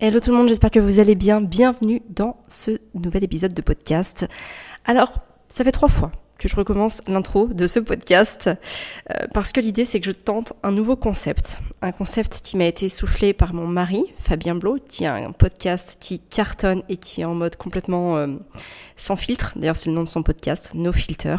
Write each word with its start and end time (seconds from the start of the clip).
Hello 0.00 0.18
tout 0.18 0.32
le 0.32 0.36
monde, 0.36 0.48
j'espère 0.48 0.72
que 0.72 0.80
vous 0.80 0.98
allez 0.98 1.14
bien. 1.14 1.40
Bienvenue 1.40 2.02
dans 2.10 2.36
ce 2.48 2.80
nouvel 2.94 3.22
épisode 3.22 3.54
de 3.54 3.62
podcast. 3.62 4.26
Alors, 4.84 5.20
ça 5.48 5.62
fait 5.62 5.70
trois 5.70 5.88
fois 5.88 6.10
que 6.36 6.48
je 6.48 6.56
recommence 6.56 7.00
l'intro 7.06 7.46
de 7.46 7.68
ce 7.68 7.78
podcast 7.78 8.50
euh, 8.50 9.26
parce 9.32 9.52
que 9.52 9.60
l'idée 9.60 9.84
c'est 9.84 10.00
que 10.00 10.06
je 10.06 10.10
tente 10.10 10.52
un 10.64 10.72
nouveau 10.72 10.96
concept, 10.96 11.60
un 11.80 11.92
concept 11.92 12.40
qui 12.42 12.56
m'a 12.56 12.64
été 12.64 12.88
soufflé 12.88 13.32
par 13.32 13.54
mon 13.54 13.68
mari 13.68 14.04
Fabien 14.16 14.56
Blo, 14.56 14.78
qui 14.84 15.06
a 15.06 15.14
un 15.14 15.30
podcast 15.30 15.96
qui 16.00 16.18
cartonne 16.18 16.82
et 16.88 16.96
qui 16.96 17.20
est 17.20 17.24
en 17.24 17.36
mode 17.36 17.54
complètement 17.54 18.16
euh, 18.16 18.26
sans 18.96 19.14
filtre. 19.14 19.52
D'ailleurs 19.54 19.76
c'est 19.76 19.90
le 19.90 19.94
nom 19.94 20.02
de 20.02 20.08
son 20.08 20.24
podcast, 20.24 20.72
No 20.74 20.90
Filter. 20.90 21.36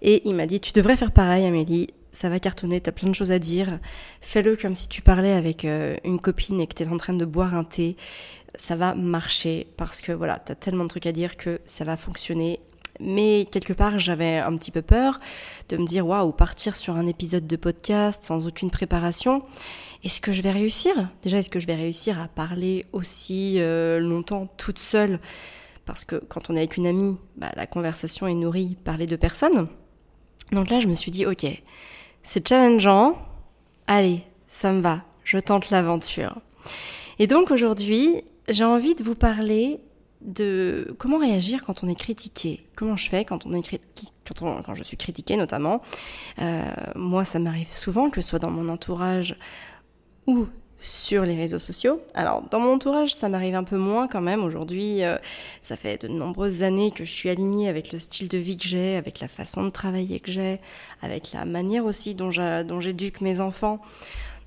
Et 0.00 0.26
il 0.26 0.34
m'a 0.34 0.46
dit 0.46 0.58
tu 0.58 0.72
devrais 0.72 0.96
faire 0.96 1.12
pareil 1.12 1.44
Amélie, 1.44 1.88
ça 2.14 2.28
va 2.28 2.38
cartonner, 2.38 2.80
t'as 2.80 2.92
plein 2.92 3.10
de 3.10 3.14
choses 3.14 3.32
à 3.32 3.38
dire. 3.38 3.80
Fais-le 4.20 4.56
comme 4.56 4.74
si 4.74 4.88
tu 4.88 5.02
parlais 5.02 5.32
avec 5.32 5.64
euh, 5.64 5.96
une 6.04 6.20
copine 6.20 6.60
et 6.60 6.66
que 6.66 6.74
t'es 6.74 6.88
en 6.88 6.96
train 6.96 7.12
de 7.12 7.24
boire 7.24 7.54
un 7.54 7.64
thé. 7.64 7.96
Ça 8.54 8.76
va 8.76 8.94
marcher 8.94 9.66
parce 9.76 10.00
que 10.00 10.12
voilà, 10.12 10.38
t'as 10.38 10.54
tellement 10.54 10.84
de 10.84 10.88
trucs 10.88 11.06
à 11.06 11.12
dire 11.12 11.36
que 11.36 11.60
ça 11.66 11.84
va 11.84 11.96
fonctionner. 11.96 12.60
Mais 13.00 13.48
quelque 13.50 13.72
part, 13.72 13.98
j'avais 13.98 14.38
un 14.38 14.56
petit 14.56 14.70
peu 14.70 14.80
peur 14.80 15.18
de 15.68 15.76
me 15.76 15.84
dire 15.84 16.06
waouh, 16.06 16.30
partir 16.30 16.76
sur 16.76 16.94
un 16.94 17.08
épisode 17.08 17.48
de 17.48 17.56
podcast 17.56 18.24
sans 18.24 18.46
aucune 18.46 18.70
préparation. 18.70 19.42
Est-ce 20.04 20.20
que 20.20 20.32
je 20.32 20.42
vais 20.42 20.52
réussir? 20.52 20.94
Déjà, 21.24 21.38
est-ce 21.38 21.50
que 21.50 21.58
je 21.58 21.66
vais 21.66 21.74
réussir 21.74 22.20
à 22.20 22.28
parler 22.28 22.86
aussi 22.92 23.56
euh, 23.58 23.98
longtemps 23.98 24.46
toute 24.56 24.78
seule? 24.78 25.18
Parce 25.84 26.04
que 26.04 26.16
quand 26.16 26.48
on 26.48 26.54
est 26.54 26.58
avec 26.58 26.76
une 26.76 26.86
amie, 26.86 27.16
bah, 27.36 27.50
la 27.56 27.66
conversation 27.66 28.28
est 28.28 28.34
nourrie 28.34 28.76
par 28.84 28.96
les 28.96 29.06
deux 29.06 29.18
personnes. 29.18 29.66
Donc 30.52 30.70
là, 30.70 30.78
je 30.78 30.86
me 30.86 30.94
suis 30.94 31.10
dit 31.10 31.26
ok, 31.26 31.44
c'est 32.24 32.46
challengeant. 32.48 33.16
Allez, 33.86 34.24
ça 34.48 34.72
me 34.72 34.80
va, 34.80 35.02
je 35.22 35.38
tente 35.38 35.70
l'aventure. 35.70 36.40
Et 37.20 37.28
donc 37.28 37.52
aujourd'hui, 37.52 38.24
j'ai 38.48 38.64
envie 38.64 38.96
de 38.96 39.04
vous 39.04 39.14
parler 39.14 39.80
de 40.22 40.94
comment 40.98 41.18
réagir 41.18 41.64
quand 41.64 41.84
on 41.84 41.88
est 41.88 41.94
critiqué. 41.94 42.66
Comment 42.76 42.96
je 42.96 43.08
fais 43.08 43.24
quand 43.24 43.46
on 43.46 43.52
est 43.52 43.80
quand, 44.26 44.62
quand 44.62 44.74
je 44.74 44.82
suis 44.82 44.96
critiquée 44.96 45.36
notamment. 45.36 45.82
Euh, 46.40 46.62
moi, 46.96 47.24
ça 47.24 47.38
m'arrive 47.38 47.68
souvent 47.68 48.10
que 48.10 48.22
ce 48.22 48.30
soit 48.30 48.38
dans 48.38 48.50
mon 48.50 48.68
entourage 48.70 49.36
ou 50.26 50.46
sur 50.84 51.24
les 51.24 51.34
réseaux 51.34 51.58
sociaux. 51.58 52.02
Alors, 52.12 52.42
dans 52.50 52.60
mon 52.60 52.74
entourage, 52.74 53.14
ça 53.14 53.28
m'arrive 53.28 53.54
un 53.54 53.64
peu 53.64 53.78
moins 53.78 54.06
quand 54.06 54.20
même. 54.20 54.44
Aujourd'hui, 54.44 55.02
euh, 55.02 55.16
ça 55.62 55.76
fait 55.76 56.02
de 56.02 56.08
nombreuses 56.08 56.62
années 56.62 56.90
que 56.90 57.04
je 57.04 57.10
suis 57.10 57.30
alignée 57.30 57.68
avec 57.68 57.90
le 57.90 57.98
style 57.98 58.28
de 58.28 58.36
vie 58.36 58.56
que 58.58 58.68
j'ai, 58.68 58.96
avec 58.96 59.20
la 59.20 59.28
façon 59.28 59.64
de 59.64 59.70
travailler 59.70 60.20
que 60.20 60.30
j'ai, 60.30 60.60
avec 61.00 61.32
la 61.32 61.46
manière 61.46 61.86
aussi 61.86 62.14
dont 62.14 62.30
j'éduque 62.30 63.22
mes 63.22 63.40
enfants. 63.40 63.80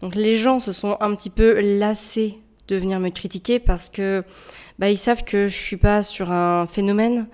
Donc, 0.01 0.13
les 0.13 0.37
gens 0.37 0.59
se 0.59 0.71
sont 0.71 0.95
un 0.99 1.15
petit 1.15 1.31
peu 1.31 1.59
lassés 1.59 2.37
de 2.67 2.75
venir 2.75 2.99
me 2.99 3.09
critiquer 3.09 3.59
parce 3.59 3.89
que 3.89 4.23
bah, 4.77 4.91
ils 4.91 4.97
savent 4.97 5.23
que 5.23 5.47
je 5.47 5.55
suis 5.55 5.77
pas 5.77 6.03
sur 6.03 6.31
un 6.31 6.67
phénomène. 6.67 7.27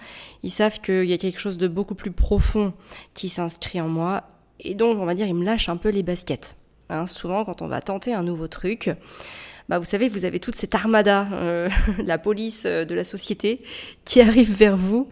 Ils 0.44 0.52
savent 0.52 0.80
qu'il 0.80 1.06
y 1.06 1.14
a 1.14 1.18
quelque 1.18 1.40
chose 1.40 1.58
de 1.58 1.68
beaucoup 1.68 1.96
plus 1.96 2.12
profond 2.12 2.74
qui 3.14 3.28
s'inscrit 3.28 3.82
en 3.82 3.90
moi. 3.90 4.24
Et 4.62 4.76
donc, 4.76 4.98
on 4.98 5.06
va 5.06 5.14
dire, 5.14 5.28
ils 5.28 5.36
me 5.36 5.44
lâchent 5.44 5.68
un 5.68 5.78
peu 5.78 5.90
les 5.90 6.04
baskets. 6.04 6.56
Hein, 6.90 7.08
souvent, 7.08 7.46
quand 7.46 7.62
on 7.62 7.68
va 7.68 7.82
tenter 7.82 8.14
un 8.14 8.24
nouveau 8.24 8.48
truc, 8.48 8.90
bah, 9.70 9.80
vous 9.80 9.86
savez, 9.86 10.10
vous 10.10 10.26
avez 10.26 10.40
toute 10.40 10.56
cette 10.56 10.76
armada, 10.76 11.28
euh, 11.32 11.70
la 12.06 12.18
police 12.18 12.64
euh, 12.66 12.84
de 12.84 12.94
la 12.96 13.04
société, 13.04 13.62
qui 14.04 14.20
arrive 14.22 14.52
vers 14.52 14.76
vous 14.76 15.08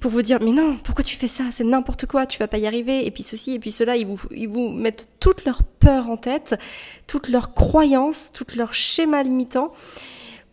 pour 0.00 0.10
vous 0.10 0.22
dire 0.22 0.40
mais 0.42 0.50
non, 0.50 0.76
pourquoi 0.82 1.04
tu 1.04 1.16
fais 1.16 1.28
ça? 1.28 1.44
C'est 1.52 1.64
n'importe 1.64 2.06
quoi, 2.06 2.26
tu 2.26 2.38
vas 2.38 2.48
pas 2.48 2.58
y 2.58 2.66
arriver. 2.66 3.06
Et 3.06 3.10
puis 3.10 3.22
ceci, 3.22 3.54
et 3.54 3.58
puis 3.58 3.70
cela, 3.70 3.96
ils 3.96 4.06
vous, 4.06 4.68
mettent 4.70 5.08
toute 5.20 5.44
leur 5.44 5.62
peur 5.62 6.08
en 6.10 6.16
tête, 6.16 6.56
toutes 7.06 7.28
leurs 7.28 7.54
croyances, 7.54 8.32
toutes 8.32 8.56
leurs 8.56 8.74
schémas 8.74 9.22
limitants 9.22 9.72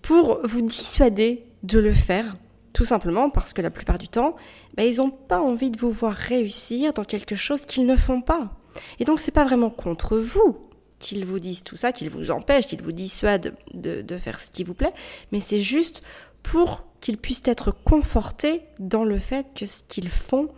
pour 0.02 0.39
vous 0.44 0.62
dissuader 0.62 1.44
de 1.64 1.80
le 1.80 1.92
faire. 1.92 2.38
Tout 2.73 2.86
simplement 2.86 3.30
parce 3.30 3.54
que 3.54 3.62
la 3.62 3.70
plupart 3.70 4.00
du 4.00 4.08
temps, 4.08 4.36
bah, 4.78 4.84
ils 4.84 4.98
n'ont 4.98 5.12
pas 5.12 5.42
envie 5.42 5.72
de 5.72 5.80
vous 5.80 5.92
voir 5.92 6.14
réussir 6.14 6.94
dans 6.94 7.04
quelque 7.04 7.36
chose 7.36 7.66
qu'ils 7.66 7.86
ne 7.86 7.95
font 7.95 8.21
pas. 8.21 8.61
Et 8.99 9.05
donc 9.05 9.20
c'est 9.20 9.32
pas 9.32 9.45
vraiment 9.45 9.70
contre 9.70 10.17
vous 10.17 10.58
qu'ils 10.99 11.26
vous 11.26 11.39
disent 11.39 11.64
tout 11.64 11.76
ça, 11.76 11.92
qu'ils 11.92 12.09
vous 12.09 12.32
empêchent, 12.32 12.67
qu'ils 12.67 12.82
vous 12.82 12.92
dissuadent 12.92 13.55
de, 13.73 14.17
faire 14.17 14.39
ce 14.39 14.52
qui 14.52 14.64
vous 14.64 14.76
plaît, 14.76 14.93
mais 15.32 15.39
c'est 15.39 15.61
juste 15.61 16.04
pour 16.43 16.83
qu'ils 17.02 17.17
puissent 17.17 17.43
être 17.45 17.71
confortés 17.71 18.61
dans 18.80 19.04
le 19.04 19.17
fait 19.17 19.48
que 19.55 19.65
ce 19.65 19.82
qu'ils 19.83 20.09
font 20.09 20.49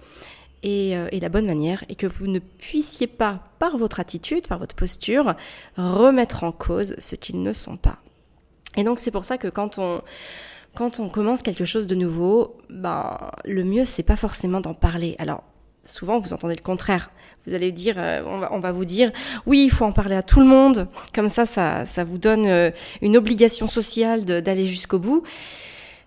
est, 0.62 0.96
euh, 0.96 1.08
est, 1.12 1.20
la 1.20 1.30
bonne 1.30 1.46
manière 1.46 1.84
et 1.88 1.96
que 1.96 2.08
vous 2.08 2.28
ne 2.28 2.40
puissiez 2.40 3.08
pas, 3.08 3.44
par 3.60 3.78
votre 3.78 4.00
attitude, 4.00 4.48
par 4.48 4.60
votre 4.60 4.76
posture, 4.76 5.36
remettre 5.78 6.44
en 6.44 6.52
cause 6.52 6.96
ce 7.00 7.16
qu'ils 7.16 7.42
ne 7.42 7.54
sont 7.54 7.78
pas. 7.78 8.00
Et 8.76 8.84
donc 8.84 9.00
c'est 9.00 9.12
pour 9.12 9.24
ça 9.24 9.38
que 9.38 9.48
quand 9.48 9.78
on 9.78 10.02
quand 10.76 11.00
on 11.00 11.08
commence 11.08 11.44
quelque 11.44 11.66
chose 11.66 11.86
de 11.86 11.94
nouveau, 11.94 12.58
ben 12.70 13.32
le 13.46 13.64
mieux 13.64 13.86
c'est 13.86 14.04
pas 14.04 14.16
forcément 14.16 14.60
d'en 14.60 14.74
parler. 14.74 15.16
Alors 15.20 15.44
souvent 15.86 16.20
vous 16.20 16.34
entendez 16.34 16.56
le 16.56 16.64
contraire. 16.64 17.12
Vous 17.46 17.54
allez 17.54 17.72
dire, 17.74 17.96
euh, 17.98 18.22
on, 18.26 18.38
va, 18.40 18.54
on, 18.54 18.60
va, 18.60 18.72
vous 18.72 18.86
dire, 18.86 19.12
oui, 19.46 19.66
il 19.66 19.70
faut 19.70 19.84
en 19.84 19.92
parler 19.92 20.16
à 20.16 20.24
tout 20.24 20.40
le 20.40 20.46
monde. 20.46 20.88
Comme 21.14 21.28
ça, 21.28 21.46
ça, 21.46 21.86
ça 21.86 22.04
vous 22.06 22.18
donne 22.18 22.46
euh, 22.46 22.72
une 23.02 23.18
obligation 23.18 23.68
sociale 23.68 24.24
d'aller 24.24 24.66
jusqu'au 24.66 24.98
bout. 24.98 25.24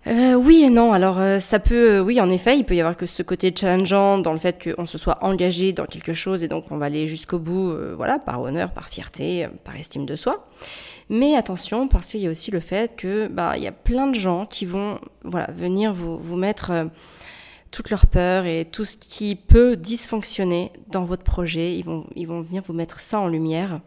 Euh, 0.07 0.33
oui 0.33 0.63
et 0.63 0.69
non. 0.69 0.93
Alors 0.93 1.19
ça 1.41 1.59
peut, 1.59 1.99
oui, 1.99 2.19
en 2.21 2.29
effet, 2.29 2.57
il 2.57 2.63
peut 2.63 2.75
y 2.75 2.79
avoir 2.79 2.97
que 2.97 3.05
ce 3.05 3.21
côté 3.21 3.53
challengeant 3.55 4.17
dans 4.17 4.31
le 4.31 4.39
fait 4.39 4.57
qu'on 4.63 4.85
se 4.85 4.97
soit 4.97 5.19
engagé 5.21 5.73
dans 5.73 5.85
quelque 5.85 6.13
chose 6.13 6.43
et 6.43 6.47
donc 6.47 6.71
on 6.71 6.77
va 6.77 6.85
aller 6.85 7.07
jusqu'au 7.07 7.39
bout, 7.39 7.75
voilà, 7.97 8.17
par 8.17 8.41
honneur, 8.41 8.71
par 8.71 8.87
fierté, 8.87 9.47
par 9.65 9.75
estime 9.75 10.05
de 10.05 10.15
soi. 10.15 10.47
Mais 11.09 11.35
attention, 11.35 11.87
parce 11.87 12.07
qu'il 12.07 12.21
y 12.21 12.27
a 12.27 12.31
aussi 12.31 12.51
le 12.51 12.61
fait 12.61 12.95
que, 12.95 13.27
bah, 13.27 13.53
il 13.57 13.63
y 13.63 13.67
a 13.67 13.71
plein 13.71 14.07
de 14.07 14.15
gens 14.15 14.45
qui 14.45 14.65
vont, 14.65 14.99
voilà, 15.23 15.49
venir 15.51 15.93
vous, 15.93 16.17
vous 16.17 16.37
mettre 16.37 16.71
toutes 17.77 17.91
leurs 17.91 18.07
peurs 18.07 18.47
et 18.47 18.65
tout 18.65 18.85
ce 18.85 18.97
qui 18.97 19.35
peut 19.35 19.75
dysfonctionner 19.75 20.71
dans 20.87 21.05
votre 21.05 21.23
projet. 21.23 21.75
Ils 21.75 21.85
vont, 21.85 22.07
ils 22.15 22.25
vont 22.25 22.41
venir 22.41 22.63
vous 22.65 22.73
mettre 22.73 22.99
ça 22.99 23.19
en 23.19 23.27
lumière. 23.27 23.81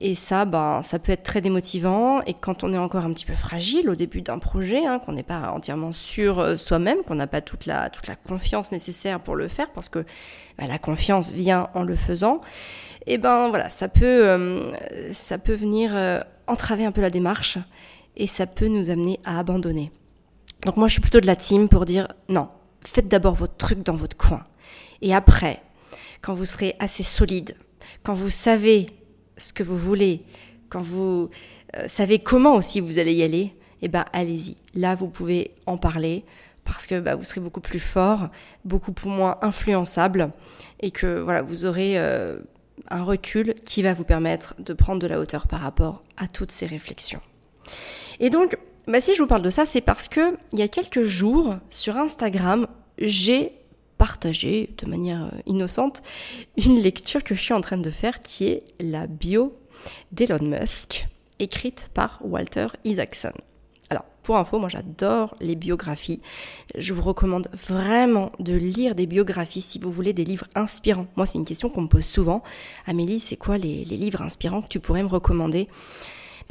Et 0.00 0.14
ça, 0.14 0.44
ben, 0.44 0.82
ça 0.82 1.00
peut 1.00 1.10
être 1.10 1.24
très 1.24 1.40
démotivant. 1.40 2.22
Et 2.26 2.34
quand 2.34 2.62
on 2.62 2.72
est 2.72 2.78
encore 2.78 3.04
un 3.04 3.12
petit 3.12 3.24
peu 3.24 3.34
fragile 3.34 3.90
au 3.90 3.96
début 3.96 4.22
d'un 4.22 4.38
projet, 4.38 4.86
hein, 4.86 5.00
qu'on 5.00 5.14
n'est 5.14 5.24
pas 5.24 5.50
entièrement 5.50 5.92
sûr 5.92 6.38
euh, 6.38 6.54
soi-même, 6.54 6.98
qu'on 6.98 7.16
n'a 7.16 7.26
pas 7.26 7.40
toute 7.40 7.66
la, 7.66 7.90
toute 7.90 8.06
la 8.06 8.14
confiance 8.14 8.70
nécessaire 8.70 9.18
pour 9.18 9.34
le 9.34 9.48
faire, 9.48 9.72
parce 9.72 9.88
que 9.88 10.04
ben, 10.56 10.68
la 10.68 10.78
confiance 10.78 11.32
vient 11.32 11.70
en 11.74 11.82
le 11.82 11.96
faisant, 11.96 12.40
et 13.04 13.14
eh 13.14 13.18
ben 13.18 13.48
voilà, 13.48 13.68
ça 13.68 13.88
peut, 13.88 14.28
euh, 14.28 14.72
ça 15.12 15.38
peut 15.38 15.54
venir 15.54 15.90
euh, 15.92 16.20
entraver 16.46 16.84
un 16.84 16.92
peu 16.92 17.00
la 17.00 17.10
démarche 17.10 17.58
et 18.16 18.28
ça 18.28 18.46
peut 18.46 18.68
nous 18.68 18.90
amener 18.90 19.18
à 19.24 19.40
abandonner. 19.40 19.90
Donc 20.66 20.76
moi, 20.76 20.86
je 20.86 20.92
suis 20.92 21.00
plutôt 21.00 21.20
de 21.20 21.26
la 21.26 21.36
team 21.36 21.68
pour 21.68 21.86
dire 21.86 22.08
non, 22.28 22.48
faites 22.82 23.08
d'abord 23.08 23.34
votre 23.34 23.56
truc 23.56 23.82
dans 23.82 23.94
votre 23.94 24.16
coin. 24.16 24.44
Et 25.02 25.14
après, 25.14 25.62
quand 26.22 26.34
vous 26.34 26.44
serez 26.44 26.74
assez 26.78 27.02
solide, 27.02 27.56
quand 28.02 28.14
vous 28.14 28.30
savez 28.30 28.86
ce 29.36 29.52
que 29.52 29.62
vous 29.62 29.76
voulez, 29.76 30.24
quand 30.68 30.82
vous 30.82 31.30
euh, 31.76 31.84
savez 31.88 32.18
comment 32.18 32.54
aussi 32.54 32.80
vous 32.80 32.98
allez 32.98 33.14
y 33.14 33.22
aller, 33.22 33.54
eh 33.82 33.88
ben 33.88 34.04
allez-y. 34.12 34.56
Là, 34.74 34.94
vous 34.94 35.08
pouvez 35.08 35.52
en 35.66 35.76
parler 35.76 36.24
parce 36.64 36.86
que 36.86 37.00
bah, 37.00 37.14
vous 37.14 37.24
serez 37.24 37.40
beaucoup 37.40 37.60
plus 37.60 37.78
fort, 37.78 38.28
beaucoup 38.64 38.92
moins 39.06 39.38
influençable 39.42 40.30
et 40.80 40.90
que 40.90 41.20
voilà, 41.20 41.42
vous 41.42 41.64
aurez 41.64 41.98
euh, 41.98 42.38
un 42.90 43.04
recul 43.04 43.54
qui 43.64 43.82
va 43.82 43.94
vous 43.94 44.04
permettre 44.04 44.54
de 44.58 44.72
prendre 44.72 45.00
de 45.00 45.06
la 45.06 45.18
hauteur 45.18 45.46
par 45.46 45.60
rapport 45.60 46.02
à 46.16 46.28
toutes 46.28 46.52
ces 46.52 46.66
réflexions. 46.66 47.20
Et 48.20 48.30
donc, 48.30 48.58
bah 48.88 49.02
si 49.02 49.14
je 49.14 49.20
vous 49.20 49.28
parle 49.28 49.42
de 49.42 49.50
ça, 49.50 49.66
c'est 49.66 49.82
parce 49.82 50.08
que 50.08 50.38
il 50.52 50.58
y 50.58 50.62
a 50.62 50.68
quelques 50.68 51.02
jours 51.02 51.56
sur 51.68 51.96
Instagram, 51.98 52.66
j'ai 52.98 53.52
partagé 53.98 54.70
de 54.78 54.88
manière 54.88 55.24
euh, 55.24 55.38
innocente 55.44 56.02
une 56.56 56.80
lecture 56.80 57.22
que 57.22 57.34
je 57.34 57.40
suis 57.42 57.52
en 57.52 57.60
train 57.60 57.76
de 57.76 57.90
faire 57.90 58.22
qui 58.22 58.46
est 58.46 58.64
la 58.80 59.06
bio 59.06 59.54
d'Elon 60.12 60.42
Musk, 60.42 61.06
écrite 61.38 61.90
par 61.92 62.18
Walter 62.22 62.68
Isaacson. 62.84 63.32
Alors, 63.90 64.04
pour 64.22 64.38
info, 64.38 64.58
moi 64.58 64.70
j'adore 64.70 65.36
les 65.40 65.54
biographies. 65.54 66.22
Je 66.74 66.94
vous 66.94 67.02
recommande 67.02 67.48
vraiment 67.52 68.32
de 68.38 68.54
lire 68.54 68.94
des 68.94 69.06
biographies 69.06 69.60
si 69.60 69.78
vous 69.78 69.92
voulez 69.92 70.14
des 70.14 70.24
livres 70.24 70.46
inspirants. 70.54 71.06
Moi, 71.16 71.26
c'est 71.26 71.38
une 71.38 71.44
question 71.44 71.68
qu'on 71.68 71.82
me 71.82 71.88
pose 71.88 72.04
souvent. 72.04 72.42
Amélie, 72.86 73.20
c'est 73.20 73.36
quoi 73.36 73.58
les, 73.58 73.84
les 73.84 73.96
livres 73.96 74.22
inspirants 74.22 74.62
que 74.62 74.68
tu 74.68 74.80
pourrais 74.80 75.02
me 75.02 75.08
recommander? 75.08 75.68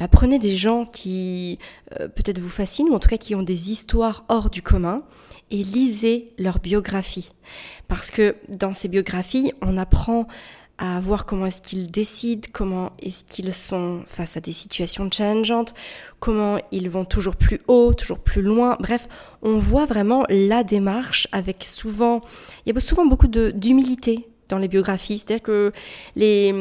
Apprenez 0.00 0.38
des 0.38 0.56
gens 0.56 0.84
qui 0.84 1.58
euh, 2.00 2.08
peut-être 2.08 2.38
vous 2.38 2.48
fascinent, 2.48 2.88
ou 2.90 2.94
en 2.94 2.98
tout 2.98 3.08
cas 3.08 3.16
qui 3.16 3.34
ont 3.34 3.42
des 3.42 3.70
histoires 3.70 4.24
hors 4.28 4.50
du 4.50 4.62
commun, 4.62 5.02
et 5.50 5.62
lisez 5.62 6.32
leurs 6.38 6.58
biographies. 6.58 7.32
Parce 7.88 8.10
que 8.10 8.36
dans 8.48 8.72
ces 8.72 8.88
biographies, 8.88 9.52
on 9.62 9.76
apprend 9.76 10.28
à 10.78 11.00
voir 11.00 11.26
comment 11.26 11.46
est-ce 11.46 11.60
qu'ils 11.60 11.90
décident, 11.90 12.48
comment 12.52 12.92
est-ce 13.02 13.24
qu'ils 13.24 13.52
sont 13.52 14.02
face 14.06 14.36
à 14.36 14.40
des 14.40 14.52
situations 14.52 15.10
challengeantes, 15.10 15.74
comment 16.20 16.58
ils 16.70 16.88
vont 16.88 17.04
toujours 17.04 17.34
plus 17.34 17.60
haut, 17.66 17.92
toujours 17.92 18.20
plus 18.20 18.42
loin. 18.42 18.76
Bref, 18.78 19.08
on 19.42 19.58
voit 19.58 19.86
vraiment 19.86 20.24
la 20.28 20.62
démarche 20.62 21.26
avec 21.32 21.64
souvent, 21.64 22.20
il 22.64 22.72
y 22.72 22.76
a 22.76 22.80
souvent 22.80 23.06
beaucoup 23.06 23.26
d'humilité 23.26 24.28
dans 24.48 24.58
les 24.58 24.68
biographies. 24.68 25.18
C'est-à-dire 25.18 25.42
que 25.42 25.72
les, 26.16 26.52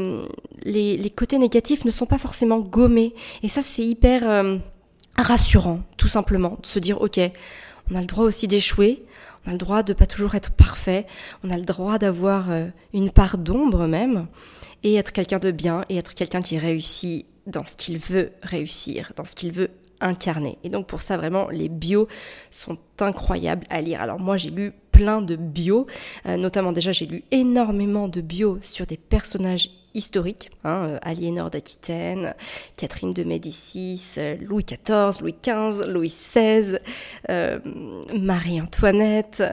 les, 0.64 1.10
côtés 1.10 1.38
négatifs 1.38 1.86
ne 1.86 1.92
sont 1.92 2.06
pas 2.06 2.18
forcément 2.18 2.60
gommés. 2.60 3.14
Et 3.44 3.50
ça, 3.50 3.62
c'est 3.64 3.84
hyper... 3.84 4.30
Euh, 4.30 4.58
rassurant, 5.18 5.82
tout 5.98 6.08
simplement, 6.08 6.58
de 6.62 6.68
se 6.68 6.80
dire 6.80 7.02
ok, 7.02 7.20
on 7.92 7.96
a 7.96 8.02
le 8.02 8.06
droit 8.06 8.26
aussi 8.26 8.48
d'échouer, 8.48 9.04
on 9.46 9.50
a 9.50 9.52
le 9.54 9.58
droit 9.58 9.84
de 9.84 9.94
pas 9.94 10.06
toujours 10.06 10.36
être 10.36 10.52
parfait, 10.52 11.06
on 11.44 11.50
a 11.50 11.58
le 11.58 11.64
droit 11.64 11.98
d'avoir 11.98 12.52
euh, 12.52 12.68
une 12.94 13.10
part 13.10 13.38
d'ombre 13.38 13.88
même, 13.88 14.28
et 14.84 14.96
être 14.96 15.12
quelqu'un 15.12 15.40
de 15.40 15.52
bien, 15.52 15.86
et 15.90 15.98
être 15.98 16.14
quelqu'un 16.14 16.42
qui 16.42 16.58
réussit 16.58 17.26
dans 17.48 17.64
ce 17.64 17.76
qu'il 17.76 17.98
veut 17.98 18.32
réussir, 18.44 19.14
dans 19.16 19.26
ce 19.26 19.36
qu'il 19.36 19.52
veut 19.52 19.70
incarner. 20.00 20.60
Et 20.64 20.70
donc 20.70 20.86
pour 20.86 21.02
ça 21.02 21.18
vraiment 21.18 21.50
les 21.50 21.70
bios 21.70 22.08
sont 22.52 22.78
incroyables 23.00 23.66
à 23.70 23.82
lire. 23.82 24.02
Alors 24.02 24.20
moi 24.20 24.38
j'ai 24.38 24.52
lu 24.52 24.74
plein 24.98 25.22
de 25.22 25.36
bios, 25.36 25.86
euh, 26.26 26.38
notamment 26.38 26.72
déjà 26.72 26.92
j'ai 26.92 27.06
lu 27.06 27.24
énormément 27.30 28.08
de 28.08 28.20
bios 28.20 28.58
sur 28.64 28.88
des 28.88 28.98
personnages 28.98 29.70
historiques, 29.98 30.52
hein, 30.64 30.86
euh, 30.88 31.00
Aliénor 31.02 31.50
d'Aquitaine, 31.50 32.36
Catherine 32.78 33.14
de 33.14 33.24
Médicis, 33.24 34.16
euh, 34.20 34.38
Louis 34.42 34.64
XIV, 34.64 35.22
Louis 35.22 35.36
XV, 35.44 35.88
Louis 35.88 36.08
XVI, 36.08 36.78
euh, 37.30 37.60
Marie-Antoinette, 38.14 39.44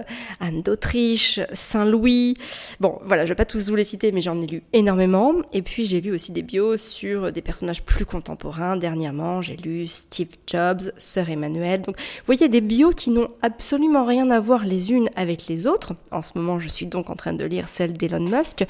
Anne 0.40 0.62
d'Autriche, 0.62 1.40
Saint-Louis. 1.52 2.34
Bon, 2.78 3.00
voilà, 3.04 3.24
je 3.24 3.30
vais 3.30 3.34
pas 3.34 3.46
tous 3.46 3.70
vous 3.70 3.76
les 3.76 3.84
citer, 3.84 4.12
mais 4.12 4.20
j'en 4.20 4.40
ai 4.40 4.46
lu 4.46 4.62
énormément. 4.74 5.32
Et 5.54 5.62
puis 5.62 5.86
j'ai 5.86 6.02
lu 6.02 6.12
aussi 6.12 6.30
des 6.32 6.42
bios 6.42 6.76
sur 6.76 7.32
des 7.32 7.42
personnages 7.42 7.82
plus 7.82 8.04
contemporains. 8.04 8.76
Dernièrement, 8.76 9.40
j'ai 9.40 9.56
lu 9.56 9.86
Steve 9.86 10.28
Jobs, 10.46 10.92
Sœur 10.98 11.30
Emmanuel. 11.30 11.80
Donc, 11.80 11.96
vous 11.96 12.26
voyez 12.26 12.48
des 12.48 12.60
bios 12.60 12.92
qui 12.92 13.10
n'ont 13.10 13.30
absolument 13.40 14.04
rien 14.04 14.30
à 14.30 14.40
voir 14.40 14.64
les 14.64 14.92
unes 14.92 15.08
avec 15.16 15.46
les 15.46 15.66
autres. 15.66 15.94
En 16.10 16.20
ce 16.20 16.32
moment, 16.36 16.60
je 16.60 16.68
suis 16.68 16.86
donc 16.86 17.08
en 17.08 17.16
train 17.16 17.32
de 17.32 17.44
lire 17.44 17.70
celle 17.70 17.94
d'Elon 17.94 18.28
Musk, 18.28 18.66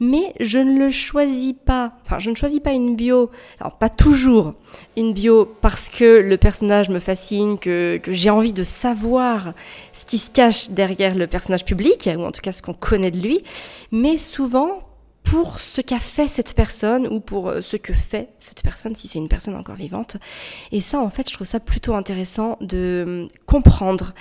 mais 0.00 0.34
je 0.40 0.58
ne 0.58 0.78
le 0.78 0.90
choisis 1.04 1.54
pas, 1.64 1.92
enfin 2.04 2.18
je 2.18 2.30
ne 2.30 2.34
choisis 2.34 2.60
pas 2.60 2.72
une 2.72 2.96
bio, 2.96 3.30
alors 3.60 3.78
pas 3.78 3.88
toujours 3.88 4.54
une 4.96 5.12
bio 5.12 5.44
parce 5.60 5.88
que 5.88 6.20
le 6.20 6.36
personnage 6.36 6.88
me 6.88 6.98
fascine, 6.98 7.58
que, 7.58 8.00
j'ai 8.08 8.30
envie 8.30 8.52
de 8.52 8.62
savoir 8.62 9.52
ce 9.92 10.06
qui 10.06 10.18
se 10.18 10.30
cache 10.30 10.70
derrière 10.70 11.14
le 11.14 11.26
personnage 11.26 11.64
public, 11.64 12.08
ou 12.16 12.22
en 12.22 12.32
tout 12.32 12.40
cas 12.40 12.52
ce 12.52 12.62
qu'on 12.62 12.74
connaît 12.74 13.10
de 13.10 13.20
lui, 13.20 13.42
mais 13.92 14.16
souvent 14.16 14.80
pour 15.22 15.60
ce 15.60 15.80
qu'a 15.80 15.98
fait 15.98 16.28
cette 16.28 16.54
personne 16.54 17.06
ou 17.06 17.18
pour 17.18 17.48
euh, 17.48 17.62
ce 17.62 17.76
que 17.76 17.94
fait 17.94 18.28
cette 18.38 18.62
personne 18.62 18.94
si 18.94 19.08
c'est 19.08 19.18
une 19.18 19.28
personne 19.28 19.56
encore 19.56 19.74
vivante. 19.74 20.18
Et 20.70 20.82
ça, 20.82 21.00
en 21.00 21.08
fait, 21.08 21.28
je 21.28 21.34
trouve 21.34 21.46
ça 21.46 21.60
plutôt 21.60 21.94
intéressant 21.94 22.58
de 22.60 23.04
hum, 23.06 23.28
comprendre, 23.46 24.12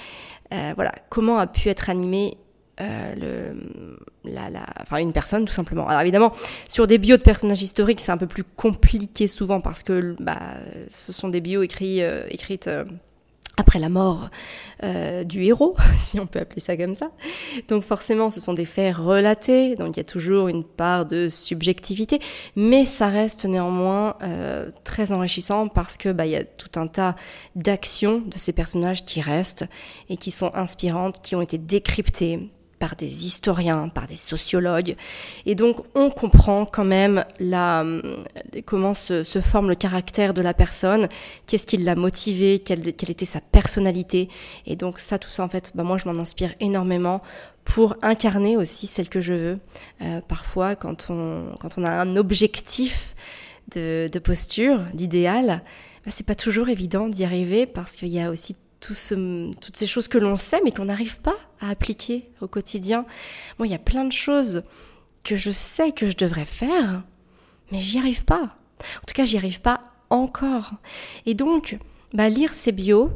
euh, 0.53 0.71
voilà, 0.75 0.93
comment 1.09 1.37
a 1.39 1.47
pu 1.47 1.67
être 1.67 1.89
animé 1.89 2.37
euh, 2.79 3.15
le, 3.15 3.99
la, 4.25 4.49
la, 4.49 4.65
enfin 4.81 4.97
une 4.97 5.13
personne 5.13 5.45
tout 5.45 5.53
simplement. 5.53 5.87
Alors 5.87 6.01
évidemment, 6.01 6.33
sur 6.67 6.87
des 6.87 6.97
bios 6.97 7.17
de 7.17 7.21
personnages 7.21 7.61
historiques, 7.61 8.01
c'est 8.01 8.11
un 8.11 8.17
peu 8.17 8.27
plus 8.27 8.43
compliqué 8.43 9.27
souvent 9.27 9.61
parce 9.61 9.83
que 9.83 10.15
bah, 10.19 10.39
ce 10.91 11.11
sont 11.11 11.29
des 11.29 11.41
bios 11.41 11.63
écrits, 11.63 12.01
euh, 12.01 12.25
écrites 12.29 12.67
euh, 12.67 12.85
après 13.57 13.79
la 13.79 13.89
mort 13.89 14.29
euh, 14.83 15.23
du 15.23 15.43
héros, 15.43 15.75
si 15.99 16.19
on 16.19 16.25
peut 16.25 16.39
appeler 16.39 16.59
ça 16.59 16.75
comme 16.75 16.95
ça. 16.95 17.11
Donc 17.67 17.83
forcément, 17.83 18.29
ce 18.29 18.39
sont 18.39 18.53
des 18.53 18.65
faits 18.65 18.95
relatés, 18.95 19.75
donc 19.75 19.95
il 19.95 19.97
y 19.97 20.01
a 20.01 20.05
toujours 20.05 20.47
une 20.47 20.63
part 20.63 21.05
de 21.05 21.29
subjectivité, 21.29 22.19
mais 22.55 22.85
ça 22.85 23.07
reste 23.07 23.45
néanmoins 23.45 24.15
euh, 24.23 24.69
très 24.83 25.11
enrichissant 25.11 25.67
parce 25.67 25.97
que 25.97 26.09
bah 26.09 26.25
il 26.25 26.31
y 26.31 26.35
a 26.35 26.43
tout 26.43 26.79
un 26.79 26.87
tas 26.87 27.15
d'actions 27.55 28.23
de 28.25 28.37
ces 28.37 28.53
personnages 28.53 29.05
qui 29.05 29.21
restent 29.21 29.65
et 30.09 30.17
qui 30.17 30.31
sont 30.31 30.51
inspirantes, 30.55 31.21
qui 31.21 31.35
ont 31.35 31.41
été 31.41 31.57
décryptées, 31.59 32.49
par 32.83 32.97
des 32.97 33.25
historiens, 33.25 33.87
par 33.87 34.07
des 34.07 34.17
sociologues. 34.17 34.97
Et 35.45 35.55
donc 35.55 35.77
on 35.95 36.09
comprend 36.09 36.65
quand 36.65 36.83
même 36.83 37.23
la, 37.39 37.85
comment 38.65 38.93
se, 38.93 39.23
forme 39.23 39.69
le 39.69 39.75
caractère 39.75 40.33
de 40.33 40.41
la 40.41 40.53
personne, 40.53 41.07
qu'est-ce 41.47 41.65
qui 41.65 41.77
l'a 41.77 41.95
motivé, 41.95 42.59
quelle, 42.59 42.85
était 42.85 43.23
sa 43.23 43.39
personnalité. 43.39 44.27
Et 44.65 44.75
donc 44.75 44.99
ça, 44.99 45.17
tout 45.17 45.29
ça 45.29 45.45
en 45.45 45.47
fait, 45.47 45.71
bah 45.75 45.83
moi 45.83 45.97
je 45.97 46.09
m'en 46.09 46.19
inspire 46.19 46.49
énormément 46.59 47.21
pour 47.63 47.95
incarner 48.01 48.57
aussi 48.57 48.85
celle 48.85 49.07
que 49.07 49.21
je 49.21 49.33
veux. 49.33 49.59
Euh, 50.01 50.19
parfois 50.19 50.75
quand 50.75 51.09
on, 51.09 51.55
quand 51.61 51.77
on 51.77 51.85
a 51.85 51.89
un 51.89 52.17
objectif 52.17 53.15
de, 53.73 54.09
de 54.11 54.19
posture, 54.19 54.81
d'idéal, 54.93 55.63
bah, 56.03 56.11
c'est 56.11 56.25
pas 56.25 56.35
toujours 56.35 56.67
évident 56.67 57.07
d'y 57.07 57.23
arriver 57.23 57.65
parce 57.65 57.95
qu'il 57.95 58.09
y 58.09 58.19
a 58.19 58.29
aussi 58.29 58.57
toutes 58.83 59.75
ces 59.75 59.87
choses 59.87 60.07
que 60.07 60.17
l'on 60.17 60.35
sait 60.35 60.61
mais 60.63 60.71
qu'on 60.71 60.85
n'arrive 60.85 61.21
pas 61.21 61.35
à 61.61 61.69
appliquer 61.69 62.29
au 62.41 62.47
quotidien. 62.47 63.05
Moi, 63.57 63.67
il 63.67 63.71
y 63.71 63.75
a 63.75 63.79
plein 63.79 64.05
de 64.05 64.11
choses 64.11 64.63
que 65.23 65.35
je 65.35 65.51
sais 65.51 65.91
que 65.91 66.09
je 66.09 66.17
devrais 66.17 66.45
faire, 66.45 67.03
mais 67.71 67.79
j'y 67.79 67.97
arrive 67.97 68.25
pas. 68.25 68.57
En 68.97 69.05
tout 69.07 69.13
cas, 69.15 69.23
j'y 69.23 69.37
arrive 69.37 69.61
pas 69.61 69.81
encore. 70.09 70.71
Et 71.25 71.33
donc, 71.33 71.77
bah, 72.13 72.29
lire 72.29 72.53
ces 72.53 72.73
bios, 72.73 73.09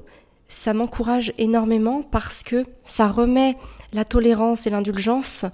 ça 0.47 0.73
m'encourage 0.73 1.33
énormément 1.37 2.01
parce 2.01 2.43
que 2.43 2.65
ça 2.85 3.09
remet 3.09 3.57
la 3.91 4.05
tolérance 4.05 4.65
et 4.65 4.69
l'indulgence 4.69 5.45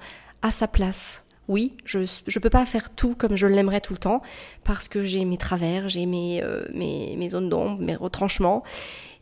à 0.41 0.51
sa 0.51 0.67
place. 0.67 1.25
Oui, 1.49 1.75
je 1.83 1.99
ne 1.99 2.39
peux 2.39 2.49
pas 2.49 2.65
faire 2.65 2.89
tout 2.91 3.15
comme 3.15 3.35
je 3.35 3.47
l'aimerais 3.47 3.81
tout 3.81 3.93
le 3.93 3.99
temps 3.99 4.21
parce 4.63 4.87
que 4.87 5.03
j'ai 5.03 5.25
mes 5.25 5.37
travers, 5.37 5.89
j'ai 5.89 6.05
mes, 6.05 6.41
euh, 6.41 6.65
mes, 6.73 7.15
mes 7.17 7.29
zones 7.29 7.49
d'ombre, 7.49 7.81
mes 7.81 7.95
retranchements. 7.95 8.63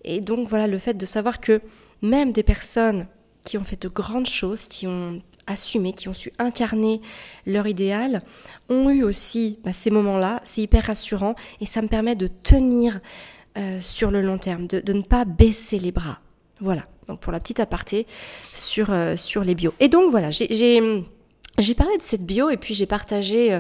Et 0.04 0.22
donc 0.22 0.48
voilà, 0.48 0.68
le 0.68 0.78
fait 0.78 0.96
de 0.96 1.06
savoir 1.06 1.40
que 1.40 1.62
même 2.02 2.32
des 2.32 2.44
personnes 2.44 3.08
qui 3.44 3.58
ont 3.58 3.64
fait 3.64 3.82
de 3.82 3.88
grandes 3.88 4.28
choses, 4.28 4.68
qui 4.68 4.88
ont 4.88 5.22
assumé, 5.48 5.94
qui 5.94 6.08
ont 6.08 6.14
su 6.14 6.32
incarner 6.40 7.02
leur 7.46 7.68
idéal, 7.68 8.22
ont 8.70 8.90
eu 8.90 9.04
aussi 9.04 9.60
bah, 9.64 9.74
ces 9.74 9.90
moments-là, 9.90 10.42
c'est 10.44 10.62
hyper 10.62 10.86
rassurant 10.86 11.36
et 11.60 11.66
ça 11.66 11.82
me 11.82 11.88
permet 11.88 12.16
de 12.16 12.28
tenir 12.28 13.00
euh, 13.58 13.80
sur 13.82 14.12
le 14.12 14.22
long 14.22 14.38
terme, 14.38 14.68
de, 14.68 14.94
ne 14.94 15.02
pas 15.02 15.26
baisser 15.26 15.80
les 15.80 15.92
bras. 15.92 16.20
Voilà, 16.60 16.88
donc 17.08 17.20
pour 17.20 17.32
la 17.32 17.40
petite 17.40 17.60
aparté 17.60 18.06
sur, 18.54 18.92
euh, 18.92 19.18
sur 19.18 19.44
les 19.44 19.56
bios. 19.56 19.74
Et 19.80 19.88
donc 19.88 20.12
voilà, 20.12 20.30
j'ai 20.32 21.04
j'ai 21.58 21.76
parlé 21.76 21.98
de 21.98 22.02
cette 22.02 22.26
bio 22.26 22.50
et 22.50 22.58
puis 22.58 22.74
j'ai 22.74 22.86
partagé 22.86 23.54
euh, 23.54 23.60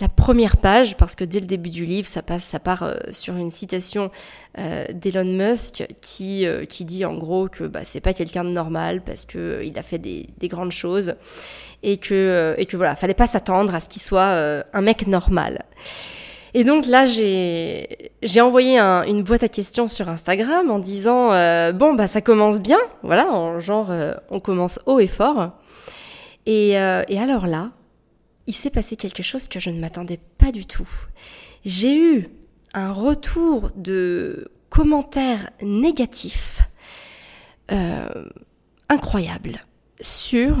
la 0.00 0.08
première 0.08 0.56
page 0.56 0.96
parce 0.96 1.14
que 1.14 1.24
dès 1.24 1.40
le 1.40 1.46
début 1.46 1.70
du 1.70 1.84
livre, 1.84 2.08
ça 2.08 2.22
passe, 2.22 2.44
ça 2.44 2.60
part 2.60 2.84
euh, 2.84 2.94
sur 3.10 3.36
une 3.36 3.50
citation 3.50 4.10
euh, 4.58 4.86
d'Elon 4.92 5.24
Musk 5.24 5.86
qui 6.00 6.46
qui 6.68 6.84
dit 6.84 7.04
en 7.04 7.16
gros 7.16 7.48
que 7.48 7.64
bah, 7.64 7.80
c'est 7.84 8.00
pas 8.00 8.14
quelqu'un 8.14 8.44
de 8.44 8.50
normal 8.50 9.02
parce 9.02 9.24
que 9.24 9.62
il 9.64 9.78
a 9.78 9.82
fait 9.82 9.98
des, 9.98 10.28
des 10.38 10.48
grandes 10.48 10.72
choses 10.72 11.14
et 11.82 11.98
que 11.98 12.54
et 12.56 12.66
que 12.66 12.76
voilà, 12.76 12.96
fallait 12.96 13.14
pas 13.14 13.26
s'attendre 13.26 13.74
à 13.74 13.80
ce 13.80 13.88
qu'il 13.88 14.02
soit 14.02 14.62
un 14.72 14.80
mec 14.80 15.06
normal. 15.06 15.64
Et 16.56 16.62
donc 16.62 16.86
là, 16.86 17.04
j'ai 17.04 18.12
j'ai 18.22 18.40
envoyé 18.40 18.78
un, 18.78 19.02
une 19.02 19.22
boîte 19.22 19.42
à 19.42 19.48
questions 19.48 19.88
sur 19.88 20.08
Instagram 20.08 20.70
en 20.70 20.78
disant 20.78 21.30
bon 21.72 21.94
bah 21.94 22.06
ça 22.06 22.20
commence 22.20 22.60
bien, 22.60 22.78
voilà, 23.02 23.30
en 23.32 23.58
genre 23.58 23.90
on 24.30 24.40
commence 24.40 24.78
haut 24.86 25.00
et 25.00 25.08
fort. 25.08 25.50
Et, 26.46 26.78
euh, 26.78 27.02
et 27.08 27.18
alors 27.18 27.46
là, 27.46 27.72
il 28.46 28.54
s'est 28.54 28.70
passé 28.70 28.96
quelque 28.96 29.22
chose 29.22 29.48
que 29.48 29.60
je 29.60 29.70
ne 29.70 29.80
m'attendais 29.80 30.20
pas 30.38 30.52
du 30.52 30.66
tout. 30.66 30.88
J'ai 31.64 31.96
eu 31.96 32.28
un 32.74 32.92
retour 32.92 33.70
de 33.76 34.50
commentaires 34.68 35.50
négatifs 35.62 36.62
euh, 37.72 38.24
incroyables 38.88 39.64
sur 40.00 40.56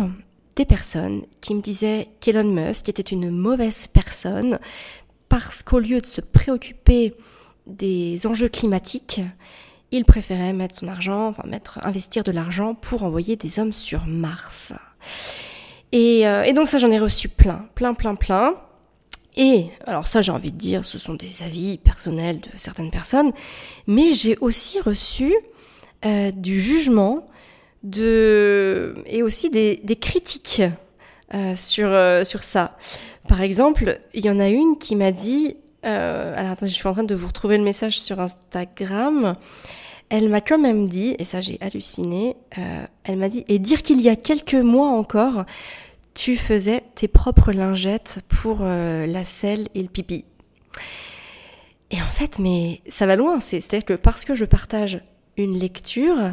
des 0.56 0.64
personnes 0.64 1.22
qui 1.40 1.54
me 1.54 1.60
disaient 1.60 2.08
qu'Elon 2.20 2.44
Musk 2.44 2.88
était 2.88 3.02
une 3.02 3.30
mauvaise 3.30 3.88
personne 3.88 4.58
parce 5.28 5.62
qu'au 5.62 5.80
lieu 5.80 6.00
de 6.00 6.06
se 6.06 6.20
préoccuper 6.20 7.14
des 7.66 8.26
enjeux 8.26 8.48
climatiques, 8.48 9.20
il 9.90 10.04
préférait 10.04 10.52
mettre 10.52 10.76
son 10.76 10.88
argent, 10.88 11.28
enfin 11.28 11.42
mettre, 11.46 11.84
investir 11.84 12.22
de 12.24 12.32
l'argent 12.32 12.74
pour 12.74 13.02
envoyer 13.02 13.36
des 13.36 13.58
hommes 13.58 13.72
sur 13.72 14.06
Mars. 14.06 14.72
Et, 15.94 16.26
euh, 16.26 16.42
et 16.42 16.52
donc 16.52 16.66
ça, 16.66 16.78
j'en 16.78 16.90
ai 16.90 16.98
reçu 16.98 17.28
plein, 17.28 17.66
plein, 17.76 17.94
plein, 17.94 18.16
plein. 18.16 18.56
Et 19.36 19.66
alors 19.86 20.08
ça, 20.08 20.22
j'ai 20.22 20.32
envie 20.32 20.50
de 20.50 20.58
dire, 20.58 20.84
ce 20.84 20.98
sont 20.98 21.14
des 21.14 21.44
avis 21.44 21.78
personnels 21.78 22.40
de 22.40 22.48
certaines 22.58 22.90
personnes, 22.90 23.32
mais 23.86 24.12
j'ai 24.12 24.36
aussi 24.38 24.80
reçu 24.80 25.32
euh, 26.04 26.32
du 26.32 26.60
jugement, 26.60 27.28
de 27.84 28.96
et 29.06 29.22
aussi 29.22 29.50
des, 29.50 29.98
critiques 30.00 30.62
euh, 31.32 31.54
sur 31.54 31.90
sur 32.26 32.42
ça. 32.42 32.76
Par 33.28 33.40
exemple, 33.40 34.00
il 34.14 34.24
y 34.24 34.30
en 34.30 34.40
a 34.40 34.48
une 34.48 34.78
qui 34.78 34.96
m'a 34.96 35.12
dit, 35.12 35.56
alors 35.84 36.50
attendez, 36.50 36.72
je 36.72 36.76
suis 36.76 36.88
en 36.88 36.92
train 36.92 37.04
de 37.04 37.14
vous 37.14 37.28
retrouver 37.28 37.56
le 37.56 37.64
message 37.64 38.00
sur 38.00 38.18
Instagram. 38.18 39.36
Elle 40.10 40.28
m'a 40.28 40.40
quand 40.40 40.58
même 40.58 40.88
dit, 40.88 41.14
et 41.18 41.24
ça 41.24 41.40
j'ai 41.40 41.58
halluciné, 41.60 42.36
elle 43.04 43.16
m'a 43.16 43.28
dit, 43.28 43.44
et 43.48 43.58
dire 43.58 43.82
qu'il 43.82 44.00
y 44.00 44.08
a 44.08 44.16
quelques 44.16 44.54
mois 44.54 44.88
encore, 44.88 45.44
tu 46.14 46.36
faisais 46.36 46.82
tes 46.94 47.08
propres 47.08 47.52
lingettes 47.52 48.20
pour 48.28 48.58
euh, 48.60 49.06
la 49.06 49.24
selle 49.24 49.68
et 49.74 49.82
le 49.82 49.88
pipi. 49.88 50.24
Et 51.90 52.00
en 52.00 52.06
fait, 52.06 52.38
mais 52.38 52.80
ça 52.88 53.06
va 53.06 53.16
loin. 53.16 53.40
C'est-à-dire 53.40 53.84
que 53.84 53.94
parce 53.94 54.24
que 54.24 54.34
je 54.34 54.44
partage 54.44 55.02
une 55.36 55.58
lecture, 55.58 56.32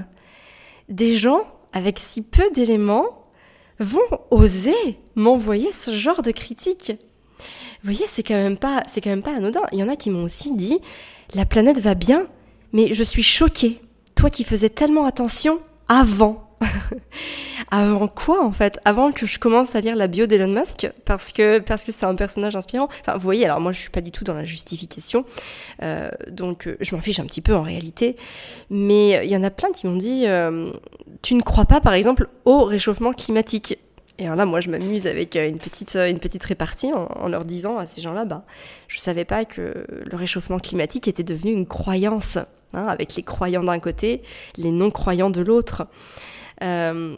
des 0.89 1.17
gens 1.17 1.45
avec 1.73 1.99
si 1.99 2.21
peu 2.21 2.49
d'éléments 2.51 3.27
vont 3.79 3.99
oser 4.29 4.99
m'envoyer 5.15 5.71
ce 5.71 5.95
genre 5.95 6.21
de 6.21 6.31
critique. 6.31 6.93
Vous 7.83 7.91
voyez, 7.91 8.05
c'est 8.07 8.23
quand 8.23 8.35
même 8.35 8.57
pas, 8.57 8.83
c'est 8.91 9.01
quand 9.01 9.09
même 9.09 9.23
pas 9.23 9.35
anodin. 9.35 9.61
Il 9.71 9.79
y 9.79 9.83
en 9.83 9.89
a 9.89 9.95
qui 9.95 10.11
m'ont 10.11 10.23
aussi 10.23 10.55
dit, 10.55 10.79
la 11.33 11.45
planète 11.45 11.79
va 11.79 11.95
bien, 11.95 12.27
mais 12.73 12.93
je 12.93 13.03
suis 13.03 13.23
choquée. 13.23 13.81
Toi 14.15 14.29
qui 14.29 14.43
faisais 14.43 14.69
tellement 14.69 15.05
attention 15.05 15.59
avant. 15.87 16.50
avant 17.71 18.07
quoi 18.07 18.43
en 18.43 18.51
fait? 18.51 18.79
Avant 18.85 19.11
que 19.11 19.25
je 19.25 19.39
commence 19.39 19.75
à 19.75 19.81
lire 19.81 19.95
la 19.95 20.07
bio 20.07 20.25
d'Elon 20.25 20.47
Musk 20.47 20.89
parce 21.05 21.31
que 21.31 21.59
parce 21.59 21.83
que 21.83 21.91
c'est 21.91 22.05
un 22.05 22.15
personnage 22.15 22.55
inspirant. 22.55 22.89
Enfin, 23.01 23.13
vous 23.13 23.23
voyez, 23.23 23.45
alors 23.45 23.59
moi 23.59 23.71
je 23.71 23.79
suis 23.79 23.89
pas 23.89 24.01
du 24.01 24.11
tout 24.11 24.23
dans 24.23 24.33
la 24.33 24.43
justification, 24.43 25.25
euh, 25.81 26.09
donc 26.29 26.67
euh, 26.67 26.77
je 26.79 26.95
m'en 26.95 27.01
fiche 27.01 27.19
un 27.19 27.25
petit 27.25 27.41
peu 27.41 27.55
en 27.55 27.63
réalité. 27.63 28.15
Mais 28.69 29.25
il 29.25 29.31
y 29.31 29.37
en 29.37 29.43
a 29.43 29.49
plein 29.49 29.71
qui 29.71 29.87
m'ont 29.87 29.95
dit, 29.95 30.23
euh, 30.27 30.71
tu 31.21 31.35
ne 31.35 31.41
crois 31.41 31.65
pas 31.65 31.81
par 31.81 31.93
exemple 31.93 32.27
au 32.45 32.63
réchauffement 32.63 33.13
climatique? 33.13 33.77
Et 34.19 34.25
alors 34.25 34.35
là, 34.35 34.45
moi, 34.45 34.61
je 34.61 34.69
m'amuse 34.69 35.07
avec 35.07 35.35
une 35.35 35.57
petite, 35.57 35.95
une 35.95 36.19
petite 36.19 36.43
répartie 36.43 36.91
en, 36.93 37.27
leur 37.27 37.43
disant 37.43 37.79
à 37.79 37.87
ces 37.87 38.01
gens-là, 38.01 38.23
bah, 38.23 38.43
je 38.87 38.99
savais 38.99 39.25
pas 39.25 39.45
que 39.45 39.85
le 39.89 40.15
réchauffement 40.15 40.59
climatique 40.59 41.07
était 41.07 41.23
devenu 41.23 41.51
une 41.51 41.65
croyance, 41.65 42.37
hein, 42.73 42.85
avec 42.85 43.15
les 43.15 43.23
croyants 43.23 43.63
d'un 43.63 43.79
côté, 43.79 44.21
les 44.57 44.69
non-croyants 44.69 45.31
de 45.31 45.41
l'autre. 45.41 45.87
Euh, 46.61 47.15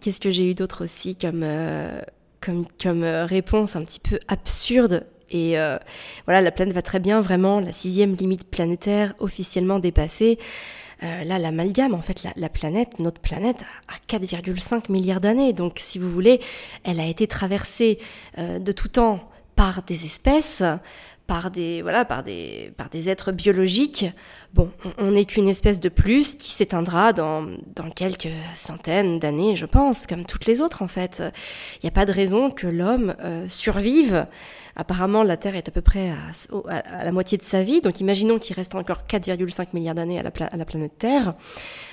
qu'est-ce 0.00 0.20
que 0.20 0.30
j'ai 0.30 0.50
eu 0.50 0.54
d'autre 0.54 0.84
aussi 0.84 1.16
comme, 1.16 1.42
euh, 1.42 2.00
comme, 2.40 2.66
comme 2.82 3.02
euh, 3.02 3.26
réponse 3.26 3.76
un 3.76 3.84
petit 3.84 4.00
peu 4.00 4.18
absurde 4.28 5.06
et 5.34 5.56
voilà, 6.26 6.42
la 6.42 6.50
planète 6.50 6.74
va 6.74 6.82
très 6.82 7.00
bien, 7.00 7.22
vraiment, 7.22 7.58
la 7.58 7.72
sixième 7.72 8.16
limite 8.16 8.44
planétaire 8.50 9.14
officiellement 9.18 9.78
dépassée. 9.78 10.38
là, 11.00 11.38
l'amalgame, 11.38 11.94
en 11.94 12.02
fait, 12.02 12.22
la, 12.36 12.48
planète, 12.50 12.98
notre 12.98 13.18
planète, 13.18 13.64
a 13.88 14.14
4,5 14.14 14.92
milliards 14.92 15.22
d'années. 15.22 15.54
Donc, 15.54 15.78
si 15.78 15.98
vous 15.98 16.10
voulez, 16.10 16.42
elle 16.84 17.00
a 17.00 17.06
été 17.06 17.26
traversée 17.26 17.98
de 18.36 18.72
tout 18.72 18.88
temps 18.88 19.26
par 19.56 19.82
des 19.84 20.04
espèces, 20.04 20.62
par 21.26 21.50
des 21.50 21.82
voilà 21.82 22.04
par 22.04 22.22
des 22.22 22.72
par 22.76 22.88
des 22.88 23.08
êtres 23.08 23.32
biologiques. 23.32 24.06
Bon, 24.54 24.70
on 24.98 25.12
n'est 25.12 25.24
qu'une 25.24 25.48
espèce 25.48 25.80
de 25.80 25.88
plus 25.88 26.36
qui 26.36 26.50
s'éteindra 26.50 27.12
dans 27.12 27.46
dans 27.74 27.90
quelques 27.90 28.28
centaines 28.54 29.18
d'années, 29.18 29.56
je 29.56 29.66
pense, 29.66 30.06
comme 30.06 30.24
toutes 30.24 30.46
les 30.46 30.60
autres 30.60 30.82
en 30.82 30.88
fait. 30.88 31.22
Il 31.76 31.86
n'y 31.86 31.88
a 31.88 31.92
pas 31.92 32.04
de 32.04 32.12
raison 32.12 32.50
que 32.50 32.66
l'homme 32.66 33.14
euh, 33.20 33.46
survive. 33.48 34.26
Apparemment, 34.74 35.22
la 35.22 35.36
Terre 35.36 35.54
est 35.54 35.68
à 35.68 35.70
peu 35.70 35.82
près 35.82 36.10
à, 36.10 36.70
à, 36.70 37.04
la 37.04 37.12
moitié 37.12 37.36
de 37.36 37.42
sa 37.42 37.62
vie, 37.62 37.82
donc 37.82 38.00
imaginons 38.00 38.38
qu'il 38.38 38.56
reste 38.56 38.74
encore 38.74 39.02
4,5 39.06 39.68
milliards 39.74 39.94
d'années 39.94 40.18
à, 40.18 40.22
la 40.22 40.64
planète 40.64 40.96
Terre, 40.98 41.34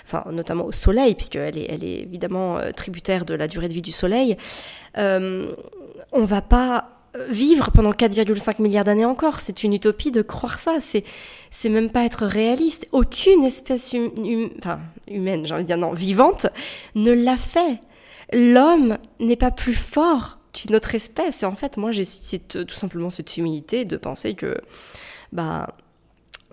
enfin 0.06 0.24
notamment 0.32 0.64
au 0.64 0.72
Soleil, 0.72 1.14
puisqu'elle 1.14 1.58
est, 1.58 1.66
elle 1.70 1.84
est 1.84 2.00
évidemment 2.00 2.58
euh, 2.58 2.72
tributaire 2.72 3.26
de 3.26 3.34
la 3.34 3.50
durée 3.50 3.68
de 3.68 3.74
vie 3.74 3.82
du 3.82 3.92
Soleil. 3.92 4.38
Euh, 4.98 5.52
on 6.14 6.24
va 6.24 6.42
pas 6.42 6.99
vivre 7.30 7.72
pendant 7.72 7.92
4,5 7.92 8.62
milliards 8.62 8.84
d'années 8.84 9.06
encore. 9.06 9.40
C'est 9.40 9.64
une 9.64 9.74
utopie 9.74 10.12
de 10.12 10.22
croire 10.22 10.60
ça. 10.60 10.80
C'est, 10.80 11.04
c'est 11.52 11.70
même 11.70 11.90
pas 11.90 12.06
être 12.06 12.26
réaliste. 12.26 12.88
Aucune 12.92 13.44
espèce 13.44 13.94
hum, 13.94 14.50
enfin, 14.60 14.80
humaine, 15.08 15.46
j'ai 15.46 15.54
envie 15.54 15.64
de 15.64 15.68
dire 15.68 15.78
non, 15.78 15.94
vivante, 15.94 16.48
ne 16.96 17.12
l'a 17.12 17.38
fait. 17.38 17.80
L'homme 18.32 18.98
n'est 19.20 19.36
pas 19.36 19.52
plus 19.52 19.74
fort 19.74 20.40
qu'une 20.54 20.76
autre 20.76 20.96
espèce. 20.96 21.44
Et 21.44 21.46
en 21.46 21.56
fait, 21.56 21.78
moi, 21.78 21.92
j'ai 21.92 22.06
tout 22.06 22.68
simplement 22.70 23.10
cette 23.10 23.38
humilité 23.38 23.86
de 23.86 23.98
penser 23.98 24.36
que, 24.36 24.60
bah, 25.32 25.76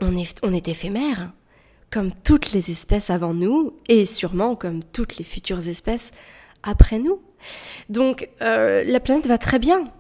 on 0.01 0.17
est, 0.17 0.39
on 0.43 0.53
est 0.53 0.69
éphémère, 0.69 1.33
comme 1.91 2.11
toutes 2.25 2.53
les 2.53 2.71
espèces 2.71 3.11
avant 3.11 3.35
nous, 3.35 3.75
et 3.89 4.07
sûrement 4.07 4.57
comme 4.57 4.83
toutes 4.83 5.17
les 5.19 5.25
futures 5.25 5.69
espèces 5.69 6.13
après 6.63 6.99
nous. 6.99 7.21
Donc, 7.89 8.29
euh, 8.43 8.83
la 8.85 9.01
planète 9.01 9.27
va 9.27 9.39
très 9.39 9.59
bien. 9.59 9.91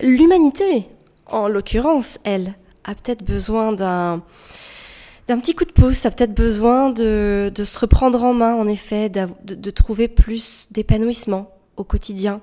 L'humanité, 0.00 0.86
en 1.26 1.48
l'occurrence, 1.48 2.18
elle, 2.24 2.54
a 2.84 2.94
peut-être 2.94 3.24
besoin 3.24 3.72
d'un 3.72 4.22
d'un 5.26 5.38
petit 5.38 5.54
coup 5.54 5.66
de 5.66 5.72
pouce, 5.72 6.06
a 6.06 6.10
peut-être 6.10 6.32
besoin 6.32 6.88
de, 6.88 7.52
de, 7.54 7.64
se 7.64 7.78
reprendre 7.78 8.24
en 8.24 8.32
main, 8.32 8.54
en 8.54 8.66
effet, 8.66 9.10
de, 9.10 9.28
de 9.44 9.70
trouver 9.70 10.08
plus 10.08 10.68
d'épanouissement 10.70 11.54
au 11.76 11.84
quotidien. 11.84 12.40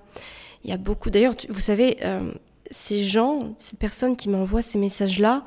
Il 0.64 0.70
y 0.70 0.74
a 0.74 0.78
beaucoup, 0.78 1.10
d'ailleurs, 1.10 1.34
vous 1.50 1.62
savez, 1.62 1.98
euh, 2.04 2.32
ces 2.70 3.04
gens, 3.04 3.56
ces 3.58 3.76
personnes 3.76 4.16
qui 4.16 4.30
m'envoient 4.30 4.62
ces 4.62 4.78
messages-là, 4.78 5.44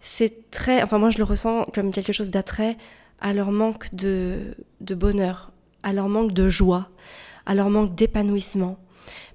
c'est 0.00 0.50
très, 0.50 0.82
enfin 0.82 0.98
moi 0.98 1.10
je 1.10 1.18
le 1.18 1.24
ressens 1.24 1.66
comme 1.72 1.92
quelque 1.92 2.12
chose 2.12 2.30
d'attrait 2.30 2.76
à 3.20 3.32
leur 3.32 3.52
manque 3.52 3.94
de, 3.94 4.56
de 4.80 4.94
bonheur, 4.94 5.52
à 5.84 5.92
leur 5.92 6.08
manque 6.08 6.32
de 6.32 6.48
joie, 6.48 6.88
à 7.46 7.54
leur 7.54 7.70
manque 7.70 7.94
d'épanouissement. 7.94 8.78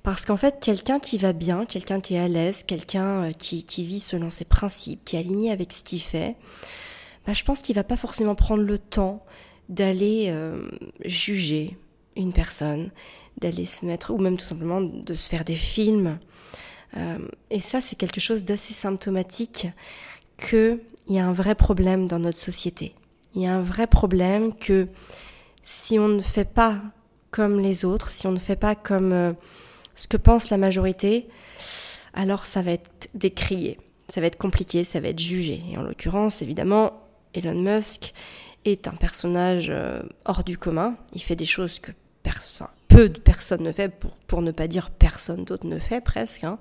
Parce 0.08 0.26
qu'en 0.26 0.38
fait, 0.38 0.62
quelqu'un 0.62 1.00
qui 1.00 1.18
va 1.18 1.34
bien, 1.34 1.66
quelqu'un 1.66 2.00
qui 2.00 2.16
est 2.16 2.20
à 2.20 2.30
l'aise, 2.30 2.64
quelqu'un 2.64 3.26
euh, 3.26 3.32
qui, 3.34 3.84
vit 3.84 4.00
selon 4.00 4.30
ses 4.30 4.46
principes, 4.46 5.04
qui 5.04 5.18
est 5.18 5.20
aligné 5.20 5.52
avec 5.52 5.74
ce 5.74 5.84
qu'il 5.84 6.00
fait, 6.00 6.38
bah, 7.26 7.34
je 7.34 7.44
pense 7.44 7.62
qu'il 7.62 7.76
va 7.76 7.84
pas 7.84 7.98
forcément 7.98 8.34
prendre 8.34 8.64
le 8.64 8.80
temps 8.80 9.26
d'aller 9.68 10.28
euh, 10.30 10.66
juger 11.04 11.78
une 12.16 12.32
personne, 12.32 12.92
d'aller 13.42 13.66
se 13.66 13.86
mettre, 13.86 14.12
ou 14.12 14.18
même 14.18 14.38
tout 14.38 14.46
simplement 14.46 14.80
de 14.80 15.14
se 15.14 15.28
faire 15.28 15.44
des 15.44 15.56
films. 15.56 16.20
Euh, 16.96 17.18
et 17.50 17.60
ça, 17.60 17.82
c'est 17.82 17.98
quelque 17.98 18.22
chose 18.22 18.46
d'assez 18.46 18.74
symptomatique 18.74 19.68
qu'il 20.38 20.80
y 21.10 21.20
a 21.20 21.28
un 21.28 21.34
vrai 21.34 21.54
problème 21.54 22.08
dans 22.08 22.20
notre 22.20 22.40
société. 22.40 22.96
Il 23.36 23.42
y 23.42 23.46
a 23.46 23.54
un 23.54 23.62
vrai 23.62 23.88
problème 23.88 24.56
que 24.56 24.88
si 25.66 26.00
on 26.00 26.08
ne 26.08 26.22
fait 26.22 26.50
pas 26.50 26.80
comme 27.30 27.60
les 27.60 27.84
autres, 27.84 28.10
si 28.10 28.26
on 28.26 28.32
ne 28.32 28.40
fait 28.40 28.56
pas 28.56 28.74
comme 28.74 29.36
ce 29.98 30.08
que 30.08 30.16
pense 30.16 30.50
la 30.50 30.58
majorité, 30.58 31.28
alors 32.14 32.46
ça 32.46 32.62
va 32.62 32.72
être 32.72 33.10
décrié, 33.14 33.78
ça 34.08 34.22
va 34.22 34.28
être 34.28 34.38
compliqué, 34.38 34.86
ça 34.86 35.02
va 35.02 35.10
être 35.10 35.20
jugé. 35.20 35.62
Et 35.70 35.78
en 35.78 35.82
l'occurrence, 35.82 36.42
évidemment, 36.42 36.94
Elon 37.34 37.62
Musk 37.62 38.14
est 38.64 38.88
un 38.88 38.94
personnage 38.94 39.68
euh, 39.70 40.02
hors 40.24 40.46
du 40.46 40.58
commun. 40.58 40.96
Il 41.14 41.22
fait 41.22 41.36
des 41.36 41.46
choses 41.46 41.80
que 41.80 41.92
peu 42.88 43.10
de 43.10 43.20
personnes 43.20 43.64
ne 43.64 43.72
font, 43.72 43.90
pour, 43.90 44.12
pour 44.28 44.42
ne 44.42 44.52
pas 44.52 44.68
dire 44.68 44.92
personne 44.92 45.44
d'autre 45.44 45.68
ne 45.68 45.80
fait 45.80 46.02
presque. 46.02 46.44
Hein. 46.44 46.60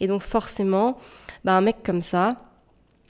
Et 0.00 0.06
donc 0.06 0.22
forcément, 0.22 0.98
bah, 1.44 1.52
un 1.52 1.60
mec 1.60 1.82
comme 1.82 2.02
ça, 2.02 2.36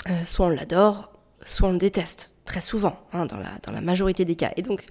euh, 0.08 0.24
soit 0.24 0.46
on 0.46 0.50
l'adore, 0.50 1.12
soit 1.44 1.68
on 1.68 1.72
le 1.72 1.78
déteste 1.78 2.31
très 2.44 2.60
souvent, 2.60 2.98
hein, 3.12 3.26
dans, 3.26 3.36
la, 3.36 3.50
dans 3.64 3.72
la 3.72 3.80
majorité 3.80 4.24
des 4.24 4.34
cas. 4.34 4.50
Et 4.56 4.62
donc, 4.62 4.84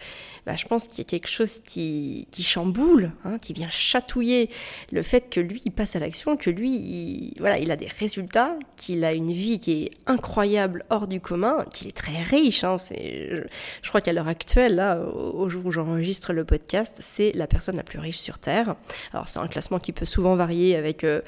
bah, 0.45 0.55
je 0.55 0.65
pense 0.65 0.87
qu'il 0.87 0.99
y 0.99 1.01
a 1.01 1.05
quelque 1.05 1.27
chose 1.27 1.59
qui, 1.59 2.27
qui 2.31 2.43
chamboule, 2.43 3.11
hein, 3.25 3.39
qui 3.39 3.51
vient 3.51 3.69
chatouiller 3.69 4.49
le 4.91 5.03
fait 5.03 5.29
que 5.29 5.41
lui, 5.41 5.61
il 5.65 5.71
passe 5.71 5.95
à 5.95 5.99
l'action, 5.99 6.37
que 6.37 6.49
lui, 6.49 6.71
il, 6.71 7.33
voilà, 7.39 7.59
il 7.59 7.69
a 7.69 7.75
des 7.75 7.87
résultats, 7.87 8.55
qu'il 8.77 9.03
a 9.03 9.13
une 9.13 9.31
vie 9.31 9.59
qui 9.59 9.83
est 9.83 9.91
incroyable, 10.07 10.85
hors 10.89 11.07
du 11.07 11.19
commun, 11.19 11.65
qu'il 11.73 11.89
est 11.89 11.95
très 11.95 12.23
riche. 12.23 12.63
Hein, 12.63 12.77
c'est, 12.77 13.43
je, 13.81 13.89
crois 13.89 13.99
qu'à 13.99 14.13
l'heure 14.13 14.29
actuelle, 14.29 14.75
là, 14.75 14.99
au, 14.99 15.49
jour 15.49 15.65
où 15.65 15.71
j'enregistre 15.71 16.31
le 16.31 16.45
podcast, 16.45 16.97
c'est 17.01 17.33
la 17.33 17.47
personne 17.47 17.75
la 17.75 17.83
plus 17.83 17.99
riche 17.99 18.19
sur 18.19 18.39
Terre. 18.39 18.75
Alors, 19.13 19.27
c'est 19.27 19.39
un 19.39 19.47
classement 19.47 19.79
qui 19.79 19.91
peut 19.91 20.05
souvent 20.05 20.35
varier 20.35 20.77
avec, 20.77 21.03
euh, 21.03 21.21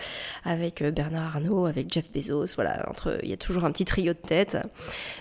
avec 0.46 0.82
euh, 0.82 0.92
Bernard 0.92 1.36
Arnault, 1.36 1.66
avec 1.66 1.92
Jeff 1.92 2.12
Bezos, 2.14 2.56
voilà, 2.56 2.90
entre, 2.90 3.20
il 3.24 3.30
y 3.30 3.34
a 3.34 3.38
toujours 3.38 3.66
un 3.66 3.72
petit 3.72 3.86
trio 3.86 4.14
de 4.14 4.18
tête. 4.18 4.58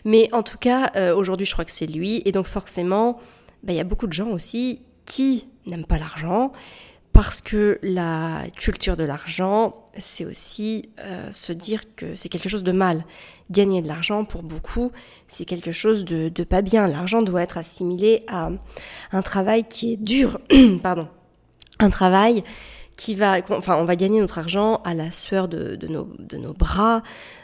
Mais 0.05 0.33
en 0.33 0.45
tout 0.45 0.59
cas, 0.59 0.92
euh, 0.97 1.15
aujourd'hui, 1.15 1.47
je 1.47 1.53
crois 1.53 1.65
que 1.65 1.71
c'est 1.71 1.87
lui. 1.87 2.23
Et 2.25 2.33
donc, 2.33 2.47
forcément, 2.47 3.19
bah, 3.63 3.73
il 3.73 3.77
y 3.77 3.81
a 3.81 3.85
beaucoup 3.85 4.07
de 4.07 4.13
gens 4.13 4.29
aussi 4.29 4.83
qui 5.07 5.49
n'aiment 5.67 5.87
pas 5.87 5.99
l'argent 5.99 6.53
parce 7.13 7.43
que 7.43 7.79
la 7.83 8.45
culture 8.57 8.97
de 8.97 9.05
l'argent, 9.05 9.75
c'est 9.99 10.25
aussi 10.25 10.89
euh, 11.01 11.31
se 11.31 11.53
dire 11.53 11.83
que 11.95 12.15
c'est 12.15 12.31
quelque 12.31 12.49
chose 12.49 12.63
de 12.63 12.73
mal. 12.73 13.05
Gagner 13.51 13.83
de 13.83 13.89
l'argent, 13.89 14.25
pour 14.25 14.43
beaucoup, 14.43 14.93
c'est 15.29 15.45
quelque 15.45 15.73
chose 15.73 16.07
de, 16.07 16.31
pas 16.45 16.63
bien. 16.63 16.87
L'argent 16.87 17.21
doit 17.21 17.43
être 17.43 17.59
assimilé 17.59 18.25
à 18.29 18.51
un 19.13 19.23
travail 19.23 19.65
qui 19.69 19.93
est 19.93 19.97
dur, 19.99 20.41
pardon, 20.83 21.07
un 21.79 21.91
travail 21.91 22.45
qui 22.97 23.15
va, 23.15 23.39
enfin, 23.51 23.77
on 23.77 23.85
va 23.85 23.97
gagner 23.97 24.21
notre 24.21 24.39
argent 24.39 24.77
à 24.85 24.95
la 24.95 25.11
sueur 25.11 25.49
de, 25.49 25.77
de, 25.77 25.89
nos, 25.89 26.09
de 26.19 26.37
nos, 26.39 26.55
bras, 26.55 27.03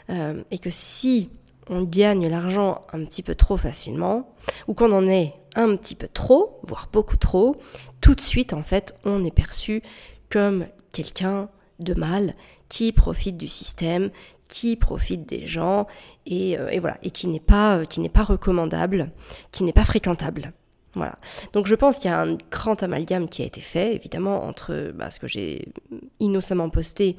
euh, 0.09 0.41
et 0.49 0.57
que 0.57 0.69
si 0.69 1.29
on 1.69 1.83
gagne 1.83 2.27
l'argent 2.27 2.85
un 2.93 3.05
petit 3.05 3.23
peu 3.23 3.35
trop 3.35 3.57
facilement, 3.57 4.33
ou 4.67 4.73
qu'on 4.73 4.91
en 4.91 5.07
est 5.07 5.33
un 5.55 5.75
petit 5.75 5.95
peu 5.95 6.07
trop, 6.07 6.59
voire 6.63 6.89
beaucoup 6.91 7.17
trop, 7.17 7.55
tout 8.01 8.15
de 8.15 8.21
suite, 8.21 8.53
en 8.53 8.63
fait, 8.63 8.95
on 9.05 9.23
est 9.23 9.33
perçu 9.33 9.81
comme 10.29 10.67
quelqu'un 10.91 11.49
de 11.79 11.93
mal 11.93 12.35
qui 12.67 12.91
profite 12.91 13.37
du 13.37 13.47
système, 13.47 14.11
qui 14.47 14.75
profite 14.75 15.27
des 15.27 15.47
gens 15.47 15.87
et, 16.25 16.57
euh, 16.57 16.71
voilà 16.79 16.97
et 17.03 17.11
qui 17.11 17.27
n'est 17.27 17.39
pas 17.39 17.77
euh, 17.77 17.85
qui 17.85 17.99
n'est 17.99 18.09
pas 18.09 18.23
recommandable, 18.23 19.11
qui 19.51 19.63
n'est 19.63 19.73
pas 19.73 19.85
fréquentable. 19.85 20.53
Voilà. 20.95 21.17
Donc 21.53 21.67
je 21.67 21.75
pense 21.75 21.99
qu'il 21.99 22.09
y 22.09 22.13
a 22.13 22.19
un 22.19 22.35
grand 22.51 22.81
amalgame 22.81 23.29
qui 23.29 23.43
a 23.43 23.45
été 23.45 23.61
fait, 23.61 23.95
évidemment, 23.95 24.43
entre 24.43 24.91
bah, 24.95 25.11
ce 25.11 25.19
que 25.19 25.27
j'ai 25.27 25.71
innocemment 26.19 26.69
posté 26.69 27.15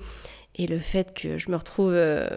et 0.56 0.66
le 0.66 0.78
fait 0.78 1.14
que 1.14 1.38
je 1.38 1.50
me 1.50 1.56
retrouve 1.56 1.92
euh, 1.94 2.28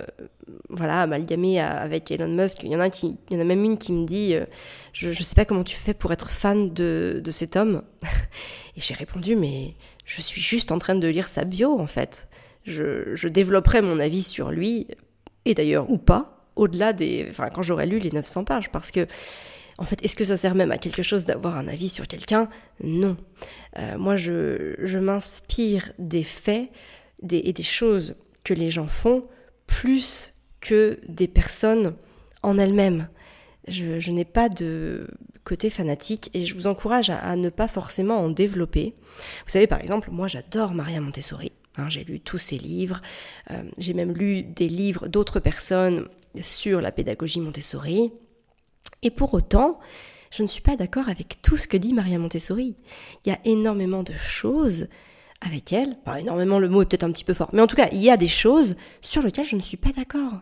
voilà 0.69 1.01
amalgamée 1.01 1.59
avec 1.59 2.11
Elon 2.11 2.27
Musk 2.27 2.63
il 2.63 2.71
y 2.71 2.75
en 2.75 2.79
a 2.79 2.89
qui 2.89 3.17
il 3.29 3.35
y 3.35 3.37
en 3.37 3.41
a 3.41 3.45
même 3.45 3.63
une 3.63 3.77
qui 3.77 3.91
me 3.91 4.05
dit 4.05 4.35
euh, 4.35 4.45
je 4.93 5.11
je 5.11 5.23
sais 5.23 5.35
pas 5.35 5.45
comment 5.45 5.63
tu 5.63 5.75
fais 5.75 5.93
pour 5.93 6.13
être 6.13 6.29
fan 6.29 6.73
de 6.73 7.21
de 7.23 7.31
cet 7.31 7.55
homme. 7.55 7.83
Et 8.75 8.81
j'ai 8.81 8.93
répondu 8.93 9.35
mais 9.35 9.75
je 10.05 10.21
suis 10.21 10.41
juste 10.41 10.71
en 10.71 10.79
train 10.79 10.95
de 10.95 11.07
lire 11.07 11.27
sa 11.27 11.43
bio 11.43 11.79
en 11.79 11.87
fait. 11.87 12.27
Je 12.65 13.15
je 13.15 13.27
développerai 13.27 13.81
mon 13.81 13.99
avis 13.99 14.23
sur 14.23 14.51
lui 14.51 14.87
et 15.45 15.53
d'ailleurs 15.53 15.89
ou 15.89 15.97
pas 15.97 16.33
au-delà 16.55 16.93
des, 16.93 17.27
enfin, 17.29 17.49
quand 17.49 17.63
j'aurai 17.63 17.85
lu 17.85 17.99
les 17.99 18.11
900 18.11 18.43
pages, 18.43 18.69
parce 18.71 18.91
que, 18.91 19.07
en 19.77 19.85
fait, 19.85 20.03
est-ce 20.05 20.15
que 20.15 20.25
ça 20.25 20.37
sert 20.37 20.55
même 20.55 20.71
à 20.71 20.77
quelque 20.77 21.03
chose 21.03 21.25
d'avoir 21.25 21.57
un 21.57 21.67
avis 21.67 21.89
sur 21.89 22.07
quelqu'un? 22.07 22.47
Non. 22.83 23.17
Euh, 23.79 23.97
moi, 23.97 24.17
je, 24.17 24.75
je 24.79 24.99
m'inspire 24.99 25.91
des 25.97 26.23
faits 26.23 26.69
des, 27.23 27.41
et 27.45 27.53
des 27.53 27.63
choses 27.63 28.15
que 28.43 28.53
les 28.53 28.69
gens 28.69 28.87
font 28.87 29.25
plus 29.67 30.33
que 30.61 30.99
des 31.07 31.27
personnes 31.27 31.95
en 32.41 32.57
elles-mêmes. 32.57 33.09
Je, 33.67 34.11
n'ai 34.11 34.25
pas 34.25 34.49
de 34.49 35.07
côté 35.45 35.69
fanatique 35.69 36.29
et 36.33 36.45
je 36.45 36.53
vous 36.53 36.67
encourage 36.67 37.09
à, 37.09 37.35
ne 37.35 37.49
pas 37.49 37.67
forcément 37.67 38.19
en 38.19 38.29
développer. 38.29 38.95
Vous 39.45 39.51
savez, 39.51 39.67
par 39.67 39.79
exemple, 39.79 40.09
moi 40.11 40.27
j'adore 40.27 40.73
Maria 40.73 40.99
Montessori. 40.99 41.53
Hein, 41.77 41.89
j'ai 41.89 42.03
lu 42.03 42.19
tous 42.19 42.37
ses 42.37 42.57
livres. 42.57 43.01
Euh, 43.51 43.63
j'ai 43.77 43.93
même 43.93 44.13
lu 44.13 44.43
des 44.43 44.67
livres 44.67 45.07
d'autres 45.07 45.39
personnes 45.39 46.07
sur 46.41 46.81
la 46.81 46.91
pédagogie 46.91 47.39
Montessori. 47.39 48.11
Et 49.01 49.09
pour 49.09 49.33
autant, 49.33 49.79
je 50.29 50.43
ne 50.43 50.47
suis 50.47 50.61
pas 50.61 50.75
d'accord 50.75 51.09
avec 51.09 51.41
tout 51.41 51.57
ce 51.57 51.67
que 51.67 51.77
dit 51.77 51.93
Maria 51.93 52.19
Montessori. 52.19 52.75
Il 53.25 53.29
y 53.29 53.31
a 53.31 53.39
énormément 53.45 54.03
de 54.03 54.13
choses 54.13 54.87
avec 55.45 55.73
elle. 55.73 55.97
Pas 56.03 56.19
énormément, 56.19 56.59
le 56.59 56.69
mot 56.69 56.81
est 56.81 56.85
peut-être 56.85 57.03
un 57.03 57.11
petit 57.11 57.23
peu 57.23 57.33
fort. 57.33 57.49
Mais 57.53 57.61
en 57.61 57.67
tout 57.67 57.75
cas, 57.75 57.89
il 57.91 58.01
y 58.01 58.09
a 58.09 58.17
des 58.17 58.27
choses 58.27 58.75
sur 59.01 59.21
lesquelles 59.21 59.47
je 59.47 59.55
ne 59.55 59.61
suis 59.61 59.77
pas 59.77 59.91
d'accord. 59.91 60.41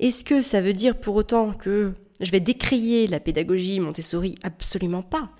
Est-ce 0.00 0.24
que 0.24 0.42
ça 0.42 0.60
veut 0.60 0.72
dire 0.72 0.98
pour 0.98 1.14
autant 1.14 1.52
que 1.52 1.92
je 2.20 2.30
vais 2.30 2.40
décrier 2.40 3.06
la 3.06 3.20
pédagogie 3.20 3.80
Montessori? 3.80 4.34
Absolument 4.42 5.02
pas. 5.02 5.30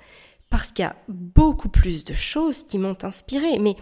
Parce 0.50 0.72
qu'il 0.72 0.84
y 0.84 0.88
a 0.88 0.96
beaucoup 1.08 1.68
plus 1.68 2.04
de 2.04 2.14
choses 2.14 2.62
qui 2.62 2.78
m'ont 2.78 2.96
inspiré. 3.02 3.58
Mais 3.58 3.76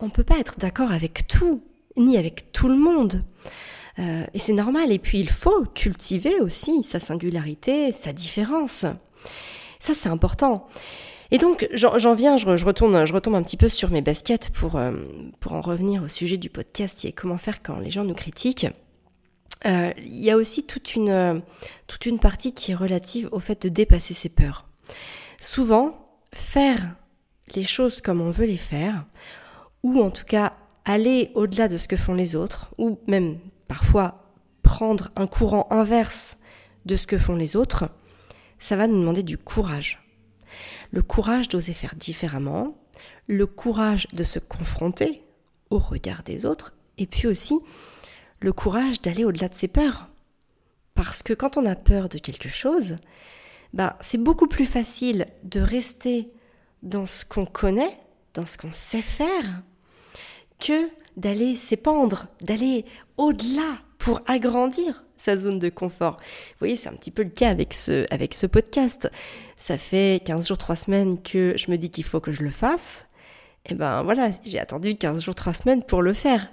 on 0.00 0.06
ne 0.06 0.10
peut 0.10 0.24
pas 0.24 0.38
être 0.38 0.58
d'accord 0.58 0.92
avec 0.92 1.26
tout, 1.26 1.62
ni 1.96 2.16
avec 2.16 2.52
tout 2.52 2.68
le 2.68 2.76
monde. 2.76 3.22
Euh, 3.98 4.24
et 4.34 4.38
c'est 4.38 4.52
normal. 4.52 4.92
Et 4.92 4.98
puis 4.98 5.20
il 5.20 5.30
faut 5.30 5.64
cultiver 5.74 6.40
aussi 6.40 6.82
sa 6.82 7.00
singularité, 7.00 7.92
sa 7.92 8.12
différence. 8.12 8.86
Ça, 9.78 9.94
c'est 9.94 10.08
important. 10.08 10.68
Et 11.30 11.38
donc, 11.38 11.68
j'en 11.72 12.14
viens, 12.14 12.36
je, 12.36 12.46
retourne, 12.64 13.04
je 13.04 13.12
retombe 13.12 13.34
un 13.34 13.42
petit 13.42 13.56
peu 13.56 13.68
sur 13.68 13.90
mes 13.90 14.02
baskets 14.02 14.50
pour, 14.50 14.76
euh, 14.76 14.92
pour 15.40 15.54
en 15.54 15.60
revenir 15.60 16.02
au 16.04 16.08
sujet 16.08 16.36
du 16.36 16.50
podcast 16.50 17.04
est 17.04 17.12
comment 17.12 17.38
faire 17.38 17.62
quand 17.62 17.78
les 17.78 17.90
gens 17.90 18.04
nous 18.04 18.14
critiquent. 18.14 18.68
Euh, 19.64 19.92
il 19.98 20.24
y 20.24 20.30
a 20.30 20.36
aussi 20.36 20.66
toute 20.66 20.94
une, 20.94 21.08
euh, 21.08 21.38
toute 21.86 22.06
une 22.06 22.18
partie 22.18 22.52
qui 22.52 22.72
est 22.72 22.76
relative 22.76 23.28
au 23.32 23.40
fait 23.40 23.62
de 23.62 23.68
dépasser 23.68 24.14
ses 24.14 24.28
peurs. 24.28 24.66
Souvent, 25.40 26.08
faire 26.32 26.94
les 27.54 27.64
choses 27.64 28.00
comme 28.00 28.20
on 28.20 28.30
veut 28.30 28.46
les 28.46 28.56
faire, 28.56 29.04
ou 29.82 30.00
en 30.00 30.10
tout 30.10 30.24
cas 30.24 30.52
aller 30.84 31.30
au-delà 31.34 31.68
de 31.68 31.76
ce 31.76 31.88
que 31.88 31.96
font 31.96 32.14
les 32.14 32.36
autres, 32.36 32.72
ou 32.78 33.00
même 33.08 33.38
parfois 33.66 34.32
prendre 34.62 35.10
un 35.16 35.26
courant 35.26 35.66
inverse 35.70 36.38
de 36.84 36.96
ce 36.96 37.06
que 37.06 37.18
font 37.18 37.34
les 37.34 37.56
autres, 37.56 37.88
ça 38.58 38.76
va 38.76 38.86
nous 38.86 38.98
demander 38.98 39.22
du 39.22 39.38
courage. 39.38 40.05
Le 40.90 41.02
courage 41.02 41.48
d'oser 41.48 41.74
faire 41.74 41.94
différemment, 41.96 42.76
le 43.26 43.46
courage 43.46 44.06
de 44.12 44.24
se 44.24 44.38
confronter 44.38 45.22
au 45.70 45.78
regard 45.78 46.22
des 46.22 46.46
autres, 46.46 46.74
et 46.98 47.06
puis 47.06 47.26
aussi 47.26 47.58
le 48.40 48.52
courage 48.52 49.00
d'aller 49.02 49.24
au-delà 49.24 49.48
de 49.48 49.54
ses 49.54 49.68
peurs. 49.68 50.08
Parce 50.94 51.22
que 51.22 51.32
quand 51.32 51.56
on 51.56 51.66
a 51.66 51.74
peur 51.74 52.08
de 52.08 52.18
quelque 52.18 52.48
chose, 52.48 52.96
bah, 53.72 53.98
c'est 54.00 54.22
beaucoup 54.22 54.48
plus 54.48 54.66
facile 54.66 55.26
de 55.42 55.60
rester 55.60 56.30
dans 56.82 57.06
ce 57.06 57.24
qu'on 57.24 57.46
connaît, 57.46 58.00
dans 58.34 58.46
ce 58.46 58.56
qu'on 58.56 58.72
sait 58.72 59.02
faire, 59.02 59.62
que 60.58 60.88
d'aller 61.16 61.56
s'épandre, 61.56 62.26
d'aller 62.42 62.84
au-delà 63.16 63.78
pour 63.98 64.20
agrandir 64.26 65.05
sa 65.16 65.36
zone 65.36 65.58
de 65.58 65.68
confort. 65.68 66.16
Vous 66.20 66.58
voyez, 66.58 66.76
c'est 66.76 66.88
un 66.88 66.94
petit 66.94 67.10
peu 67.10 67.22
le 67.22 67.30
cas 67.30 67.50
avec 67.50 67.74
ce, 67.74 68.06
avec 68.12 68.34
ce 68.34 68.46
podcast. 68.46 69.10
Ça 69.56 69.78
fait 69.78 70.22
15 70.24 70.48
jours, 70.48 70.58
3 70.58 70.76
semaines 70.76 71.22
que 71.22 71.54
je 71.56 71.70
me 71.70 71.76
dis 71.76 71.90
qu'il 71.90 72.04
faut 72.04 72.20
que 72.20 72.32
je 72.32 72.42
le 72.42 72.50
fasse. 72.50 73.06
Et 73.68 73.74
ben 73.74 74.02
voilà, 74.02 74.30
j'ai 74.44 74.58
attendu 74.58 74.96
15 74.96 75.24
jours, 75.24 75.34
3 75.34 75.54
semaines 75.54 75.82
pour 75.82 76.02
le 76.02 76.12
faire. 76.12 76.48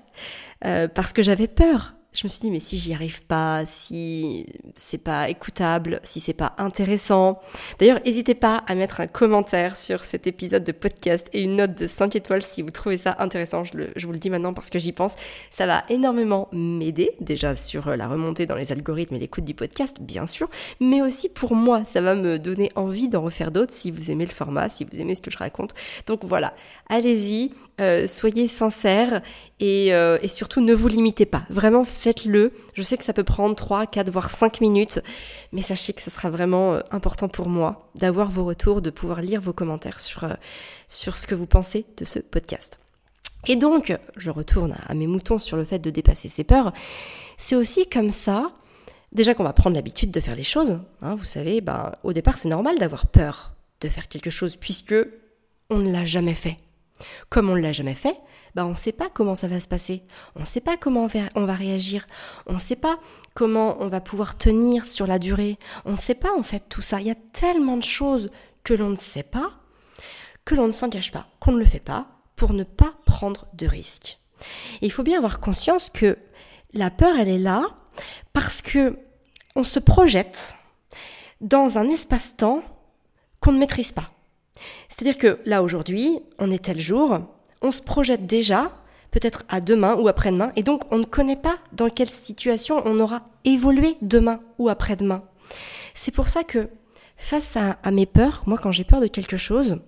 Euh, 0.65 0.87
parce 0.87 1.13
que 1.13 1.21
j'avais 1.21 1.47
peur 1.47 1.95
je 2.13 2.25
me 2.25 2.29
suis 2.29 2.39
dit 2.39 2.51
mais 2.51 2.59
si 2.59 2.77
j'y 2.77 2.93
arrive 2.93 3.23
pas, 3.25 3.65
si 3.65 4.45
c'est 4.75 5.03
pas 5.03 5.29
écoutable, 5.29 5.99
si 6.03 6.19
c'est 6.19 6.33
pas 6.33 6.53
intéressant. 6.57 7.41
D'ailleurs, 7.79 7.99
n'hésitez 8.05 8.35
pas 8.35 8.63
à 8.67 8.75
mettre 8.75 9.01
un 9.01 9.07
commentaire 9.07 9.77
sur 9.77 10.05
cet 10.05 10.27
épisode 10.27 10.63
de 10.63 10.71
podcast 10.71 11.27
et 11.33 11.41
une 11.41 11.55
note 11.55 11.75
de 11.75 11.87
5 11.87 12.15
étoiles 12.15 12.43
si 12.43 12.61
vous 12.61 12.71
trouvez 12.71 12.97
ça 12.97 13.15
intéressant. 13.19 13.63
Je, 13.63 14.05
vous 14.05 14.11
le 14.11 14.19
dis 14.19 14.29
maintenant 14.29 14.53
parce 14.53 14.69
que 14.69 14.79
j'y 14.79 14.91
pense. 14.91 15.15
Ça 15.49 15.65
va 15.65 15.83
énormément 15.89 16.49
m'aider 16.51 17.11
déjà 17.19 17.55
sur 17.55 17.95
la 17.95 18.07
remontée 18.07 18.45
dans 18.45 18.55
les 18.55 18.71
algorithmes 18.71 19.15
et 19.15 19.19
l'écoute 19.19 19.45
du 19.45 19.55
podcast, 19.55 19.97
bien 19.99 20.27
sûr, 20.27 20.49
mais 20.79 21.01
aussi 21.01 21.29
pour 21.29 21.55
moi, 21.55 21.83
ça 21.85 22.01
va 22.01 22.15
me 22.15 22.37
donner 22.37 22.71
envie 22.75 23.07
d'en 23.07 23.21
refaire 23.21 23.51
d'autres 23.51 23.73
si 23.73 23.89
vous 23.89 24.11
aimez 24.11 24.25
le 24.25 24.31
format, 24.31 24.69
si 24.69 24.85
vous 24.85 24.99
aimez 24.99 25.15
ce 25.15 25.21
que 25.21 25.31
je 25.31 25.37
raconte. 25.37 25.73
Donc 26.05 26.23
voilà, 26.23 26.53
allez-y, 26.89 27.51
euh, 27.81 28.05
soyez 28.05 28.47
sincères 28.47 29.21
et, 29.63 29.93
euh, 29.93 30.17
et 30.21 30.27
surtout 30.27 30.59
ne 30.59 30.73
vous 30.73 30.89
limitez 30.89 31.25
pas. 31.25 31.45
Vraiment 31.49 31.85
faites-le. 31.85 32.51
Je 32.73 32.81
sais 32.81 32.97
que 32.97 33.03
ça 33.05 33.13
peut 33.13 33.23
prendre 33.23 33.55
3, 33.55 33.87
4, 33.87 34.09
voire 34.09 34.29
5 34.29 34.59
minutes, 34.59 34.99
mais 35.53 35.61
sachez 35.61 35.93
que 35.93 36.01
ce 36.01 36.09
sera 36.09 36.29
vraiment 36.29 36.73
euh, 36.73 36.81
important 36.91 37.29
pour 37.29 37.47
moi 37.47 37.89
d'avoir 37.95 38.29
vos 38.29 38.43
retours, 38.43 38.81
de 38.81 38.89
pouvoir 38.89 39.21
lire 39.21 39.39
vos 39.39 39.53
commentaires 39.53 40.01
sur, 40.01 40.25
euh, 40.25 40.33
sur 40.89 41.15
ce 41.15 41.25
que 41.25 41.33
vous 41.33 41.45
pensez 41.45 41.85
de 41.95 42.03
ce 42.03 42.19
podcast. 42.19 42.81
Et 43.47 43.55
donc, 43.55 43.97
je 44.17 44.29
retourne 44.31 44.75
à 44.85 44.93
mes 44.95 45.07
moutons 45.07 45.37
sur 45.37 45.55
le 45.55 45.63
fait 45.63 45.79
de 45.79 45.89
dépasser 45.89 46.27
ses 46.27 46.43
peurs. 46.43 46.73
C'est 47.37 47.55
aussi 47.55 47.87
comme 47.87 48.09
ça, 48.09 48.51
déjà 49.13 49.33
qu'on 49.33 49.45
va 49.45 49.53
prendre 49.53 49.77
l'habitude 49.77 50.11
de 50.11 50.19
faire 50.19 50.35
les 50.35 50.43
choses. 50.43 50.79
Hein, 51.01 51.15
vous 51.15 51.25
savez, 51.25 51.61
ben, 51.61 51.93
au 52.03 52.11
départ, 52.11 52.37
c'est 52.37 52.49
normal 52.49 52.79
d'avoir 52.79 53.07
peur 53.07 53.53
de 53.79 53.87
faire 53.87 54.09
quelque 54.09 54.29
chose 54.29 54.57
puisque 54.57 54.95
on 55.69 55.77
ne 55.77 55.89
l'a 55.89 56.03
jamais 56.03 56.33
fait. 56.33 56.57
Comme 57.29 57.49
on 57.49 57.55
ne 57.55 57.61
l'a 57.61 57.73
jamais 57.73 57.95
fait, 57.95 58.17
bah 58.55 58.65
on 58.65 58.71
ne 58.71 58.75
sait 58.75 58.91
pas 58.91 59.09
comment 59.13 59.35
ça 59.35 59.47
va 59.47 59.59
se 59.59 59.67
passer, 59.67 60.03
on 60.35 60.41
ne 60.41 60.45
sait 60.45 60.61
pas 60.61 60.77
comment 60.77 61.07
on 61.35 61.45
va 61.45 61.53
réagir, 61.53 62.05
on 62.45 62.53
ne 62.53 62.59
sait 62.59 62.75
pas 62.75 62.99
comment 63.33 63.77
on 63.81 63.87
va 63.87 64.01
pouvoir 64.01 64.37
tenir 64.37 64.85
sur 64.85 65.07
la 65.07 65.19
durée, 65.19 65.57
on 65.85 65.91
ne 65.91 65.97
sait 65.97 66.15
pas 66.15 66.31
en 66.37 66.43
fait 66.43 66.63
tout 66.69 66.81
ça. 66.81 67.01
Il 67.01 67.07
y 67.07 67.11
a 67.11 67.15
tellement 67.15 67.77
de 67.77 67.83
choses 67.83 68.29
que 68.63 68.73
l'on 68.73 68.89
ne 68.89 68.95
sait 68.95 69.23
pas, 69.23 69.51
que 70.45 70.55
l'on 70.55 70.67
ne 70.67 70.71
s'engage 70.71 71.11
pas, 71.11 71.27
qu'on 71.39 71.53
ne 71.53 71.59
le 71.59 71.65
fait 71.65 71.79
pas, 71.79 72.07
pour 72.35 72.53
ne 72.53 72.63
pas 72.63 72.93
prendre 73.05 73.47
de 73.53 73.67
risques. 73.67 74.17
il 74.81 74.91
faut 74.91 75.03
bien 75.03 75.17
avoir 75.17 75.39
conscience 75.39 75.89
que 75.89 76.17
la 76.73 76.89
peur, 76.89 77.15
elle 77.17 77.29
est 77.29 77.37
là 77.37 77.65
parce 78.33 78.61
que 78.61 78.97
on 79.55 79.63
se 79.63 79.79
projette 79.79 80.55
dans 81.41 81.77
un 81.77 81.87
espace-temps 81.87 82.63
qu'on 83.39 83.51
ne 83.51 83.59
maîtrise 83.59 83.91
pas. 83.91 84.09
C'est-à-dire 84.89 85.17
que 85.17 85.39
là 85.45 85.61
aujourd'hui, 85.61 86.19
on 86.39 86.49
est 86.49 86.63
tel 86.63 86.79
jour, 86.79 87.19
on 87.63 87.71
se 87.71 87.81
projette 87.81 88.25
déjà, 88.25 88.71
peut-être 89.11 89.43
à 89.49 89.61
demain 89.61 89.95
ou 89.95 90.07
après-demain, 90.07 90.51
et 90.55 90.63
donc 90.63 90.81
on 90.91 90.99
ne 90.99 91.05
connaît 91.05 91.37
pas 91.37 91.57
dans 91.71 91.89
quelle 91.89 92.09
situation 92.09 92.81
on 92.85 92.99
aura 92.99 93.23
évolué 93.45 93.97
demain 94.01 94.41
ou 94.59 94.69
après-demain. 94.69 95.23
C'est 95.93 96.13
pour 96.13 96.29
ça 96.29 96.43
que 96.43 96.69
face 97.17 97.57
à, 97.57 97.91
mes 97.91 98.05
peurs, 98.05 98.43
moi 98.45 98.57
quand 98.57 98.71
j'ai 98.71 98.83
peur 98.83 99.01
de 99.01 99.07
quelque 99.07 99.37
chose, 99.37 99.79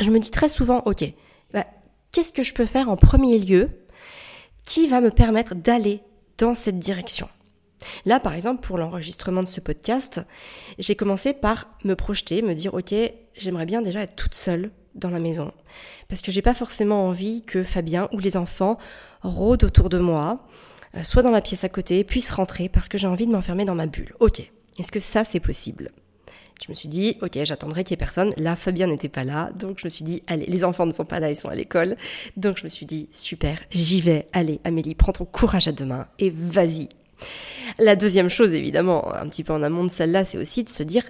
je 0.00 0.10
me 0.10 0.18
dis 0.18 0.30
très 0.30 0.48
souvent, 0.48 0.82
ok, 0.86 1.04
bah, 1.52 1.66
qu'est-ce 2.12 2.32
que 2.32 2.42
je 2.42 2.54
peux 2.54 2.66
faire 2.66 2.88
en 2.88 2.96
premier 2.96 3.38
lieu 3.38 3.70
qui 4.64 4.88
va 4.88 5.00
me 5.00 5.10
permettre 5.10 5.54
d'aller 5.54 6.00
dans 6.38 6.54
cette 6.54 6.78
direction? 6.78 7.28
Là, 8.06 8.20
par 8.20 8.34
exemple, 8.34 8.64
pour 8.64 8.78
l'enregistrement 8.78 9.42
de 9.42 9.48
ce 9.48 9.60
podcast, 9.60 10.22
j'ai 10.78 10.94
commencé 10.94 11.32
par 11.32 11.68
me 11.84 11.94
projeter, 11.94 12.40
me 12.40 12.54
dire, 12.54 12.74
ok, 12.74 12.94
j'aimerais 13.36 13.66
bien 13.66 13.82
déjà 13.82 14.00
être 14.02 14.14
toute 14.14 14.34
seule 14.34 14.70
dans 14.94 15.10
la 15.10 15.18
maison. 15.18 15.52
Parce 16.08 16.22
que 16.22 16.32
j'ai 16.32 16.42
pas 16.42 16.54
forcément 16.54 17.06
envie 17.06 17.42
que 17.42 17.62
Fabien 17.62 18.08
ou 18.12 18.18
les 18.18 18.36
enfants 18.36 18.78
rôdent 19.22 19.64
autour 19.64 19.88
de 19.88 19.98
moi, 19.98 20.46
euh, 20.96 21.02
soit 21.02 21.22
dans 21.22 21.30
la 21.30 21.40
pièce 21.40 21.64
à 21.64 21.68
côté, 21.68 22.04
puissent 22.04 22.30
rentrer 22.30 22.68
parce 22.68 22.88
que 22.88 22.98
j'ai 22.98 23.06
envie 23.06 23.26
de 23.26 23.32
m'enfermer 23.32 23.64
dans 23.64 23.74
ma 23.74 23.86
bulle. 23.86 24.14
Ok. 24.20 24.40
Est-ce 24.78 24.92
que 24.92 25.00
ça, 25.00 25.24
c'est 25.24 25.40
possible? 25.40 25.90
Je 26.64 26.70
me 26.70 26.74
suis 26.74 26.88
dit, 26.88 27.16
ok, 27.22 27.38
j'attendrai 27.42 27.82
qu'il 27.82 27.92
y 27.92 27.94
ait 27.94 27.96
personne. 27.96 28.32
Là, 28.36 28.54
Fabien 28.54 28.86
n'était 28.86 29.08
pas 29.08 29.24
là, 29.24 29.50
donc 29.58 29.80
je 29.80 29.86
me 29.86 29.90
suis 29.90 30.04
dit, 30.04 30.22
allez, 30.28 30.46
les 30.46 30.64
enfants 30.64 30.86
ne 30.86 30.92
sont 30.92 31.04
pas 31.04 31.18
là, 31.18 31.30
ils 31.30 31.36
sont 31.36 31.48
à 31.48 31.56
l'école. 31.56 31.96
Donc 32.36 32.58
je 32.58 32.64
me 32.64 32.68
suis 32.68 32.86
dit, 32.86 33.08
super, 33.12 33.58
j'y 33.70 34.00
vais. 34.00 34.28
Allez, 34.32 34.60
Amélie, 34.62 34.94
prends 34.94 35.12
ton 35.12 35.24
courage 35.24 35.66
à 35.66 35.72
deux 35.72 35.84
mains 35.84 36.06
et 36.20 36.30
vas-y, 36.30 36.88
la 37.78 37.96
deuxième 37.96 38.28
chose, 38.28 38.54
évidemment, 38.54 39.12
un 39.14 39.28
petit 39.28 39.44
peu 39.44 39.52
en 39.52 39.62
amont 39.62 39.84
de 39.84 39.90
celle-là, 39.90 40.24
c'est 40.24 40.38
aussi 40.38 40.64
de 40.64 40.68
se 40.68 40.82
dire 40.82 41.08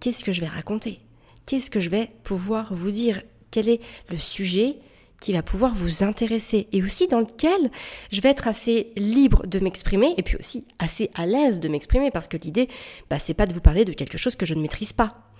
qu'est-ce 0.00 0.24
que 0.24 0.32
je 0.32 0.40
vais 0.40 0.48
raconter? 0.48 1.00
Qu'est-ce 1.46 1.70
que 1.70 1.80
je 1.80 1.90
vais 1.90 2.10
pouvoir 2.22 2.72
vous 2.74 2.90
dire? 2.90 3.22
Quel 3.50 3.68
est 3.68 3.80
le 4.10 4.18
sujet 4.18 4.76
qui 5.20 5.32
va 5.32 5.42
pouvoir 5.42 5.74
vous 5.74 6.02
intéresser? 6.02 6.68
Et 6.72 6.82
aussi 6.82 7.06
dans 7.06 7.20
lequel 7.20 7.70
je 8.10 8.20
vais 8.20 8.30
être 8.30 8.48
assez 8.48 8.92
libre 8.96 9.46
de 9.46 9.58
m'exprimer 9.58 10.14
et 10.16 10.22
puis 10.22 10.36
aussi 10.36 10.66
assez 10.78 11.10
à 11.14 11.26
l'aise 11.26 11.60
de 11.60 11.68
m'exprimer 11.68 12.10
parce 12.10 12.28
que 12.28 12.36
l'idée, 12.36 12.68
bah, 13.10 13.18
c'est 13.18 13.34
pas 13.34 13.46
de 13.46 13.52
vous 13.52 13.60
parler 13.60 13.84
de 13.84 13.92
quelque 13.92 14.18
chose 14.18 14.36
que 14.36 14.46
je 14.46 14.54
ne 14.54 14.62
maîtrise 14.62 14.92
pas. 14.92 15.30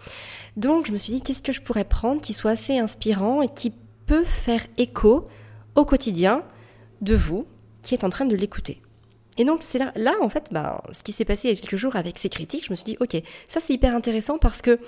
Donc 0.56 0.86
je 0.86 0.92
me 0.92 0.98
suis 0.98 1.12
dit 1.14 1.22
qu'est-ce 1.22 1.42
que 1.42 1.52
je 1.52 1.62
pourrais 1.62 1.84
prendre 1.84 2.20
qui 2.20 2.34
soit 2.34 2.52
assez 2.52 2.78
inspirant 2.78 3.42
et 3.42 3.48
qui 3.48 3.72
peut 4.06 4.24
faire 4.24 4.66
écho 4.76 5.26
au 5.74 5.84
quotidien 5.84 6.44
de 7.00 7.14
vous 7.14 7.46
qui 7.82 7.94
êtes 7.94 8.04
en 8.04 8.10
train 8.10 8.26
de 8.26 8.36
l'écouter? 8.36 8.80
Et 9.36 9.44
donc 9.44 9.62
c'est 9.62 9.78
là, 9.78 9.92
là 9.96 10.14
en 10.20 10.28
fait, 10.28 10.48
bah, 10.52 10.82
ce 10.92 11.02
qui 11.02 11.12
s'est 11.12 11.24
passé 11.24 11.48
il 11.48 11.54
y 11.54 11.58
a 11.58 11.60
quelques 11.60 11.76
jours 11.76 11.96
avec 11.96 12.18
ces 12.18 12.28
critiques, 12.28 12.66
je 12.66 12.70
me 12.70 12.76
suis 12.76 12.84
dit, 12.84 12.96
ok, 13.00 13.20
ça 13.48 13.60
c'est 13.60 13.72
hyper 13.72 13.94
intéressant 13.94 14.38
parce 14.38 14.62
que 14.62 14.78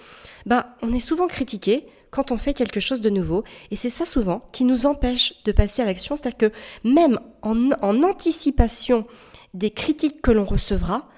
bah, 0.45 0.77
on 0.83 0.93
est 0.93 1.01
souvent 1.01 1.27
critiqué 1.27 1.87
quand 2.11 2.31
on 2.33 2.37
fait 2.37 2.55
quelque 2.55 2.81
chose 2.81 3.01
de 3.01 3.11
nouveau, 3.11 3.45
et 3.71 3.77
c'est 3.77 3.91
ça 3.91 4.07
souvent 4.07 4.49
qui 4.53 4.65
nous 4.65 4.87
empêche 4.87 5.43
de 5.45 5.53
passer 5.53 5.83
à 5.83 5.85
l'action, 5.85 6.17
c'est-à-dire 6.17 6.39
que 6.39 6.53
même 6.89 7.19
en, 7.43 7.71
en 7.83 8.03
anticipation 8.03 9.07
des 9.53 9.71
critiques 9.71 10.23
que 10.23 10.31
l'on 10.31 10.45
recevra, 10.45 11.09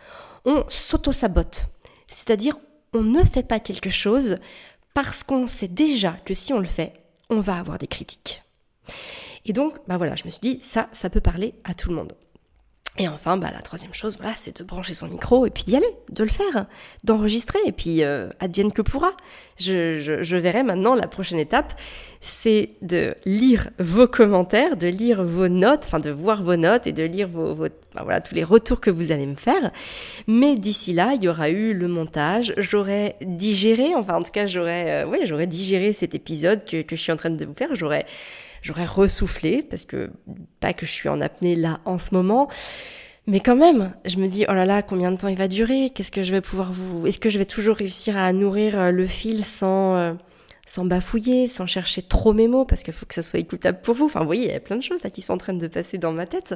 on 0.44 0.64
s'auto-sabote. 0.68 1.66
C'est-à-dire, 2.08 2.56
on 2.94 3.02
ne 3.02 3.22
fait 3.22 3.46
pas 3.46 3.60
quelque 3.60 3.90
chose 3.90 4.38
parce 4.94 5.22
qu'on 5.22 5.46
sait 5.46 5.68
déjà 5.68 6.12
que 6.24 6.34
si 6.34 6.52
on 6.52 6.58
le 6.58 6.64
fait, 6.64 6.94
on 7.30 7.40
va 7.40 7.58
avoir 7.58 7.78
des 7.78 7.86
critiques. 7.86 8.42
Et 9.44 9.52
donc, 9.52 9.74
bah 9.86 9.98
voilà, 9.98 10.16
je 10.16 10.24
me 10.24 10.30
suis 10.30 10.40
dit, 10.40 10.58
ça, 10.62 10.88
ça 10.92 11.10
peut 11.10 11.20
parler 11.20 11.54
à 11.64 11.74
tout 11.74 11.90
le 11.90 11.94
monde. 11.94 12.14
Et 12.98 13.06
enfin, 13.06 13.36
bah, 13.36 13.50
la 13.54 13.60
troisième 13.60 13.94
chose, 13.94 14.16
voilà, 14.18 14.34
c'est 14.36 14.58
de 14.58 14.64
brancher 14.64 14.92
son 14.92 15.06
micro 15.06 15.46
et 15.46 15.50
puis 15.50 15.62
d'y 15.62 15.76
aller, 15.76 15.96
de 16.10 16.24
le 16.24 16.28
faire, 16.28 16.66
d'enregistrer 17.04 17.60
et 17.64 17.72
puis 17.72 18.02
euh, 18.02 18.28
advienne 18.40 18.72
que 18.72 18.82
pourra. 18.82 19.12
Je, 19.58 19.98
je, 19.98 20.22
je, 20.22 20.36
verrai 20.36 20.64
maintenant 20.64 20.94
la 20.94 21.06
prochaine 21.06 21.38
étape, 21.38 21.80
c'est 22.20 22.70
de 22.82 23.14
lire 23.24 23.70
vos 23.78 24.08
commentaires, 24.08 24.76
de 24.76 24.88
lire 24.88 25.22
vos 25.24 25.48
notes, 25.48 25.84
enfin 25.86 26.00
de 26.00 26.10
voir 26.10 26.42
vos 26.42 26.56
notes 26.56 26.88
et 26.88 26.92
de 26.92 27.04
lire 27.04 27.28
vos, 27.28 27.54
vos 27.54 27.68
voilà 27.94 28.20
tous 28.20 28.34
les 28.34 28.44
retours 28.44 28.80
que 28.80 28.90
vous 28.90 29.12
allez 29.12 29.26
me 29.26 29.36
faire. 29.36 29.70
Mais 30.26 30.56
d'ici 30.56 30.92
là, 30.92 31.12
il 31.14 31.22
y 31.22 31.28
aura 31.28 31.50
eu 31.50 31.74
le 31.74 31.88
montage, 31.88 32.52
j'aurai 32.56 33.14
digéré, 33.20 33.94
enfin 33.94 34.16
en 34.16 34.22
tout 34.22 34.32
cas 34.32 34.46
j'aurais, 34.46 35.04
euh, 35.04 35.06
ouais, 35.06 35.24
j'aurais 35.24 35.46
digéré 35.46 35.92
cet 35.92 36.14
épisode 36.14 36.64
que, 36.64 36.82
que 36.82 36.96
je 36.96 37.00
suis 37.00 37.12
en 37.12 37.16
train 37.16 37.30
de 37.30 37.44
vous 37.44 37.54
faire, 37.54 37.74
j'aurais 37.74 38.06
j'aurais 38.62 38.86
ressoufflé 38.86 39.62
parce 39.62 39.84
que 39.84 40.10
pas 40.60 40.72
que 40.72 40.86
je 40.86 40.90
suis 40.90 41.08
en 41.08 41.20
apnée 41.20 41.56
là 41.56 41.80
en 41.84 41.98
ce 41.98 42.14
moment. 42.14 42.48
Mais 43.28 43.40
quand 43.40 43.56
même, 43.56 43.92
je 44.06 44.16
me 44.16 44.26
dis, 44.26 44.46
oh 44.48 44.54
là 44.54 44.64
là, 44.64 44.80
combien 44.80 45.12
de 45.12 45.18
temps 45.18 45.28
il 45.28 45.36
va 45.36 45.48
durer? 45.48 45.90
Qu'est-ce 45.94 46.10
que 46.10 46.22
je 46.22 46.32
vais 46.32 46.40
pouvoir 46.40 46.72
vous... 46.72 47.06
Est-ce 47.06 47.18
que 47.18 47.28
je 47.28 47.36
vais 47.36 47.44
toujours 47.44 47.76
réussir 47.76 48.16
à 48.16 48.32
nourrir 48.32 48.80
euh, 48.80 48.90
le 48.90 49.06
fil 49.06 49.44
sans, 49.44 49.96
euh, 49.96 50.14
sans 50.64 50.86
bafouiller, 50.86 51.46
sans 51.46 51.66
chercher 51.66 52.00
trop 52.00 52.32
mes 52.32 52.48
mots? 52.48 52.64
Parce 52.64 52.82
qu'il 52.82 52.94
faut 52.94 53.04
que 53.04 53.12
ça 53.12 53.22
soit 53.22 53.38
écoutable 53.38 53.82
pour 53.82 53.94
vous. 53.94 54.06
Enfin, 54.06 54.20
vous 54.20 54.26
voyez, 54.26 54.46
il 54.46 54.50
y 54.50 54.54
a 54.54 54.60
plein 54.60 54.76
de 54.76 54.82
choses 54.82 55.02
là 55.04 55.10
qui 55.10 55.20
sont 55.20 55.34
en 55.34 55.36
train 55.36 55.52
de 55.52 55.66
passer 55.66 55.98
dans 55.98 56.12
ma 56.12 56.24
tête. 56.24 56.54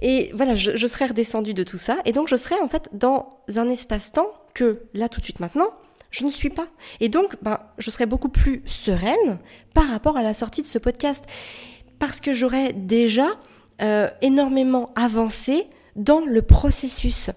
Et 0.00 0.30
voilà, 0.32 0.54
je, 0.54 0.76
je 0.76 0.86
serai 0.86 1.06
redescendue 1.06 1.54
de 1.54 1.64
tout 1.64 1.76
ça. 1.76 1.98
Et 2.04 2.12
donc, 2.12 2.28
je 2.28 2.36
serai 2.36 2.54
en 2.60 2.68
fait 2.68 2.88
dans 2.92 3.40
un 3.56 3.68
espace-temps 3.68 4.32
que, 4.54 4.84
là, 4.94 5.08
tout 5.08 5.18
de 5.18 5.24
suite 5.24 5.40
maintenant, 5.40 5.70
je 6.10 6.24
ne 6.24 6.30
suis 6.30 6.50
pas. 6.50 6.68
Et 7.00 7.08
donc, 7.08 7.36
ben, 7.42 7.58
je 7.78 7.90
serai 7.90 8.06
beaucoup 8.06 8.28
plus 8.28 8.62
sereine 8.66 9.38
par 9.74 9.88
rapport 9.88 10.16
à 10.16 10.22
la 10.22 10.34
sortie 10.34 10.62
de 10.62 10.66
ce 10.66 10.78
podcast. 10.78 11.24
Parce 11.98 12.20
que 12.20 12.32
j'aurais 12.32 12.72
déjà 12.72 13.28
euh, 13.82 14.08
énormément 14.22 14.92
avancé 14.96 15.66
dans 15.96 16.20
le 16.20 16.42
processus. 16.42 17.30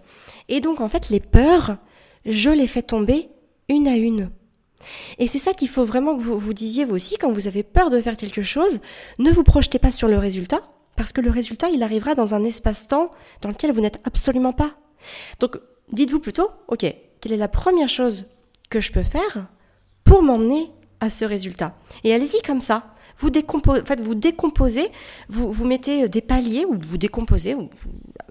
Et 0.50 0.60
donc, 0.60 0.82
en 0.82 0.90
fait, 0.90 1.10
les 1.10 1.20
peurs, 1.20 1.78
je 2.26 2.50
les 2.50 2.68
fais 2.68 2.82
tomber 2.82 3.30
une 3.70 3.88
à 3.88 3.96
une. 3.96 4.30
Et 5.18 5.28
c'est 5.28 5.40
ça 5.40 5.54
qu'il 5.54 5.70
faut 5.70 5.86
vraiment 5.86 6.16
que 6.16 6.22
vous 6.22 6.38
vous 6.38 6.54
disiez 6.54 6.86
vous 6.86 6.96
aussi 6.96 7.18
quand 7.18 7.32
vous 7.32 7.48
avez 7.48 7.64
peur 7.64 7.90
de 7.90 8.02
faire 8.02 8.18
quelque 8.18 8.42
chose. 8.42 8.80
Ne 9.20 9.32
vous 9.32 9.44
projetez 9.44 9.80
pas 9.80 9.92
sur 9.92 10.08
le 10.08 10.18
résultat, 10.18 10.62
parce 10.96 11.14
que 11.14 11.22
le 11.22 11.30
résultat, 11.30 11.70
il 11.70 11.84
arrivera 11.84 12.16
dans 12.16 12.34
un 12.34 12.44
espace-temps 12.44 13.12
dans 13.42 13.50
lequel 13.50 13.72
vous 13.72 13.82
n'êtes 13.82 14.02
absolument 14.06 14.54
pas. 14.54 14.76
Donc, 15.40 15.58
dites-vous 15.92 16.20
plutôt, 16.20 16.50
ok, 16.68 16.86
quelle 17.22 17.32
est 17.32 17.38
la 17.38 17.48
première 17.48 17.90
chose 17.90 18.26
que 18.74 18.82
je 18.82 18.92
peux 18.92 19.04
faire 19.04 19.46
pour 20.04 20.24
m'emmener 20.24 20.72
à 21.00 21.12
ce 21.12 21.26
résultat. 21.26 21.76
Et 22.04 22.12
allez-y 22.12 22.42
comme 22.42 22.60
ça. 22.60 22.93
Vous 23.18 23.30
décomposez, 23.30 23.82
en 23.82 23.86
fait, 23.86 24.00
vous 24.00 24.16
décomposez, 24.16 24.88
vous, 25.30 25.52
vous 25.52 25.66
mettez 25.66 26.10
des 26.10 26.22
paliers 26.22 26.66
ou 26.66 26.78
vous 26.88 26.98
décomposez, 26.98 27.56
ou 27.56 27.70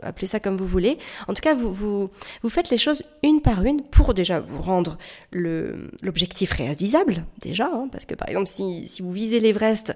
appelez 0.02 0.26
ça 0.26 0.40
comme 0.40 0.56
vous 0.56 0.66
voulez. 0.66 0.98
En 1.28 1.34
tout 1.34 1.42
cas, 1.42 1.54
vous, 1.54 1.72
vous, 1.72 2.10
vous 2.42 2.48
faites 2.48 2.70
les 2.70 2.78
choses 2.78 3.02
une 3.22 3.40
par 3.40 3.64
une 3.64 3.82
pour 3.82 4.14
déjà 4.14 4.40
vous 4.40 4.60
rendre 4.60 4.98
l'objectif 5.32 6.52
réalisable, 6.52 7.24
déjà, 7.40 7.66
hein, 7.66 7.88
parce 7.90 8.04
que 8.04 8.14
par 8.14 8.28
exemple, 8.28 8.48
si, 8.48 8.86
si 8.86 9.02
vous 9.02 9.12
visez 9.12 9.40
l'Everest, 9.40 9.94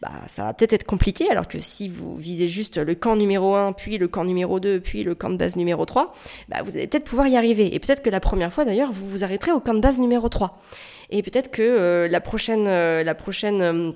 bah, 0.00 0.10
ça 0.28 0.44
va 0.44 0.54
peut-être 0.54 0.72
être 0.72 0.84
compliqué, 0.84 1.28
alors 1.30 1.48
que 1.48 1.58
si 1.58 1.88
vous 1.88 2.16
visez 2.16 2.48
juste 2.48 2.78
le 2.78 2.94
camp 2.94 3.16
numéro 3.16 3.54
1, 3.54 3.72
puis 3.72 3.98
le 3.98 4.08
camp 4.08 4.24
numéro 4.24 4.60
2, 4.60 4.80
puis 4.80 5.04
le 5.04 5.14
camp 5.14 5.30
de 5.30 5.36
base 5.36 5.56
numéro 5.56 5.84
3, 5.84 6.12
bah, 6.48 6.62
vous 6.64 6.76
allez 6.76 6.86
peut-être 6.86 7.04
pouvoir 7.04 7.26
y 7.26 7.36
arriver. 7.36 7.74
Et 7.74 7.78
peut-être 7.78 8.02
que 8.02 8.10
la 8.10 8.20
première 8.20 8.52
fois, 8.52 8.64
d'ailleurs, 8.64 8.92
vous 8.92 9.08
vous 9.08 9.24
arrêterez 9.24 9.52
au 9.52 9.60
camp 9.60 9.74
de 9.74 9.80
base 9.80 9.98
numéro 9.98 10.28
3. 10.28 10.60
Et 11.10 11.22
peut-être 11.22 11.50
que 11.50 11.62
euh, 11.62 12.08
la 12.08 12.20
prochaine, 12.20 12.66
euh, 12.66 13.02
la 13.02 13.14
prochaine 13.14 13.62
euh, 13.62 13.92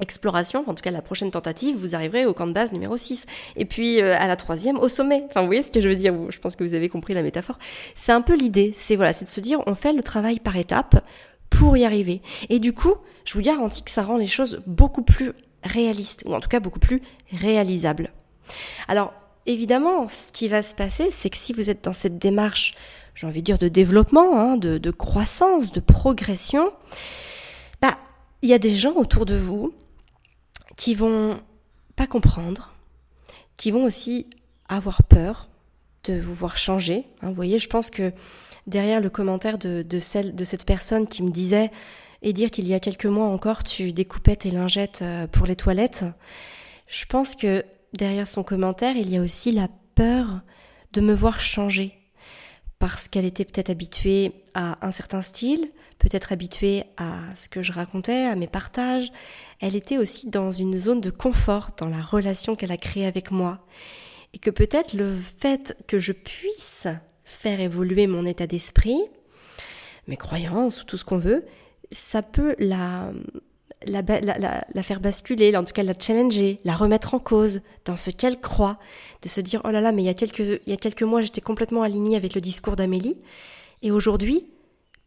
exploration, 0.00 0.64
en 0.66 0.74
tout 0.74 0.82
cas 0.82 0.90
la 0.90 1.02
prochaine 1.02 1.30
tentative, 1.30 1.76
vous 1.76 1.94
arriverez 1.94 2.26
au 2.26 2.34
camp 2.34 2.46
de 2.46 2.52
base 2.52 2.72
numéro 2.72 2.96
6. 2.96 3.26
Et 3.56 3.64
puis 3.64 4.00
euh, 4.00 4.16
à 4.18 4.26
la 4.26 4.36
troisième, 4.36 4.78
au 4.78 4.88
sommet. 4.88 5.24
Enfin, 5.28 5.40
vous 5.40 5.46
voyez 5.46 5.62
ce 5.62 5.70
que 5.70 5.80
je 5.80 5.88
veux 5.88 5.96
dire 5.96 6.14
Je 6.30 6.38
pense 6.38 6.56
que 6.56 6.64
vous 6.64 6.74
avez 6.74 6.88
compris 6.88 7.14
la 7.14 7.22
métaphore. 7.22 7.58
C'est 7.94 8.12
un 8.12 8.22
peu 8.22 8.34
l'idée. 8.34 8.72
C'est 8.74 8.96
voilà, 8.96 9.12
c'est 9.12 9.24
de 9.24 9.30
se 9.30 9.40
dire, 9.40 9.60
on 9.66 9.74
fait 9.74 9.92
le 9.92 10.02
travail 10.02 10.40
par 10.40 10.56
étapes 10.56 11.04
pour 11.50 11.76
y 11.76 11.84
arriver. 11.84 12.20
Et 12.48 12.58
du 12.58 12.72
coup, 12.72 12.94
je 13.24 13.34
vous 13.34 13.42
garantis 13.42 13.82
que 13.82 13.90
ça 13.90 14.02
rend 14.02 14.16
les 14.16 14.26
choses 14.26 14.62
beaucoup 14.66 15.02
plus 15.02 15.32
réalistes, 15.62 16.22
ou 16.26 16.34
en 16.34 16.40
tout 16.40 16.48
cas 16.48 16.60
beaucoup 16.60 16.80
plus 16.80 17.00
réalisables. 17.32 18.12
Alors, 18.88 19.12
évidemment, 19.46 20.08
ce 20.08 20.32
qui 20.32 20.48
va 20.48 20.62
se 20.62 20.74
passer, 20.74 21.10
c'est 21.10 21.30
que 21.30 21.36
si 21.36 21.52
vous 21.52 21.70
êtes 21.70 21.84
dans 21.84 21.92
cette 21.92 22.18
démarche, 22.18 22.74
j'ai 23.14 23.26
envie 23.26 23.40
de 23.40 23.44
dire, 23.44 23.58
de 23.58 23.68
développement, 23.68 24.38
hein, 24.38 24.56
de, 24.56 24.90
croissance, 24.90 25.72
de 25.72 25.80
progression, 25.80 26.72
bah, 27.80 27.96
il 28.42 28.50
y 28.50 28.54
a 28.54 28.58
des 28.58 28.74
gens 28.74 28.94
autour 28.94 29.24
de 29.24 29.36
vous 29.36 29.72
qui 30.76 30.94
vont 30.94 31.40
pas 31.96 32.06
comprendre, 32.06 32.74
qui 33.56 33.70
vont 33.70 33.84
aussi 33.84 34.28
avoir 34.68 35.02
peur 35.02 35.48
de 36.04 36.18
vous 36.18 36.34
voir 36.34 36.56
changer. 36.56 37.06
Hein, 37.22 37.28
vous 37.28 37.34
voyez, 37.34 37.58
je 37.58 37.68
pense 37.68 37.90
que 37.90 38.12
derrière 38.66 39.00
le 39.00 39.10
commentaire 39.10 39.58
de, 39.58 39.98
celle, 39.98 40.34
de 40.34 40.44
cette 40.44 40.64
personne 40.64 41.06
qui 41.06 41.22
me 41.22 41.30
disait 41.30 41.70
et 42.22 42.32
dire 42.32 42.50
qu'il 42.50 42.66
y 42.66 42.74
a 42.74 42.80
quelques 42.80 43.06
mois 43.06 43.26
encore 43.26 43.64
tu 43.64 43.92
découpais 43.92 44.36
tes 44.36 44.50
lingettes 44.50 45.02
euh, 45.02 45.26
pour 45.26 45.46
les 45.46 45.56
toilettes, 45.56 46.04
je 46.86 47.04
pense 47.04 47.34
que 47.34 47.64
derrière 47.92 48.26
son 48.26 48.42
commentaire 48.42 48.96
il 48.96 49.10
y 49.10 49.18
a 49.18 49.20
aussi 49.20 49.52
la 49.52 49.68
peur 49.94 50.40
de 50.92 51.00
me 51.02 51.12
voir 51.12 51.40
changer 51.40 51.98
parce 52.78 53.08
qu'elle 53.08 53.24
était 53.24 53.44
peut-être 53.44 53.70
habituée 53.70 54.32
à 54.54 54.84
un 54.86 54.92
certain 54.92 55.22
style, 55.22 55.70
peut-être 56.04 56.32
habituée 56.32 56.84
à 56.98 57.18
ce 57.34 57.48
que 57.48 57.62
je 57.62 57.72
racontais, 57.72 58.26
à 58.26 58.36
mes 58.36 58.46
partages. 58.46 59.10
Elle 59.60 59.74
était 59.74 59.96
aussi 59.96 60.28
dans 60.28 60.50
une 60.50 60.74
zone 60.74 61.00
de 61.00 61.08
confort 61.08 61.70
dans 61.78 61.88
la 61.88 62.02
relation 62.02 62.56
qu'elle 62.56 62.72
a 62.72 62.76
créée 62.76 63.06
avec 63.06 63.30
moi. 63.30 63.66
Et 64.34 64.38
que 64.38 64.50
peut-être 64.50 64.92
le 64.92 65.14
fait 65.14 65.82
que 65.86 65.98
je 65.98 66.12
puisse 66.12 66.88
faire 67.24 67.58
évoluer 67.58 68.06
mon 68.06 68.26
état 68.26 68.46
d'esprit, 68.46 69.00
mes 70.06 70.18
croyances 70.18 70.82
ou 70.82 70.84
tout 70.84 70.98
ce 70.98 71.06
qu'on 71.06 71.16
veut, 71.16 71.46
ça 71.90 72.20
peut 72.20 72.54
la, 72.58 73.10
la, 73.86 74.82
faire 74.82 75.00
basculer, 75.00 75.56
en 75.56 75.64
tout 75.64 75.72
cas 75.72 75.84
la 75.84 75.94
challenger, 75.98 76.60
la 76.64 76.74
remettre 76.74 77.14
en 77.14 77.18
cause 77.18 77.62
dans 77.86 77.96
ce 77.96 78.10
qu'elle 78.10 78.40
croit, 78.40 78.78
de 79.22 79.28
se 79.28 79.40
dire 79.40 79.62
oh 79.64 79.70
là 79.70 79.80
là, 79.80 79.90
mais 79.92 80.02
il 80.02 80.06
y 80.06 80.10
a 80.10 80.14
quelques, 80.14 80.60
il 80.66 80.70
y 80.70 80.72
a 80.72 80.76
quelques 80.76 81.02
mois 81.02 81.22
j'étais 81.22 81.40
complètement 81.40 81.82
alignée 81.82 82.16
avec 82.16 82.34
le 82.34 82.42
discours 82.42 82.76
d'Amélie, 82.76 83.22
et 83.80 83.90
aujourd'hui, 83.90 84.50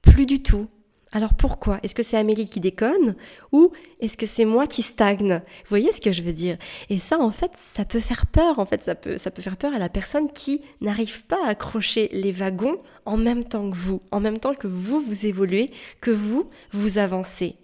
plus 0.02 0.26
du 0.26 0.42
tout. 0.42 0.68
Alors 1.14 1.34
pourquoi? 1.34 1.80
Est-ce 1.84 1.96
que 1.96 2.04
c'est 2.04 2.18
Amélie 2.18 2.50
qui 2.50 2.60
déconne 2.60 3.16
ou 3.54 3.72
est-ce 4.02 4.18
que 4.18 4.26
c'est 4.26 4.44
moi 4.44 4.68
qui 4.68 4.82
stagne? 4.82 5.36
Vous 5.36 5.70
voyez 5.70 5.92
ce 5.94 6.02
que 6.02 6.12
je 6.12 6.22
veux 6.22 6.34
dire? 6.34 6.58
Et 6.90 7.00
ça 7.00 7.20
en 7.20 7.32
fait, 7.32 7.52
ça 7.56 7.86
peut 7.86 8.02
faire 8.02 8.26
peur 8.28 8.60
en 8.60 8.66
fait, 8.66 8.84
ça 8.84 8.94
peut 8.94 9.18
ça 9.18 9.32
peut 9.32 9.42
faire 9.42 9.56
peur 9.56 9.74
à 9.74 9.80
la 9.80 9.88
personne 9.88 10.30
qui 10.32 10.62
n'arrive 10.82 11.24
pas 11.26 11.38
à 11.46 11.50
accrocher 11.50 12.10
les 12.12 12.34
wagons 12.34 12.82
en 13.06 13.16
même 13.16 13.46
temps 13.46 13.70
que 13.70 13.76
vous, 13.76 14.02
en 14.12 14.20
même 14.20 14.38
temps 14.38 14.54
que 14.54 14.68
vous 14.68 15.00
vous 15.00 15.26
évoluez, 15.26 15.72
que 16.02 16.12
vous 16.12 16.50
vous 16.72 16.98
avancez. 16.98 17.56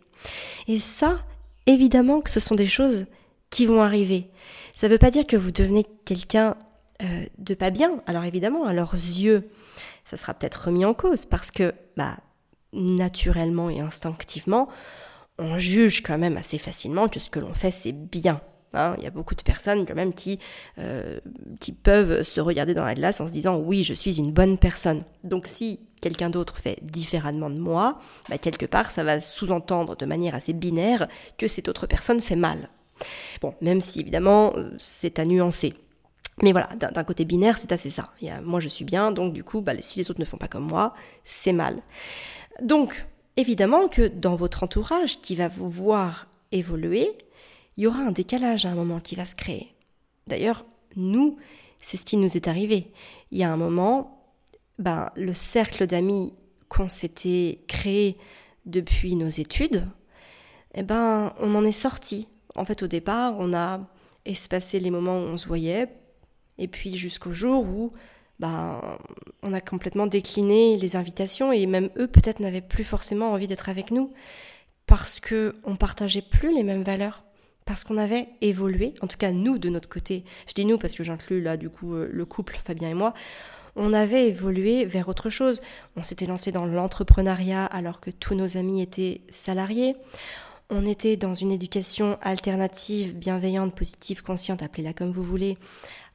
Et 0.69 0.79
ça, 0.79 1.19
évidemment 1.65 2.21
que 2.21 2.29
ce 2.29 2.39
sont 2.39 2.55
des 2.55 2.65
choses 2.65 3.05
qui 3.49 3.65
vont 3.65 3.81
arriver. 3.81 4.29
Ça 4.73 4.87
ne 4.87 4.93
veut 4.93 4.97
pas 4.97 5.11
dire 5.11 5.27
que 5.27 5.35
vous 5.35 5.51
devenez 5.51 5.85
quelqu'un 6.05 6.55
euh, 7.01 7.25
de 7.37 7.53
pas 7.53 7.71
bien. 7.71 8.01
Alors 8.07 8.23
évidemment, 8.23 8.65
à 8.65 8.73
leurs 8.73 8.93
yeux, 8.93 9.49
ça 10.05 10.17
sera 10.17 10.33
peut-être 10.33 10.65
remis 10.65 10.85
en 10.85 10.93
cause 10.93 11.25
parce 11.25 11.51
que, 11.51 11.73
bah, 11.97 12.17
naturellement 12.73 13.69
et 13.69 13.79
instinctivement, 13.79 14.67
on 15.39 15.57
juge 15.57 16.01
quand 16.01 16.17
même 16.17 16.37
assez 16.37 16.57
facilement 16.57 17.07
que 17.07 17.19
ce 17.19 17.29
que 17.29 17.39
l'on 17.39 17.53
fait, 17.53 17.71
c'est 17.71 17.91
bien. 17.91 18.41
Hein. 18.75 18.95
il 18.97 19.03
y 19.03 19.07
a 19.07 19.11
beaucoup 19.11 19.35
de 19.35 19.43
personnes 19.43 19.85
quand 19.85 19.93
même 19.93 20.13
qui, 20.13 20.39
euh, 20.79 21.19
qui 21.59 21.73
peuvent 21.73 22.23
se 22.23 22.41
regarder 22.41 22.73
dans 22.73 22.83
la 22.83 22.95
glace 22.95 23.21
en 23.21 23.27
se 23.27 23.31
disant 23.31 23.57
oui, 23.57 23.83
je 23.83 23.93
suis 23.93 24.17
une 24.17 24.31
bonne 24.31 24.57
personne. 24.57 25.03
Donc 25.23 25.45
si 25.45 25.79
quelqu'un 26.01 26.31
d'autre 26.31 26.57
fait 26.57 26.79
différemment 26.81 27.51
de 27.51 27.59
moi, 27.59 27.99
bah, 28.29 28.39
quelque 28.39 28.65
part 28.65 28.89
ça 28.89 29.03
va 29.03 29.19
sous-entendre 29.19 29.95
de 29.95 30.05
manière 30.07 30.33
assez 30.33 30.53
binaire 30.53 31.07
que 31.37 31.47
cette 31.47 31.67
autre 31.67 31.85
personne 31.85 32.19
fait 32.19 32.35
mal. 32.35 32.69
Bon, 33.41 33.53
même 33.61 33.79
si 33.79 33.99
évidemment 33.99 34.53
c'est 34.79 35.19
à 35.19 35.25
nuancer. 35.25 35.75
Mais 36.41 36.51
voilà, 36.51 36.69
d'un 36.77 37.03
côté 37.03 37.25
binaire, 37.25 37.59
c'est 37.59 37.71
assez 37.71 37.91
ça. 37.91 38.09
Moi 38.43 38.59
je 38.59 38.67
suis 38.67 38.85
bien, 38.85 39.11
donc 39.11 39.33
du 39.33 39.43
coup, 39.43 39.61
bah, 39.61 39.73
si 39.81 39.99
les 39.99 40.09
autres 40.09 40.19
ne 40.19 40.25
font 40.25 40.37
pas 40.37 40.47
comme 40.47 40.65
moi, 40.65 40.95
c'est 41.23 41.53
mal. 41.53 41.77
Donc, 42.61 43.05
évidemment 43.37 43.87
que 43.87 44.07
dans 44.07 44.35
votre 44.35 44.63
entourage 44.63 45.19
qui 45.21 45.35
va 45.35 45.47
vous 45.47 45.69
voir 45.69 46.27
évoluer, 46.51 47.09
il 47.77 47.83
y 47.83 47.87
aura 47.87 47.99
un 47.99 48.11
décalage 48.11 48.65
à 48.65 48.69
un 48.69 48.75
moment 48.75 48.99
qui 48.99 49.15
va 49.15 49.25
se 49.25 49.35
créer. 49.35 49.73
D'ailleurs, 50.27 50.65
nous, 50.95 51.37
c'est 51.79 51.97
ce 51.97 52.05
qui 52.05 52.17
nous 52.17 52.37
est 52.37 52.47
arrivé. 52.47 52.91
Il 53.31 53.39
y 53.39 53.43
a 53.43 53.51
un 53.51 53.57
moment, 53.57 54.23
ben, 54.79 55.09
le 55.15 55.33
cercle 55.33 55.87
d'amis 55.87 56.33
qu'on 56.69 56.89
s'était 56.89 57.59
créé 57.67 58.17
depuis 58.65 59.15
nos 59.15 59.29
études, 59.29 59.87
eh 60.75 60.83
ben, 60.83 61.33
on 61.39 61.55
en 61.55 61.65
est 61.65 61.71
sorti. 61.71 62.27
En 62.55 62.65
fait, 62.65 62.83
au 62.83 62.87
départ, 62.87 63.35
on 63.37 63.53
a 63.53 63.81
espacé 64.25 64.79
les 64.79 64.91
moments 64.91 65.17
où 65.17 65.23
on 65.23 65.37
se 65.37 65.47
voyait, 65.47 65.89
et 66.57 66.67
puis 66.67 66.95
jusqu'au 66.95 67.33
jour 67.33 67.65
où 67.65 67.91
ben, 68.39 68.81
on 69.41 69.53
a 69.53 69.61
complètement 69.61 70.07
décliné 70.07 70.77
les 70.77 70.95
invitations, 70.95 71.51
et 71.51 71.65
même 71.65 71.89
eux, 71.97 72.07
peut-être, 72.07 72.39
n'avaient 72.39 72.61
plus 72.61 72.83
forcément 72.83 73.31
envie 73.31 73.47
d'être 73.47 73.69
avec 73.69 73.91
nous, 73.91 74.13
parce 74.85 75.19
que 75.19 75.55
on 75.63 75.75
partageait 75.75 76.21
plus 76.21 76.53
les 76.53 76.63
mêmes 76.63 76.83
valeurs 76.83 77.23
parce 77.65 77.85
qu'on 77.85 77.97
avait 77.97 78.27
évolué, 78.41 78.93
en 79.01 79.07
tout 79.07 79.17
cas 79.17 79.31
nous 79.31 79.57
de 79.57 79.69
notre 79.69 79.87
côté, 79.87 80.25
je 80.47 80.53
dis 80.53 80.65
nous 80.65 80.77
parce 80.77 80.95
que 80.95 81.03
j'inclus 81.03 81.41
là 81.41 81.55
du 81.55 81.69
coup 81.69 81.95
euh, 81.95 82.09
le 82.11 82.25
couple 82.25 82.59
Fabien 82.61 82.89
et 82.89 82.93
moi, 82.93 83.13
on 83.75 83.93
avait 83.93 84.27
évolué 84.27 84.85
vers 84.85 85.09
autre 85.09 85.29
chose. 85.29 85.61
On 85.95 86.03
s'était 86.03 86.27
lancé 86.27 86.51
dans 86.51 86.65
l'entrepreneuriat 86.65 87.65
alors 87.65 88.01
que 88.01 88.11
tous 88.11 88.35
nos 88.35 88.57
amis 88.57 88.81
étaient 88.81 89.21
salariés. 89.29 89.95
On 90.69 90.85
était 90.85 91.17
dans 91.17 91.33
une 91.33 91.51
éducation 91.51 92.17
alternative, 92.21 93.15
bienveillante, 93.15 93.75
positive, 93.75 94.23
consciente, 94.23 94.61
appelez-la 94.61 94.93
comme 94.93 95.11
vous 95.11 95.23
voulez, 95.23 95.57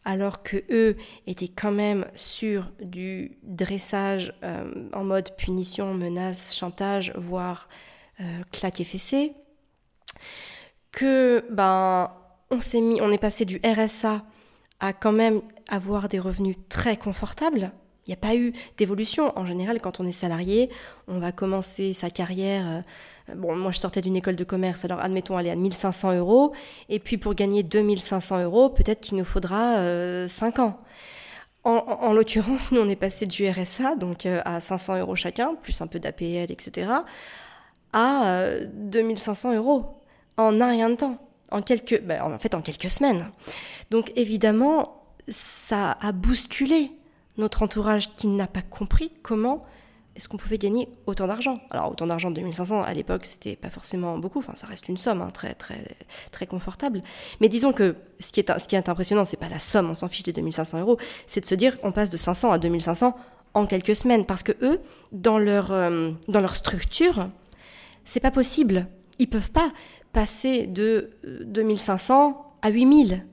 alors 0.09 0.43
que 0.43 0.57
eux 0.71 0.97
étaient 1.27 1.49
quand 1.55 1.71
même 1.71 2.07
sur 2.15 2.73
du 2.81 3.37
dressage 3.43 4.33
euh, 4.43 4.89
en 4.95 5.05
mode 5.05 5.37
punition, 5.37 5.93
menace, 5.93 6.57
chantage, 6.57 7.13
voire 7.15 7.69
euh, 8.21 8.25
claque 8.51 8.81
et 8.81 9.35
que 10.93 11.45
ben 11.51 12.11
on 12.51 12.59
s'est 12.59 12.81
mis, 12.81 13.03
on 13.03 13.13
est 13.13 13.19
passé 13.19 13.45
du 13.45 13.61
RSA 13.63 14.25
à 14.81 14.95
quand 14.95 15.13
même 15.13 15.43
avoir 15.69 16.09
des 16.09 16.19
revenus 16.19 16.57
très 16.71 16.97
confortables. 16.97 17.71
Il 18.07 18.11
n'y 18.11 18.15
a 18.15 18.17
pas 18.17 18.35
eu 18.35 18.55
d'évolution. 18.79 19.39
En 19.39 19.45
général, 19.45 19.79
quand 19.83 20.01
on 20.01 20.07
est 20.07 20.13
salarié, 20.13 20.71
on 21.07 21.19
va 21.19 21.33
commencer 21.33 21.93
sa 21.93 22.09
carrière. 22.09 22.67
Euh, 22.67 22.81
bon, 23.37 23.57
moi, 23.57 23.73
je 23.73 23.79
sortais 23.79 24.01
d'une 24.01 24.17
école 24.17 24.37
de 24.37 24.45
commerce, 24.45 24.85
alors 24.85 25.01
admettons 25.01 25.37
aller 25.37 25.51
à 25.51 25.57
1500 25.57 26.17
euros. 26.19 26.53
Et 26.89 26.99
puis, 26.99 27.19
pour 27.19 27.35
gagner 27.35 27.63
2500 27.63 28.45
euros, 28.45 28.71
peut-être 28.71 29.01
qu'il 29.01 29.19
nous 29.19 29.25
faudra 29.25 29.75
5 30.29 30.59
euh, 30.59 30.63
ans. 30.63 30.81
En, 31.65 32.15
l'occurrence, 32.15 32.73
nous, 32.73 32.81
on 32.81 32.89
est 32.89 32.97
passé 32.97 33.27
du 33.27 33.47
RSA, 33.47 33.97
donc 33.97 34.25
euh, 34.25 34.41
à 34.47 34.61
500 34.61 35.01
euros 35.01 35.17
chacun, 35.17 35.55
plus 35.55 35.83
un 35.83 35.87
peu 35.87 35.99
d'APL, 35.99 36.51
etc., 36.51 36.91
à 37.93 38.45
2500 38.73 39.55
euros 39.55 39.99
en 40.39 40.61
un 40.61 40.69
rien 40.69 40.89
de 40.89 40.95
temps, 40.95 41.19
en 41.51 41.61
quelques, 41.61 42.01
ben, 42.03 42.23
en 42.23 42.39
fait 42.39 42.55
en 42.55 42.63
quelques 42.63 42.89
semaines. 42.91 43.31
Donc 43.91 44.13
évidemment, 44.17 45.03
ça 45.29 45.99
a 46.01 46.13
bousculé 46.13 46.91
notre 47.37 47.63
entourage 47.63 48.15
qui 48.15 48.29
n'a 48.29 48.47
pas 48.47 48.63
compris 48.63 49.13
comment 49.23 49.65
est-ce 50.19 50.29
qu'on 50.29 50.37
pouvait 50.37 50.59
gagner 50.59 50.89
autant 51.07 51.29
d'argent? 51.29 51.61
Alors 51.71 51.93
autant 51.93 52.09
d'argent, 52.09 52.33
2500 52.33 52.83
à 52.83 52.93
l'époque, 52.93 53.25
c'était 53.25 53.55
pas 53.55 53.71
forcément 53.71 54.19
beaucoup. 54.19 54.41
Enfin, 54.41 54.57
ça 54.57 54.67
reste 54.67 54.89
une 54.89 54.97
somme 54.97 55.23
hein, 55.23 55.31
très 55.33 55.55
très 55.55 55.97
très 56.33 56.45
confortable. 56.45 57.03
Mais 57.41 57.49
disons 57.49 57.73
que 57.73 57.95
ce 58.19 58.33
qui 58.33 58.41
est 58.41 58.59
ce 58.59 58.67
qui 58.67 58.75
est 58.75 58.89
impressionnant, 58.89 59.25
c'est 59.25 59.37
pas 59.37 59.49
la 59.49 59.61
somme, 59.61 59.89
on 59.89 59.95
s'en 59.95 60.09
fiche 60.09 60.25
des 60.25 60.33
2500 60.33 60.81
euros, 60.81 60.99
c'est 61.29 61.41
de 61.41 61.47
se 61.47 61.55
dire 61.55 61.79
on 61.85 61.93
passe 61.93 62.11
de 62.11 62.17
500 62.17 62.51
à 62.51 62.59
2500 62.59 63.17
en 63.55 63.67
quelques 63.67 63.95
semaines 63.95 64.27
parce 64.27 64.43
que 64.43 64.51
eux, 64.61 64.81
dans 65.13 65.39
leur 65.39 65.71
euh, 65.71 66.11
dans 66.27 66.41
leur 66.41 66.57
structure, 66.57 67.29
c'est 68.05 68.19
pas 68.19 68.33
possible. 68.33 68.89
Ils 69.21 69.29
peuvent 69.29 69.53
pas 69.53 69.71
passer 70.13 70.67
de 70.67 71.11
2500 71.45 72.31
euh, 72.31 72.33
à 72.63 72.71
8000. 72.71 73.25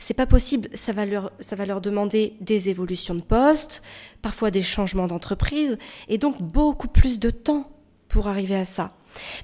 C'est 0.00 0.14
pas 0.14 0.26
possible, 0.26 0.70
ça 0.74 0.92
va 0.92 1.04
leur, 1.04 1.30
ça 1.40 1.56
va 1.56 1.66
leur 1.66 1.82
demander 1.82 2.34
des 2.40 2.70
évolutions 2.70 3.14
de 3.14 3.20
poste, 3.22 3.82
parfois 4.22 4.50
des 4.50 4.62
changements 4.62 5.06
d'entreprise, 5.06 5.76
et 6.08 6.16
donc 6.16 6.40
beaucoup 6.40 6.88
plus 6.88 7.20
de 7.20 7.28
temps 7.28 7.70
pour 8.08 8.26
arriver 8.26 8.56
à 8.56 8.64
ça. 8.64 8.94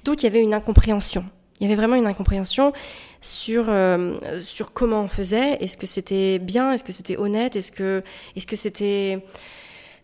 Donc 0.05 0.23
il 0.23 0.25
y 0.25 0.29
avait 0.29 0.43
une 0.43 0.55
incompréhension. 0.55 1.27
Il 1.61 1.65
y 1.65 1.67
avait 1.67 1.77
vraiment 1.77 1.97
une 1.97 2.07
incompréhension 2.07 2.73
sur 3.21 3.67
euh, 3.69 4.41
sur 4.41 4.73
comment 4.73 5.03
on 5.03 5.09
faisait. 5.09 5.63
Est-ce 5.63 5.77
que 5.77 5.87
c'était 5.87 6.39
bien? 6.39 6.73
Est-ce 6.73 6.85
que 6.85 6.93
c'était 6.93 7.19
honnête? 7.19 7.55
Est-ce 7.55 7.71
que 7.71 8.03
est-ce 8.35 8.47
que 8.47 8.57
c'était 8.57 9.25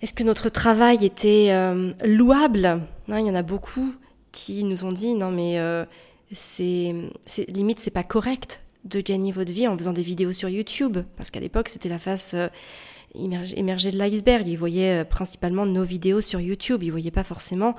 est-ce 0.03 0.12
que 0.12 0.23
notre 0.23 0.51
travail 0.51 1.05
était 1.05 1.49
euh, 1.51 1.93
louable? 2.05 2.83
Il 3.09 3.27
y 3.27 3.31
en 3.31 3.35
a 3.35 3.43
beaucoup 3.43 3.95
qui 4.33 4.65
nous 4.65 4.85
ont 4.85 4.93
dit 4.93 5.15
non 5.15 5.31
mais 5.31 5.59
c'est, 6.33 6.95
limite 7.49 7.81
c'est 7.81 7.91
pas 7.91 8.05
correct 8.05 8.62
de 8.85 9.01
gagner 9.01 9.33
votre 9.33 9.53
vie 9.53 9.68
en 9.68 9.77
faisant 9.77 9.92
des 9.92 10.03
vidéos 10.03 10.33
sur 10.33 10.49
YouTube 10.49 10.99
parce 11.16 11.31
qu'à 11.31 11.40
l'époque 11.40 11.68
c'était 11.68 11.88
la 11.88 11.99
face 11.99 12.35
euh, 12.35 12.49
émergée 13.14 13.90
de 13.90 13.99
l'iceberg 13.99 14.47
ils 14.49 14.57
voyaient 14.57 15.03
euh, 15.03 15.05
principalement 15.05 15.66
nos 15.66 15.85
vidéos 15.85 16.21
sur 16.21 16.40
YouTube 16.40 16.83
ils 16.83 16.90
voyaient 16.90 17.11
pas 17.11 17.25
forcément 17.25 17.77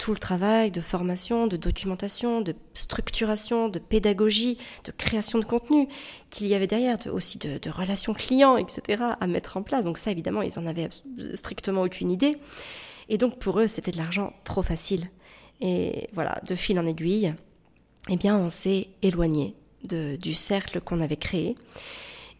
tout 0.00 0.12
le 0.12 0.18
travail 0.18 0.70
de 0.70 0.80
formation, 0.80 1.46
de 1.46 1.58
documentation, 1.58 2.40
de 2.40 2.54
structuration, 2.72 3.68
de 3.68 3.78
pédagogie, 3.78 4.56
de 4.84 4.92
création 4.92 5.38
de 5.38 5.44
contenu 5.44 5.88
qu'il 6.30 6.46
y 6.46 6.54
avait 6.54 6.66
derrière, 6.66 6.96
aussi 7.12 7.36
de, 7.36 7.60
relations 7.70 8.14
clients, 8.14 8.56
etc. 8.56 9.04
à 9.20 9.26
mettre 9.26 9.58
en 9.58 9.62
place. 9.62 9.84
Donc 9.84 9.98
ça, 9.98 10.10
évidemment, 10.10 10.40
ils 10.40 10.58
en 10.58 10.64
avaient 10.64 10.88
strictement 11.34 11.82
aucune 11.82 12.10
idée. 12.10 12.38
Et 13.10 13.18
donc 13.18 13.38
pour 13.38 13.60
eux, 13.60 13.66
c'était 13.66 13.90
de 13.92 13.98
l'argent 13.98 14.32
trop 14.44 14.62
facile. 14.62 15.10
Et 15.60 16.08
voilà, 16.14 16.40
de 16.48 16.54
fil 16.54 16.80
en 16.80 16.86
aiguille, 16.86 17.34
eh 18.08 18.16
bien, 18.16 18.38
on 18.38 18.48
s'est 18.48 18.88
éloigné 19.02 19.54
du 19.84 20.34
cercle 20.34 20.80
qu'on 20.80 21.00
avait 21.00 21.16
créé. 21.16 21.56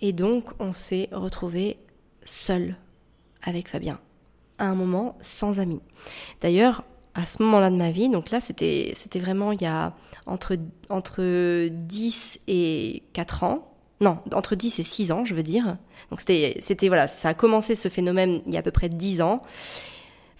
Et 0.00 0.12
donc, 0.12 0.50
on 0.58 0.72
s'est 0.72 1.08
retrouvé 1.12 1.78
seul 2.24 2.76
avec 3.42 3.68
Fabien, 3.68 3.98
à 4.58 4.66
un 4.66 4.74
moment 4.74 5.18
sans 5.22 5.60
amis. 5.60 5.80
D'ailleurs, 6.40 6.84
à 7.14 7.26
ce 7.26 7.42
moment-là 7.42 7.70
de 7.70 7.76
ma 7.76 7.90
vie, 7.90 8.08
donc 8.08 8.30
là, 8.30 8.40
c'était, 8.40 8.94
vraiment 9.16 9.52
il 9.52 9.62
y 9.62 9.66
a 9.66 9.94
entre, 10.26 10.56
entre 10.88 11.68
10 11.68 12.40
et 12.46 13.02
4 13.12 13.44
ans. 13.44 13.66
Non, 14.00 14.18
entre 14.32 14.54
10 14.54 14.78
et 14.78 14.82
6 14.82 15.12
ans, 15.12 15.24
je 15.24 15.34
veux 15.34 15.42
dire. 15.42 15.76
Donc 16.10 16.20
c'était, 16.20 16.88
voilà, 16.88 17.08
ça 17.08 17.30
a 17.30 17.34
commencé 17.34 17.74
ce 17.74 17.88
phénomène 17.88 18.40
il 18.46 18.54
y 18.54 18.56
a 18.56 18.60
à 18.60 18.62
peu 18.62 18.70
près 18.70 18.88
10 18.88 19.20
ans 19.20 19.42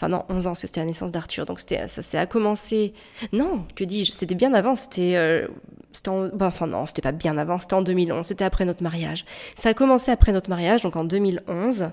enfin 0.01 0.09
non, 0.09 0.25
11 0.31 0.47
ans, 0.47 0.51
parce 0.51 0.63
que 0.63 0.67
c'était 0.67 0.81
la 0.81 0.87
naissance 0.87 1.13
d'Arthur, 1.13 1.45
donc 1.45 1.61
c'était, 1.61 1.87
ça, 1.87 2.01
s'est 2.01 2.17
a 2.17 2.25
commencé, 2.25 2.95
non, 3.35 3.67
que 3.77 3.85
dis-je, 3.85 4.13
c'était 4.13 4.35
bien 4.35 4.55
avant, 4.55 4.75
c'était, 4.75 5.17
euh, 5.17 5.47
c'était 5.93 6.09
en, 6.09 6.29
bah, 6.29 6.47
enfin 6.47 6.67
non, 6.67 6.87
c'était 6.87 7.03
pas 7.03 7.13
bien 7.13 7.37
avant, 7.37 7.59
c'était 7.59 7.75
en 7.75 7.83
2011, 7.83 8.25
c'était 8.25 8.45
après 8.45 8.65
notre 8.65 8.83
mariage. 8.83 9.27
Ça 9.57 9.69
a 9.69 9.75
commencé 9.75 10.11
après 10.11 10.33
notre 10.33 10.49
mariage, 10.49 10.81
donc 10.81 10.97
en 10.97 11.05
2011, 11.05 11.91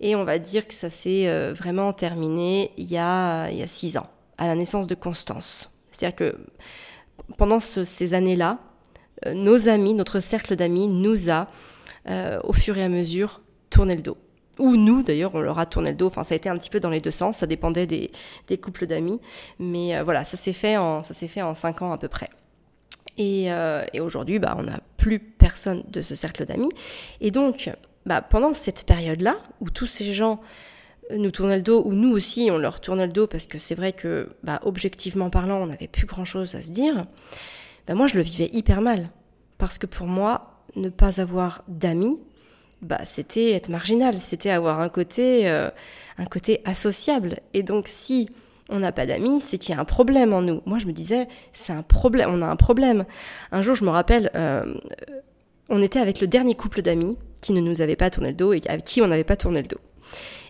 et 0.00 0.16
on 0.16 0.24
va 0.24 0.40
dire 0.40 0.66
que 0.66 0.74
ça 0.74 0.90
s'est 0.90 1.28
euh, 1.28 1.52
vraiment 1.56 1.92
terminé 1.92 2.72
il 2.76 2.90
y 2.90 2.98
a, 2.98 3.48
il 3.50 3.58
y 3.58 3.62
a 3.62 3.68
6 3.68 3.98
ans, 3.98 4.08
à 4.36 4.48
la 4.48 4.56
naissance 4.56 4.88
de 4.88 4.96
Constance. 4.96 5.70
C'est-à-dire 5.92 6.16
que 6.16 6.36
pendant 7.38 7.60
ces 7.60 8.14
années-là, 8.14 8.58
euh, 9.26 9.32
nos 9.32 9.68
amis, 9.68 9.94
notre 9.94 10.18
cercle 10.18 10.56
d'amis 10.56 10.88
nous 10.88 11.30
a, 11.30 11.46
au 12.42 12.52
fur 12.52 12.76
et 12.76 12.82
à 12.82 12.88
mesure, 12.88 13.40
tourné 13.70 13.94
le 13.94 14.02
dos 14.02 14.18
ou 14.58 14.76
nous 14.76 15.02
d'ailleurs 15.02 15.34
on 15.34 15.40
leur 15.40 15.58
a 15.58 15.66
tourné 15.66 15.90
le 15.90 15.96
dos. 15.96 16.06
Enfin 16.06 16.24
ça 16.24 16.34
a 16.34 16.36
été 16.36 16.48
un 16.48 16.56
petit 16.56 16.70
peu 16.70 16.80
dans 16.80 16.90
les 16.90 17.00
deux 17.00 17.10
sens. 17.10 17.38
Ça 17.38 17.46
dépendait 17.46 17.86
des, 17.86 18.10
couples 18.58 18.86
d'amis. 18.86 19.20
Mais 19.58 19.96
euh, 19.96 20.04
voilà 20.04 20.24
ça 20.24 20.36
s'est 20.36 20.52
fait 20.52 20.76
en 20.76 21.02
ça 21.02 21.14
s'est 21.14 21.28
fait 21.28 21.42
en 21.42 21.54
cinq 21.54 21.82
ans 21.82 21.92
à 21.92 21.98
peu 21.98 22.08
près. 22.08 22.30
Et, 23.16 23.52
euh, 23.52 23.84
et 23.92 24.00
aujourd'hui 24.00 24.38
bah 24.38 24.56
on 24.58 24.64
n'a 24.64 24.80
plus 24.96 25.18
personne 25.18 25.84
de 25.88 26.00
ce 26.02 26.14
cercle 26.14 26.46
d'amis. 26.46 26.70
Et 27.20 27.30
donc 27.30 27.70
bah 28.06 28.20
pendant 28.22 28.52
cette 28.52 28.84
période 28.84 29.20
là 29.20 29.36
où 29.60 29.70
tous 29.70 29.86
ces 29.86 30.12
gens 30.12 30.40
nous 31.14 31.30
tournaient 31.30 31.56
le 31.56 31.62
dos 31.62 31.82
ou 31.84 31.92
nous 31.92 32.10
aussi 32.10 32.48
on 32.50 32.58
leur 32.58 32.80
tournait 32.80 33.06
le 33.06 33.12
dos 33.12 33.26
parce 33.26 33.46
que 33.46 33.58
c'est 33.58 33.74
vrai 33.74 33.92
que 33.92 34.30
bah 34.42 34.60
objectivement 34.64 35.30
parlant 35.30 35.58
on 35.58 35.66
n'avait 35.66 35.88
plus 35.88 36.06
grand 36.06 36.24
chose 36.24 36.54
à 36.54 36.62
se 36.62 36.70
dire 36.70 37.06
bah 37.86 37.94
moi 37.94 38.06
je 38.06 38.16
le 38.16 38.22
vivais 38.22 38.48
hyper 38.52 38.80
mal. 38.80 39.10
Parce 39.58 39.78
que 39.78 39.86
pour 39.86 40.06
moi 40.06 40.62
ne 40.76 40.88
pas 40.88 41.20
avoir 41.20 41.62
d'amis 41.68 42.18
bah, 42.84 43.00
c'était 43.04 43.52
être 43.52 43.70
marginal, 43.70 44.20
c'était 44.20 44.50
avoir 44.50 44.80
un 44.80 44.88
côté, 44.88 45.48
euh, 45.48 45.70
un 46.18 46.26
côté 46.26 46.60
associable. 46.64 47.40
Et 47.54 47.62
donc, 47.62 47.88
si 47.88 48.28
on 48.68 48.78
n'a 48.78 48.92
pas 48.92 49.06
d'amis, 49.06 49.40
c'est 49.40 49.58
qu'il 49.58 49.74
y 49.74 49.78
a 49.78 49.80
un 49.80 49.86
problème 49.86 50.32
en 50.32 50.42
nous. 50.42 50.60
Moi, 50.66 50.78
je 50.78 50.86
me 50.86 50.92
disais, 50.92 51.26
c'est 51.52 51.72
un 51.72 51.82
problème, 51.82 52.30
on 52.32 52.42
a 52.42 52.46
un 52.46 52.56
problème. 52.56 53.04
Un 53.52 53.62
jour, 53.62 53.74
je 53.74 53.84
me 53.84 53.90
rappelle, 53.90 54.30
euh, 54.34 54.74
on 55.68 55.82
était 55.82 55.98
avec 55.98 56.20
le 56.20 56.26
dernier 56.26 56.54
couple 56.54 56.82
d'amis 56.82 57.16
qui 57.40 57.52
ne 57.52 57.60
nous 57.60 57.80
avait 57.80 57.96
pas 57.96 58.10
tourné 58.10 58.30
le 58.30 58.36
dos 58.36 58.52
et 58.52 58.60
avec 58.68 58.84
qui 58.84 59.00
on 59.02 59.06
n'avait 59.06 59.24
pas 59.24 59.36
tourné 59.36 59.62
le 59.62 59.68
dos. 59.68 59.80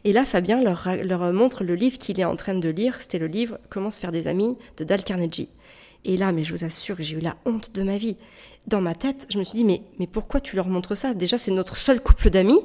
Et 0.02 0.12
là, 0.12 0.24
Fabien 0.24 0.60
leur, 0.60 0.88
leur 1.04 1.32
montre 1.32 1.64
le 1.64 1.74
livre 1.74 1.98
qu'il 1.98 2.20
est 2.20 2.24
en 2.24 2.36
train 2.36 2.54
de 2.54 2.68
lire. 2.68 3.00
C'était 3.00 3.18
le 3.18 3.28
livre 3.28 3.58
Comment 3.70 3.90
se 3.90 4.00
faire 4.00 4.12
des 4.12 4.26
amis 4.26 4.58
de 4.76 4.84
Dal 4.84 5.02
Carnegie. 5.02 5.48
Et 6.04 6.16
là, 6.16 6.32
mais 6.32 6.44
je 6.44 6.52
vous 6.52 6.64
assure, 6.64 6.96
j'ai 6.98 7.16
eu 7.16 7.20
la 7.20 7.36
honte 7.44 7.74
de 7.74 7.82
ma 7.82 7.96
vie. 7.96 8.16
Dans 8.66 8.80
ma 8.80 8.94
tête, 8.94 9.26
je 9.30 9.38
me 9.38 9.42
suis 9.42 9.58
dit, 9.58 9.64
mais, 9.64 9.82
mais 9.98 10.06
pourquoi 10.06 10.40
tu 10.40 10.56
leur 10.56 10.68
montres 10.68 10.96
ça? 10.96 11.14
Déjà, 11.14 11.38
c'est 11.38 11.50
notre 11.50 11.76
seul 11.76 12.00
couple 12.00 12.30
d'amis. 12.30 12.60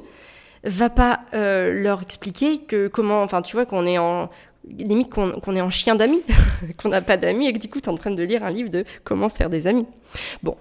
Va 0.64 0.90
pas 0.90 1.20
euh, 1.32 1.72
leur 1.82 2.02
expliquer 2.02 2.58
que 2.58 2.88
comment, 2.88 3.22
enfin, 3.22 3.40
tu 3.42 3.56
vois, 3.56 3.64
qu'on 3.64 3.86
est 3.86 3.98
en 3.98 4.28
limite 4.68 5.08
qu'on 5.08 5.56
est 5.56 5.60
en 5.60 5.70
chien 5.70 5.94
d'amis, 5.94 6.22
qu'on 6.82 6.90
n'a 6.90 7.00
pas 7.00 7.16
d'amis 7.16 7.46
et 7.46 7.52
que 7.52 7.58
du 7.58 7.68
coup, 7.68 7.80
tu 7.80 7.86
es 7.86 7.88
en 7.88 7.94
train 7.94 8.10
de 8.10 8.22
lire 8.22 8.44
un 8.44 8.50
livre 8.50 8.68
de 8.68 8.84
comment 9.04 9.28
se 9.28 9.36
faire 9.36 9.48
des 9.48 9.66
amis. 9.66 9.86
Bon, 10.42 10.56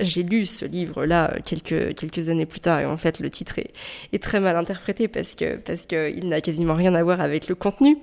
j'ai 0.00 0.22
lu 0.22 0.46
ce 0.46 0.64
livre-là 0.64 1.38
quelques, 1.44 1.94
quelques 1.96 2.28
années 2.28 2.46
plus 2.46 2.60
tard 2.60 2.80
et 2.80 2.86
en 2.86 2.96
fait 2.96 3.18
le 3.18 3.30
titre 3.30 3.58
est, 3.58 3.72
est 4.12 4.22
très 4.22 4.38
mal 4.38 4.56
interprété 4.56 5.08
parce 5.08 5.34
que 5.34 5.56
parce 5.56 5.86
qu'il 5.86 6.28
n'a 6.28 6.40
quasiment 6.40 6.74
rien 6.74 6.94
à 6.94 7.02
voir 7.02 7.20
avec 7.20 7.48
le 7.48 7.54
contenu. 7.54 7.98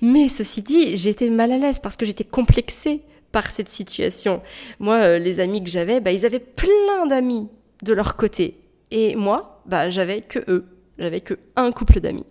Mais 0.00 0.28
ceci 0.28 0.62
dit, 0.62 0.96
j'étais 0.96 1.28
mal 1.28 1.52
à 1.52 1.58
l'aise 1.58 1.80
parce 1.80 1.96
que 1.96 2.06
j'étais 2.06 2.24
complexée 2.24 3.02
par 3.32 3.50
cette 3.50 3.68
situation. 3.68 4.42
Moi, 4.78 4.96
euh, 4.96 5.18
les 5.18 5.40
amis 5.40 5.62
que 5.62 5.70
j'avais, 5.70 6.00
bah, 6.00 6.12
ils 6.12 6.26
avaient 6.26 6.38
plein 6.38 7.06
d'amis 7.06 7.48
de 7.82 7.92
leur 7.92 8.16
côté. 8.16 8.58
Et 8.90 9.16
moi, 9.16 9.62
bah, 9.66 9.90
j'avais 9.90 10.22
que 10.22 10.38
eux. 10.48 10.66
J'avais 10.98 11.20
que 11.20 11.34
un 11.56 11.70
couple 11.70 12.00
d'amis. 12.00 12.26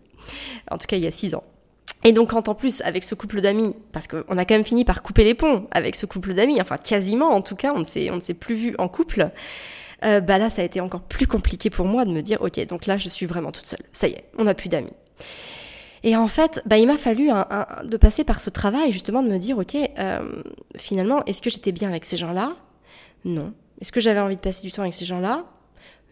En 0.70 0.78
tout 0.78 0.88
cas, 0.88 0.98
il 0.98 1.04
y 1.04 1.08
a 1.08 1.12
six 1.12 1.36
ans. 1.36 1.44
Et 2.04 2.12
donc 2.12 2.32
quand 2.32 2.48
en 2.48 2.56
plus 2.56 2.82
avec 2.82 3.04
ce 3.04 3.16
couple 3.16 3.42
d'amis, 3.42 3.76
parce 3.92 4.08
qu'on 4.08 4.38
a 4.38 4.46
quand 4.46 4.54
même 4.54 4.64
fini 4.64 4.86
par 4.86 5.02
couper 5.02 5.24
les 5.24 5.34
ponts 5.34 5.68
avec 5.72 5.96
ce 5.96 6.06
couple 6.06 6.34
d'amis, 6.34 6.62
enfin 6.62 6.78
quasiment 6.78 7.32
en 7.32 7.42
tout 7.42 7.56
cas, 7.56 7.74
on 7.74 7.80
ne 7.80 7.86
s'est, 7.86 8.12
on 8.12 8.18
ne 8.18 8.22
s'est 8.22 8.34
plus 8.34 8.56
vu 8.56 8.76
en 8.78 8.88
couple, 8.88 9.30
euh, 10.06 10.20
bah 10.20 10.38
là 10.38 10.50
ça 10.50 10.62
a 10.62 10.66
été 10.66 10.80
encore 10.80 11.02
plus 11.02 11.28
compliqué 11.28 11.70
pour 11.70 11.86
moi 11.86 12.06
de 12.06 12.12
me 12.12 12.22
dire 12.22 12.42
ok 12.42 12.66
donc 12.68 12.86
là 12.86 12.98
je 12.98 13.10
suis 13.10 13.26
vraiment 13.26 13.52
toute 13.52 13.66
seule, 13.66 13.82
ça 13.92 14.08
y 14.08 14.12
est, 14.12 14.26
on 14.38 14.44
n'a 14.44 14.54
plus 14.54 14.70
d'amis. 14.70 14.94
Et 16.08 16.16
en 16.16 16.30
fait, 16.30 16.62
bah, 16.66 16.78
il 16.78 16.88
m'a 16.88 16.98
fallu 16.98 17.32
de 17.84 17.98
passer 17.98 18.24
par 18.24 18.40
ce 18.40 18.50
travail 18.50 18.94
justement 18.94 19.22
de 19.22 19.28
me 19.28 19.38
dire 19.38 19.58
ok 19.58 19.76
euh, 19.76 20.42
finalement 20.78 21.22
est-ce 21.26 21.42
que 21.42 21.50
j'étais 21.50 21.74
bien 21.74 21.90
avec 21.90 22.06
ces 22.06 22.16
gens-là? 22.16 22.56
Non. 23.26 23.54
Est-ce 23.82 23.92
que 23.92 24.00
j'avais 24.00 24.22
envie 24.22 24.38
de 24.38 24.42
passer 24.42 24.62
du 24.62 24.72
temps 24.72 24.84
avec 24.84 24.94
ces 24.94 25.04
gens-là? 25.04 25.44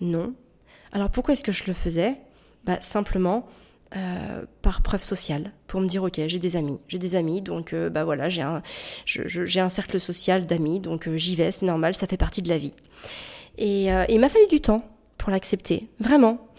Non. 0.02 0.34
Alors 0.92 1.10
pourquoi 1.10 1.32
est-ce 1.32 1.44
que 1.44 1.54
je 1.54 1.64
le 1.68 1.72
faisais? 1.72 2.18
Bah 2.66 2.82
simplement 2.82 3.48
euh, 3.96 4.44
par 4.62 4.82
preuve 4.82 5.02
sociale 5.02 5.54
pour 5.68 5.80
me 5.80 5.88
dire 5.88 6.04
ok 6.04 6.20
j'ai 6.28 6.40
des 6.40 6.58
amis 6.58 6.80
j'ai 6.90 6.98
des 6.98 7.16
amis 7.16 7.42
donc 7.42 7.72
euh, 7.72 7.90
bah 7.90 8.04
voilà 8.04 8.28
j'ai 8.28 8.42
un 8.42 8.64
j'ai 9.06 9.60
un 9.62 9.70
cercle 9.70 9.98
social 9.98 10.46
d'amis 10.46 10.82
donc 10.82 11.08
j'y 11.16 11.38
vais 11.38 11.54
c'est 11.54 11.68
normal 11.68 11.96
ça 11.96 12.06
fait 12.06 12.18
partie 12.18 12.42
de 12.42 12.50
la 12.50 12.58
vie. 12.58 12.74
Et, 13.58 13.86
il 14.10 14.20
m'a 14.20 14.28
fallu 14.28 14.48
du 14.48 14.60
temps 14.60 14.84
pour 15.18 15.32
l'accepter 15.32 15.88
vraiment. 16.02 16.50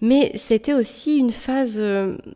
Mais 0.00 0.30
c'était 0.36 0.74
aussi 0.74 1.18
une 1.18 1.32
phase 1.32 1.82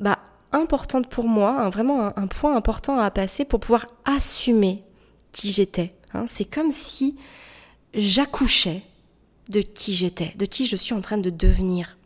bah, 0.01 0.19
importante 0.53 1.09
pour 1.09 1.27
moi 1.27 1.69
vraiment 1.71 2.17
un, 2.17 2.27
point 2.27 2.57
important 2.57 2.99
à 2.99 3.11
passer 3.11 3.45
pour 3.45 3.61
pouvoir 3.61 3.87
assumer 4.05 4.85
qui 5.33 5.53
j'étais 5.53 5.95
hein. 6.15 6.25
c'est 6.27 6.45
comme 6.45 6.71
si 6.71 7.17
j'accouchais 7.95 8.83
de 9.49 9.61
qui 9.61 9.95
j'étais 9.95 10.33
de 10.37 10.47
qui 10.47 10.67
je 10.67 10.77
suis 10.77 10.95
en 10.95 11.01
train 11.01 11.19
de 11.19 11.31
devenir 11.31 11.99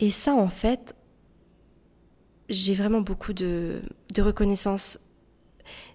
et 0.00 0.10
ça 0.10 0.34
en 0.34 0.48
fait 0.48 0.94
j'ai 2.50 2.74
vraiment 2.74 3.00
beaucoup 3.00 3.32
de, 3.32 3.80
de 4.14 4.22
reconnaissance 4.22 4.98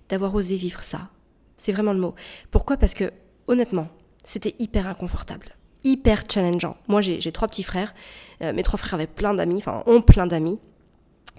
d'avoir 0.09 0.33
osé 0.33 0.55
vivre 0.55 0.83
ça. 0.83 1.09
C'est 1.57 1.71
vraiment 1.71 1.93
le 1.93 1.99
mot. 1.99 2.15
Pourquoi? 2.51 2.77
Parce 2.77 2.93
que, 2.93 3.11
honnêtement, 3.47 3.87
c'était 4.23 4.55
hyper 4.59 4.87
inconfortable, 4.87 5.55
hyper 5.83 6.23
challengeant. 6.29 6.77
Moi, 6.87 7.01
j'ai 7.01 7.31
trois 7.31 7.47
petits 7.47 7.63
frères. 7.63 7.93
Euh, 8.41 8.53
mes 8.53 8.63
trois 8.63 8.77
frères 8.77 8.95
avaient 8.95 9.07
plein 9.07 9.33
d'amis, 9.33 9.57
enfin, 9.57 9.83
ont 9.85 10.01
plein 10.01 10.27
d'amis. 10.27 10.59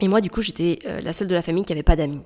Et 0.01 0.09
moi, 0.09 0.21
du 0.21 0.31
coup, 0.31 0.43
j'étais 0.43 0.79
euh, 0.87 1.01
la 1.01 1.13
seule 1.13 1.29
de 1.29 1.35
la 1.35 1.43
famille 1.43 1.65
qui 1.65 1.73
n'avait 1.73 1.83
pas 1.83 1.97
d'amis. 1.97 2.23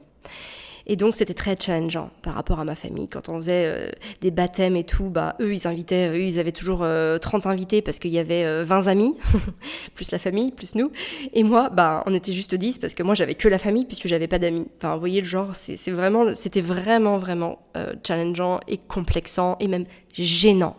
Et 0.87 0.97
donc 0.97 1.15
c'était 1.15 1.35
très 1.35 1.57
challengeant 1.57 2.11
par 2.23 2.35
rapport 2.35 2.59
à 2.59 2.65
ma 2.65 2.75
famille. 2.75 3.09
Quand 3.09 3.29
on 3.29 3.37
faisait 3.37 3.65
euh, 3.67 3.91
des 4.21 4.33
baptêmes 4.33 4.77
et 4.77 4.85
tout, 4.85 5.09
bah 5.09 5.37
eux 5.41 5.53
ils 5.53 5.69
invitaient, 5.69 6.09
eux 6.09 6.23
ils 6.23 6.39
avaient 6.41 6.53
toujours 6.53 6.79
30 6.79 6.87
euh, 6.87 7.49
invités 7.49 7.83
parce 7.83 7.99
qu'il 7.99 8.11
y 8.11 8.19
avait 8.19 8.65
20 8.65 8.87
euh, 8.87 8.91
amis, 8.91 9.17
plus 9.95 10.11
la 10.11 10.19
famille, 10.19 10.51
plus 10.51 10.75
nous. 10.75 10.91
Et 11.33 11.43
moi, 11.43 11.69
bah 11.69 12.03
on 12.07 12.15
était 12.15 12.33
juste 12.33 12.55
10 12.55 12.79
parce 12.79 12.95
que 12.95 13.05
moi 13.05 13.15
j'avais 13.15 13.35
que 13.35 13.49
la 13.49 13.59
famille 13.59 13.85
puisque 13.85 14.09
j'avais 14.09 14.29
pas 14.29 14.39
d'amis. 14.39 14.69
Enfin 14.79 14.95
vous 14.95 15.01
voyez 15.01 15.21
le 15.21 15.27
genre, 15.27 15.55
c'est 15.55 15.77
vraiment, 15.91 16.35
c'était 16.35 16.61
vraiment 16.61 17.19
vraiment 17.19 17.61
challengeant 18.05 18.61
et 18.67 18.79
complexant 18.79 19.57
et 19.61 19.69
même 19.69 19.85
gênant. 20.13 20.77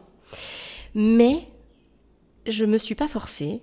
Mais 0.93 1.47
je 2.47 2.65
me 2.65 2.77
suis 2.77 2.95
pas 2.95 3.07
forcée. 3.07 3.61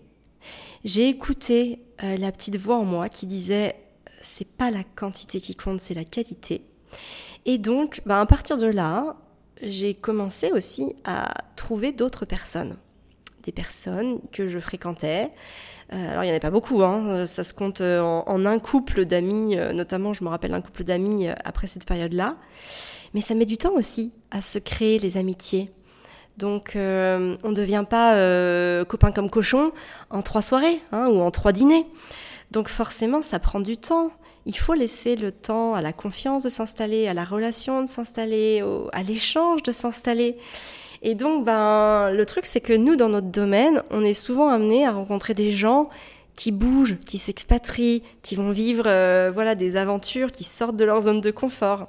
J'ai 0.84 1.08
écouté 1.08 1.80
la 2.02 2.32
petite 2.32 2.56
voix 2.56 2.76
en 2.76 2.84
moi 2.84 3.08
qui 3.08 3.26
disait 3.26 3.76
c'est 4.22 4.48
pas 4.48 4.70
la 4.70 4.84
quantité 4.84 5.40
qui 5.40 5.54
compte, 5.54 5.80
c'est 5.80 5.94
la 5.94 6.04
qualité. 6.04 6.62
Et 7.46 7.58
donc, 7.58 8.00
bah, 8.06 8.20
à 8.20 8.26
partir 8.26 8.56
de 8.56 8.66
là, 8.66 9.16
j'ai 9.62 9.94
commencé 9.94 10.52
aussi 10.52 10.94
à 11.04 11.34
trouver 11.56 11.92
d'autres 11.92 12.24
personnes. 12.24 12.76
Des 13.42 13.52
personnes 13.52 14.20
que 14.32 14.48
je 14.48 14.58
fréquentais. 14.58 15.30
Euh, 15.92 16.11
alors, 16.11 16.22
il 16.22 16.26
n'y 16.26 16.30
en 16.30 16.34
avait 16.34 16.40
pas 16.40 16.50
beaucoup, 16.50 16.82
hein. 16.82 17.26
ça 17.26 17.44
se 17.44 17.54
compte 17.54 17.80
euh, 17.80 18.02
en, 18.02 18.44
un 18.44 18.58
couple 18.58 19.06
d'amis, 19.06 19.56
euh, 19.56 19.72
notamment, 19.72 20.12
je 20.12 20.22
me 20.22 20.28
rappelle 20.28 20.52
un 20.52 20.61
couple 20.61 20.84
d'amis 20.84 21.28
après 21.44 21.66
cette 21.66 21.87
période-là. 21.87 22.37
Mais 23.14 23.22
ça 23.22 23.34
met 23.34 23.46
du 23.46 23.56
temps 23.56 23.72
aussi 23.72 24.12
à 24.30 24.42
se 24.42 24.58
créer 24.58 24.98
les 24.98 25.16
amitiés. 25.16 25.70
Donc, 26.38 26.72
on 26.74 26.79
ne 26.79 27.55
devient 27.55 27.85
pas 27.88 28.14
copain 28.85 29.12
comme 29.12 29.29
cochon 29.29 29.72
en 30.11 30.22
trois 30.22 30.42
soirées 30.42 30.81
hein, 30.92 31.09
ou 31.09 31.20
en 31.20 31.31
trois 31.31 31.53
dîners. 31.53 31.87
Donc 32.51 32.68
forcément, 32.68 33.20
ça 33.22 33.38
prend 33.38 33.61
du 33.61 33.77
temps. 33.77 34.11
Il 34.46 34.57
faut 34.57 34.74
laisser 34.74 35.16
le 35.16 35.33
temps 35.33 35.74
à 35.74 35.83
la 35.83 35.92
confiance 35.92 36.44
de 36.44 36.48
s'installer, 36.48 37.07
à 37.09 37.12
la 37.12 37.24
relation 37.24 37.83
de 37.83 37.88
s'installer, 37.88 38.64
à 38.92 39.03
l'échange 39.03 39.62
de 39.62 39.72
s'installer. 39.72 40.38
Et 41.03 41.14
donc, 41.14 41.44
ben, 41.44 42.11
le 42.11 42.27
truc, 42.27 42.46
c'est 42.46 42.61
que 42.61 42.72
nous, 42.72 42.96
dans 42.96 43.09
notre 43.09 43.29
domaine, 43.29 43.83
on 43.90 44.03
est 44.03 44.14
souvent 44.14 44.48
amené 44.48 44.87
à 44.87 44.92
rencontrer 44.92 45.35
des 45.35 45.53
gens 45.53 45.88
qui 46.35 46.53
bougent, 46.53 46.98
qui 47.07 47.18
s'expatrient, 47.18 48.03
qui 48.22 48.37
vont 48.37 48.51
vivre, 48.51 48.85
euh, 48.87 49.31
voilà, 49.33 49.55
des 49.55 49.77
aventures, 49.77 50.31
qui 50.33 50.44
sortent 50.44 50.77
de 50.77 50.85
leur 50.85 51.03
zone 51.03 51.20
de 51.20 51.31
confort. 51.31 51.88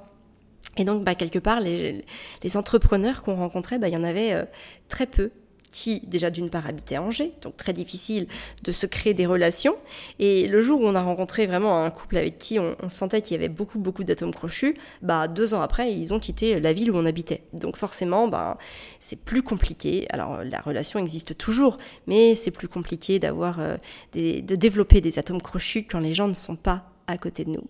Et 0.76 0.84
donc, 0.84 1.04
bah, 1.04 1.14
quelque 1.14 1.38
part, 1.38 1.60
les, 1.60 2.04
les 2.42 2.56
entrepreneurs 2.56 3.22
qu'on 3.22 3.34
rencontrait, 3.34 3.78
bah, 3.78 3.88
il 3.88 3.94
y 3.94 3.96
en 3.96 4.04
avait 4.04 4.32
euh, 4.32 4.44
très 4.88 5.06
peu 5.06 5.30
qui 5.70 6.00
déjà 6.00 6.30
d'une 6.30 6.50
part 6.50 6.66
habitait 6.66 6.96
à 6.96 7.02
Angers, 7.02 7.32
donc 7.42 7.56
très 7.56 7.72
difficile 7.72 8.26
de 8.64 8.72
se 8.72 8.86
créer 8.86 9.14
des 9.14 9.26
relations. 9.26 9.76
Et 10.18 10.48
le 10.48 10.60
jour 10.60 10.80
où 10.80 10.84
on 10.84 10.94
a 10.94 11.02
rencontré 11.02 11.46
vraiment 11.46 11.84
un 11.84 11.90
couple 11.90 12.16
avec 12.16 12.38
qui 12.38 12.58
on, 12.58 12.76
sentait 12.88 13.22
qu'il 13.22 13.32
y 13.32 13.38
avait 13.38 13.48
beaucoup 13.48 13.78
beaucoup 13.78 14.04
d'atomes 14.04 14.34
crochus, 14.34 14.76
bah 15.02 15.28
deux 15.28 15.54
ans 15.54 15.62
après 15.62 15.92
ils 15.92 16.12
ont 16.12 16.18
quitté 16.18 16.58
la 16.60 16.72
ville 16.72 16.90
où 16.90 16.96
on 16.96 17.06
habitait. 17.06 17.44
Donc 17.52 17.76
forcément, 17.76 18.28
bah 18.28 18.58
c'est 18.98 19.20
plus 19.20 19.42
compliqué. 19.42 20.06
Alors 20.10 20.42
la 20.44 20.60
relation 20.60 20.98
existe 20.98 21.36
toujours, 21.36 21.78
mais 22.06 22.34
c'est 22.34 22.50
plus 22.50 22.68
compliqué 22.68 23.18
d'avoir 23.18 23.60
euh, 23.60 23.76
de 24.14 24.56
développer 24.56 25.00
des 25.00 25.18
atomes 25.18 25.42
crochus 25.42 25.84
quand 25.84 26.00
les 26.00 26.14
gens 26.14 26.28
ne 26.28 26.34
sont 26.34 26.56
pas 26.56 26.84
à 27.06 27.16
côté 27.16 27.44
de 27.44 27.50
nous. 27.50 27.64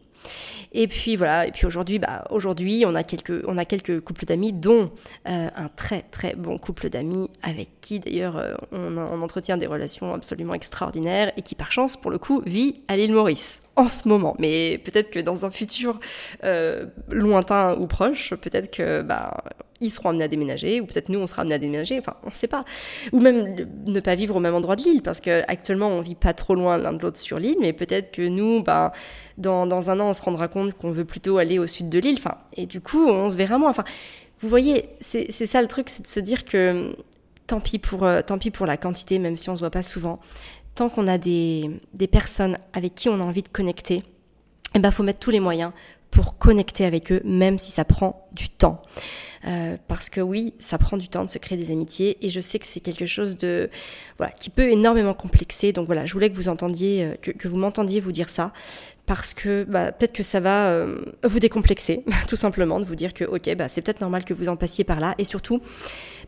Et 0.72 0.86
puis 0.86 1.16
voilà, 1.16 1.46
et 1.46 1.50
puis 1.50 1.66
aujourd'hui, 1.66 1.98
bah, 1.98 2.24
aujourd'hui, 2.30 2.84
on 2.86 2.94
a 2.94 3.02
quelques, 3.02 4.00
couples 4.00 4.24
d'amis, 4.24 4.52
dont 4.52 4.90
euh, 5.28 5.48
un 5.54 5.68
très 5.68 6.02
très 6.02 6.34
bon 6.34 6.58
couple 6.58 6.88
d'amis 6.88 7.28
avec 7.42 7.80
qui 7.80 7.98
d'ailleurs 7.98 8.36
euh, 8.36 8.54
on, 8.70 8.96
on, 8.96 9.22
entretient 9.22 9.56
des 9.56 9.66
relations 9.66 10.14
absolument 10.14 10.54
extraordinaires 10.54 11.32
et 11.36 11.42
qui 11.42 11.54
par 11.56 11.72
chance, 11.72 11.96
pour 11.96 12.10
le 12.10 12.18
coup, 12.18 12.42
vit 12.46 12.82
à 12.88 12.96
l'île 12.96 13.12
Maurice 13.12 13.62
en 13.76 13.88
ce 13.88 14.06
moment. 14.06 14.36
Mais 14.38 14.78
peut-être 14.78 15.10
que 15.10 15.18
dans 15.18 15.44
un 15.44 15.50
futur 15.50 15.98
euh, 16.44 16.86
lointain 17.08 17.76
ou 17.76 17.86
proche, 17.86 18.34
peut-être 18.34 18.70
que 18.70 19.02
bah 19.02 19.42
ils 19.80 19.90
seront 19.90 20.10
amenés 20.10 20.24
à 20.24 20.28
déménager, 20.28 20.80
ou 20.80 20.86
peut-être 20.86 21.08
nous 21.08 21.18
on 21.18 21.26
sera 21.26 21.42
amenés 21.42 21.54
à 21.54 21.58
déménager, 21.58 21.98
enfin 21.98 22.14
on 22.22 22.28
ne 22.28 22.34
sait 22.34 22.48
pas. 22.48 22.64
Ou 23.12 23.20
même 23.20 23.66
ne 23.86 24.00
pas 24.00 24.14
vivre 24.14 24.36
au 24.36 24.40
même 24.40 24.54
endroit 24.54 24.76
de 24.76 24.82
l'île, 24.82 25.02
parce 25.02 25.20
que 25.20 25.42
actuellement 25.48 25.88
on 25.88 26.00
vit 26.00 26.14
pas 26.14 26.32
trop 26.34 26.54
loin 26.54 26.76
l'un 26.76 26.92
de 26.92 27.02
l'autre 27.02 27.18
sur 27.18 27.38
l'île, 27.38 27.58
mais 27.60 27.72
peut-être 27.72 28.12
que 28.12 28.22
nous, 28.22 28.62
bah, 28.62 28.92
dans, 29.38 29.66
dans 29.66 29.90
un 29.90 30.00
an 30.00 30.10
on 30.10 30.14
se 30.14 30.22
rendra 30.22 30.48
compte 30.48 30.74
qu'on 30.74 30.90
veut 30.90 31.04
plutôt 31.04 31.38
aller 31.38 31.58
au 31.58 31.66
sud 31.66 31.88
de 31.88 31.98
l'île, 31.98 32.18
enfin, 32.18 32.38
et 32.56 32.66
du 32.66 32.80
coup 32.80 33.06
on 33.06 33.28
se 33.28 33.36
verra 33.36 33.58
moins. 33.58 33.70
Enfin, 33.70 33.84
vous 34.40 34.48
voyez, 34.48 34.88
c'est 35.00 35.30
ça 35.30 35.60
le 35.60 35.68
truc, 35.68 35.90
c'est 35.90 36.02
de 36.02 36.08
se 36.08 36.20
dire 36.20 36.44
que 36.44 36.94
tant 37.46 37.60
pis 37.60 37.78
pour, 37.78 38.04
euh, 38.04 38.22
tant 38.22 38.38
pis 38.38 38.50
pour 38.50 38.66
la 38.66 38.76
quantité, 38.76 39.18
même 39.18 39.36
si 39.36 39.50
on 39.50 39.54
se 39.54 39.60
voit 39.60 39.70
pas 39.70 39.82
souvent, 39.82 40.20
tant 40.74 40.88
qu'on 40.88 41.06
a 41.06 41.18
des, 41.18 41.70
des 41.94 42.06
personnes 42.06 42.56
avec 42.72 42.94
qui 42.94 43.08
on 43.08 43.20
a 43.20 43.24
envie 43.24 43.42
de 43.42 43.48
connecter, 43.48 44.02
eh 44.74 44.78
ben 44.78 44.90
faut 44.90 45.02
mettre 45.02 45.18
tous 45.18 45.30
les 45.30 45.40
moyens 45.40 45.72
pour 46.10 46.38
connecter 46.38 46.84
avec 46.84 47.12
eux, 47.12 47.20
même 47.24 47.58
si 47.58 47.70
ça 47.70 47.84
prend 47.84 48.28
du 48.32 48.48
temps. 48.48 48.82
Euh, 49.46 49.76
parce 49.88 50.10
que 50.10 50.20
oui, 50.20 50.52
ça 50.58 50.76
prend 50.76 50.98
du 50.98 51.08
temps 51.08 51.24
de 51.24 51.30
se 51.30 51.38
créer 51.38 51.56
des 51.56 51.70
amitiés 51.70 52.18
et 52.20 52.28
je 52.28 52.40
sais 52.40 52.58
que 52.58 52.66
c'est 52.66 52.80
quelque 52.80 53.06
chose 53.06 53.38
de 53.38 53.70
voilà 54.18 54.32
qui 54.32 54.50
peut 54.50 54.70
énormément 54.70 55.14
complexer. 55.14 55.72
Donc 55.72 55.86
voilà, 55.86 56.04
je 56.04 56.12
voulais 56.12 56.30
que 56.30 56.36
vous 56.36 56.48
entendiez, 56.48 57.04
euh, 57.04 57.14
que, 57.16 57.48
vous 57.48 57.56
m'entendiez 57.56 58.00
vous 58.00 58.12
dire 58.12 58.28
ça 58.28 58.52
parce 59.06 59.32
que 59.32 59.64
bah, 59.64 59.92
peut-être 59.92 60.12
que 60.12 60.22
ça 60.22 60.40
va 60.40 60.70
euh, 60.70 61.00
vous 61.24 61.40
décomplexer, 61.40 62.04
tout 62.28 62.36
simplement, 62.36 62.80
de 62.80 62.84
vous 62.84 62.96
dire 62.96 63.14
que 63.14 63.24
ok, 63.24 63.54
bah, 63.56 63.70
c'est 63.70 63.80
peut-être 63.80 64.02
normal 64.02 64.24
que 64.24 64.34
vous 64.34 64.48
en 64.48 64.56
passiez 64.56 64.84
par 64.84 65.00
là, 65.00 65.14
et 65.16 65.24
surtout, 65.24 65.62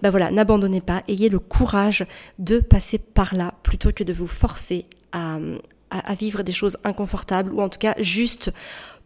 bah 0.01 0.11
voilà, 0.11 0.31
n'abandonnez 0.31 0.81
pas, 0.81 1.03
ayez 1.07 1.29
le 1.29 1.39
courage 1.39 2.07
de 2.39 2.61
passer 2.61 2.99
par 2.99 3.35
là 3.35 3.55
plutôt 3.63 3.93
que 3.93 4.05
de 4.05 4.13
vous 4.15 4.27
forcer 4.27 4.87
à, 5.13 5.37
à, 5.91 6.13
à 6.13 6.15
vivre 6.15 6.43
des 6.43 6.55
choses 6.55 6.79
inconfortables 6.83 7.53
ou 7.53 7.61
en 7.61 7.69
tout 7.69 7.79
cas 7.79 7.95
juste 7.99 8.53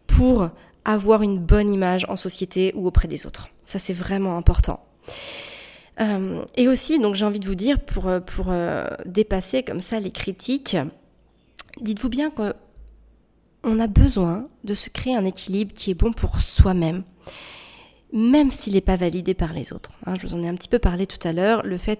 pour 0.07 0.49
avoir 0.87 1.21
une 1.21 1.37
bonne 1.37 1.71
image 1.71 2.05
en 2.09 2.15
société 2.15 2.71
ou 2.75 2.87
auprès 2.87 3.07
des 3.07 3.27
autres. 3.27 3.49
Ça, 3.65 3.77
c'est 3.77 3.93
vraiment 3.93 4.37
important. 4.37 4.83
Euh, 5.99 6.45
et 6.55 6.67
aussi, 6.67 6.99
donc 6.99 7.15
j'ai 7.15 7.25
envie 7.25 7.39
de 7.39 7.47
vous 7.47 7.55
dire, 7.55 7.79
pour, 7.79 8.07
euh, 8.07 8.19
pour 8.19 8.47
euh, 8.49 8.87
dépasser 9.05 9.63
comme 9.63 9.81
ça 9.81 9.99
les 9.99 10.11
critiques, 10.11 10.77
dites-vous 11.81 12.09
bien 12.09 12.29
qu'on 12.29 13.79
a 13.79 13.87
besoin 13.87 14.47
de 14.63 14.73
se 14.73 14.89
créer 14.89 15.15
un 15.15 15.25
équilibre 15.25 15.73
qui 15.73 15.91
est 15.91 15.95
bon 15.95 16.11
pour 16.11 16.39
soi-même. 16.39 17.03
même 18.13 18.51
s'il 18.51 18.73
n'est 18.73 18.81
pas 18.81 18.95
validé 18.95 19.33
par 19.33 19.51
les 19.51 19.73
autres. 19.73 19.91
Hein, 20.05 20.13
je 20.15 20.25
vous 20.25 20.35
en 20.35 20.41
ai 20.41 20.47
un 20.47 20.55
petit 20.55 20.69
peu 20.69 20.79
parlé 20.79 21.05
tout 21.05 21.27
à 21.27 21.33
l'heure, 21.33 21.63
le 21.63 21.77
fait 21.77 21.99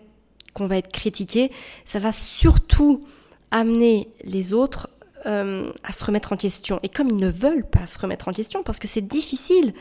qu'on 0.54 0.68
va 0.68 0.78
être 0.78 0.92
critiqué, 0.92 1.52
ça 1.84 2.00
va 2.00 2.14
surtout 2.14 3.04
amener 3.52 4.08
les 4.24 4.54
autres 4.54 4.90
euh, 5.28 5.72
à 5.84 5.92
se 5.92 6.06
remettre 6.06 6.34
en 6.34 6.38
question. 6.38 6.80
Et 6.84 6.90
comme 6.90 7.10
ils 7.10 7.18
ne 7.18 7.30
veulent 7.30 7.68
pas 7.68 7.86
se 7.86 8.00
remettre 8.00 8.28
en 8.28 8.32
question, 8.32 8.64
parce 8.64 8.80
que 8.80 8.88
c'est 8.88 9.06
difficile 9.06 9.74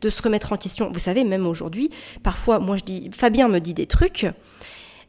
de 0.00 0.10
se 0.10 0.22
remettre 0.22 0.52
en 0.52 0.56
question. 0.56 0.90
Vous 0.92 0.98
savez, 0.98 1.24
même 1.24 1.46
aujourd'hui, 1.46 1.90
parfois, 2.22 2.58
moi 2.58 2.76
je 2.76 2.84
dis, 2.84 3.10
Fabien 3.12 3.48
me 3.48 3.58
dit 3.58 3.74
des 3.74 3.86
trucs, 3.86 4.26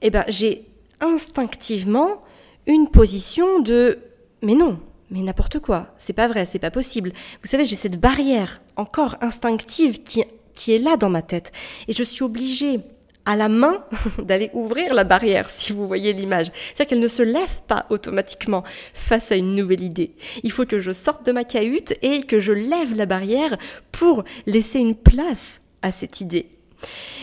eh 0.01 0.09
ben 0.09 0.25
j'ai 0.27 0.65
instinctivement 1.01 2.23
une 2.67 2.89
position 2.89 3.59
de, 3.59 3.99
mais 4.41 4.55
non, 4.55 4.79
mais 5.11 5.21
n'importe 5.21 5.59
quoi, 5.59 5.93
c'est 5.97 6.13
pas 6.13 6.27
vrai, 6.27 6.45
c'est 6.45 6.59
pas 6.59 6.71
possible. 6.71 7.13
Vous 7.41 7.47
savez, 7.47 7.65
j'ai 7.65 7.75
cette 7.75 7.99
barrière 7.99 8.61
encore 8.75 9.15
instinctive 9.21 10.03
qui, 10.03 10.23
qui 10.53 10.73
est 10.73 10.79
là 10.79 10.97
dans 10.97 11.09
ma 11.09 11.21
tête, 11.21 11.51
et 11.87 11.93
je 11.93 12.03
suis 12.03 12.23
obligée 12.23 12.79
à 13.25 13.35
la 13.35 13.49
main 13.49 13.83
d'aller 14.19 14.49
ouvrir 14.53 14.93
la 14.93 15.03
barrière, 15.03 15.49
si 15.49 15.73
vous 15.73 15.87
voyez 15.87 16.13
l'image. 16.13 16.51
C'est-à-dire 16.53 16.87
qu'elle 16.87 16.99
ne 16.99 17.07
se 17.07 17.23
lève 17.23 17.61
pas 17.67 17.85
automatiquement 17.89 18.63
face 18.93 19.31
à 19.31 19.35
une 19.35 19.55
nouvelle 19.55 19.81
idée. 19.81 20.15
Il 20.43 20.51
faut 20.51 20.65
que 20.65 20.79
je 20.79 20.91
sorte 20.91 21.25
de 21.25 21.31
ma 21.31 21.43
cahute 21.43 21.93
et 22.01 22.23
que 22.23 22.39
je 22.39 22.53
lève 22.53 22.95
la 22.95 23.05
barrière 23.05 23.57
pour 23.91 24.23
laisser 24.45 24.79
une 24.79 24.95
place 24.95 25.61
à 25.81 25.91
cette 25.91 26.21
idée. 26.21 26.54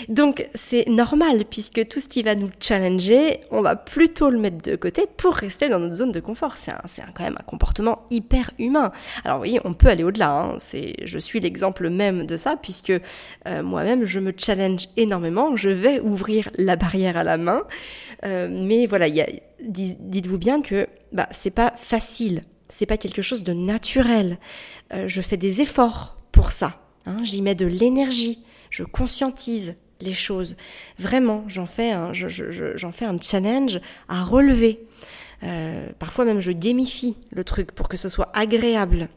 Donc 0.08 0.46
c'est 0.54 0.88
normal 0.88 1.44
puisque 1.48 1.86
tout 1.88 2.00
ce 2.00 2.08
qui 2.08 2.22
va 2.22 2.34
nous 2.34 2.50
challenger, 2.60 3.40
on 3.50 3.62
va 3.62 3.76
plutôt 3.76 4.30
le 4.30 4.38
mettre 4.38 4.62
de 4.70 4.76
côté 4.76 5.06
pour 5.16 5.34
rester 5.34 5.68
dans 5.68 5.78
notre 5.78 5.94
zone 5.94 6.12
de 6.12 6.20
confort. 6.20 6.56
C'est 6.56 6.72
quand 7.14 7.24
même 7.24 7.36
un 7.38 7.44
comportement 7.44 8.02
hyper 8.10 8.50
humain. 8.58 8.92
Alors 9.24 9.40
oui, 9.40 9.58
on 9.64 9.74
peut 9.74 9.88
aller 9.88 10.04
au-delà. 10.04 10.30
Hein. 10.30 10.58
Je 11.04 11.18
suis 11.18 11.40
l'exemple 11.40 11.88
même 11.88 12.26
de 12.26 12.36
ça 12.36 12.56
puisque 12.56 12.90
euh, 12.90 13.62
moi-même 13.62 14.04
je 14.04 14.20
me 14.20 14.32
challenge 14.36 14.88
énormément. 14.96 15.56
Je 15.56 15.70
vais 15.70 16.00
ouvrir 16.00 16.50
la 16.56 16.76
barrière 16.76 17.16
à 17.16 17.24
la 17.24 17.36
main, 17.36 17.62
euh, 18.24 18.48
mais 18.50 18.86
voilà, 18.86 19.06
dites-vous 19.60 20.38
bien 20.38 20.62
que 20.62 20.88
bah, 21.12 21.28
c'est 21.30 21.50
pas 21.50 21.72
facile. 21.76 22.42
C'est 22.68 22.86
pas 22.86 22.96
quelque 22.96 23.22
chose 23.22 23.42
de 23.42 23.52
naturel. 23.52 24.38
Euh, 24.94 25.06
je 25.06 25.20
fais 25.20 25.36
des 25.36 25.60
efforts 25.60 26.16
pour 26.32 26.52
ça. 26.52 26.74
Hein. 27.06 27.18
J'y 27.22 27.42
mets 27.42 27.54
de 27.54 27.66
l'énergie 27.66 28.42
je 28.72 28.82
conscientise 28.82 29.76
les 30.00 30.14
choses. 30.14 30.56
Vraiment, 30.98 31.44
j'en 31.46 31.66
fais 31.66 31.92
un, 31.92 32.12
j'en 32.12 32.90
fais 32.90 33.04
un 33.04 33.16
challenge 33.20 33.80
à 34.08 34.24
relever. 34.24 34.84
Euh, 35.44 35.88
parfois 35.98 36.24
même, 36.24 36.40
je 36.40 36.50
gamifie 36.50 37.16
le 37.30 37.44
truc 37.44 37.72
pour 37.72 37.88
que 37.88 37.96
ce 37.96 38.08
soit 38.08 38.30
agréable. 38.34 39.08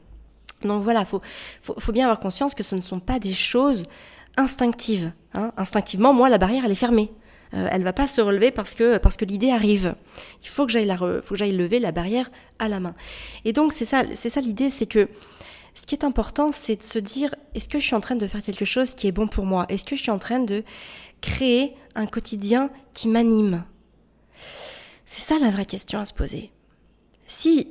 Donc 0.61 0.83
voilà, 0.83 1.05
faut, 1.05 1.21
faut, 1.61 1.91
bien 1.91 2.05
avoir 2.05 2.19
conscience 2.19 2.53
que 2.53 2.63
ce 2.63 2.75
ne 2.75 2.81
sont 2.81 2.99
pas 2.99 3.19
des 3.19 3.33
choses 3.33 3.83
instinctives. 4.37 5.11
Hein. 5.33 5.51
Instinctivement, 5.57 6.13
moi, 6.13 6.29
la 6.29 6.37
barrière, 6.37 6.65
elle 6.65 6.71
est 6.71 6.75
fermée. 6.75 7.11
Euh, 7.53 7.67
elle 7.71 7.83
va 7.83 7.93
pas 7.93 8.07
se 8.07 8.21
relever 8.21 8.51
parce 8.51 8.73
que 8.73 8.97
parce 8.97 9.17
que 9.17 9.25
l'idée 9.25 9.51
arrive. 9.51 9.95
Il 10.41 10.49
faut 10.49 10.65
que 10.65 10.71
j'aille 10.71 10.85
la, 10.85 10.97
faut 10.97 11.21
que 11.21 11.35
j'aille 11.35 11.55
lever 11.55 11.79
la 11.79 11.91
barrière 11.91 12.29
à 12.59 12.67
la 12.67 12.79
main. 12.79 12.93
Et 13.45 13.53
donc 13.53 13.71
c'est 13.71 13.85
ça, 13.85 14.03
c'est 14.13 14.29
ça 14.29 14.41
l'idée, 14.41 14.69
c'est 14.69 14.87
que 14.87 15.07
ce 15.75 15.85
qui 15.85 15.93
est 15.93 16.03
important, 16.03 16.51
c'est 16.51 16.77
de 16.77 16.83
se 16.83 16.99
dire, 16.99 17.35
est-ce 17.53 17.69
que 17.69 17.79
je 17.79 17.85
suis 17.85 17.95
en 17.95 18.01
train 18.01 18.15
de 18.15 18.25
faire 18.27 18.41
quelque 18.41 18.65
chose 18.65 18.95
qui 18.95 19.07
est 19.07 19.11
bon 19.11 19.27
pour 19.27 19.45
moi? 19.45 19.65
Est-ce 19.69 19.83
que 19.83 19.95
je 19.95 20.01
suis 20.01 20.11
en 20.11 20.19
train 20.19 20.39
de 20.39 20.63
créer 21.21 21.75
un 21.95 22.07
quotidien 22.07 22.69
qui 22.93 23.09
m'anime? 23.09 23.65
C'est 25.05 25.21
ça 25.21 25.37
la 25.37 25.51
vraie 25.51 25.65
question 25.65 25.99
à 25.99 26.05
se 26.05 26.13
poser. 26.13 26.51
Si 27.27 27.67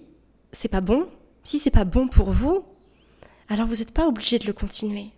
c'est 0.52 0.68
pas 0.68 0.82
bon, 0.82 1.09
si 1.42 1.59
c'est 1.59 1.70
pas 1.70 1.84
bon 1.84 2.07
pour 2.07 2.30
vous, 2.30 2.64
alors 3.48 3.66
vous 3.66 3.76
n'êtes 3.76 3.92
pas 3.92 4.07
obligé 4.07 4.38
de 4.38 4.46
le 4.46 4.52
continuer. 4.52 5.11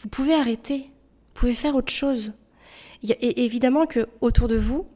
Vous 0.00 0.08
pouvez 0.08 0.34
arrêter, 0.34 0.78
vous 0.78 1.40
pouvez 1.40 1.54
faire 1.54 1.74
autre 1.74 1.92
chose. 1.92 2.32
Et 3.02 3.44
évidemment 3.44 3.86
que 3.86 4.06
autour 4.20 4.48
de 4.48 4.56
vous, 4.56 4.86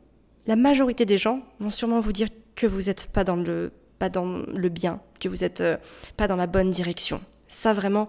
la 0.47 0.57
majorité 0.57 1.07
des 1.07 1.19
gens 1.19 1.43
vont 1.59 1.71
sûrement 1.71 2.01
vous 2.01 2.13
dire 2.13 2.29
que 2.55 2.67
vous 2.67 2.83
n'êtes 2.83 3.07
pas 3.07 3.25
dans 3.25 3.37
le 3.37 3.73
pas 3.99 4.09
dans 4.09 4.27
le 4.27 4.69
bien, 4.69 5.01
que 5.21 5.29
vous 5.29 5.37
n'êtes 5.37 5.61
euh, 5.61 5.77
pas 6.17 6.29
dans 6.29 6.37
la 6.37 6.47
bonne 6.47 6.71
direction. 6.71 7.21
Ça 7.49 7.73
vraiment, 7.73 8.09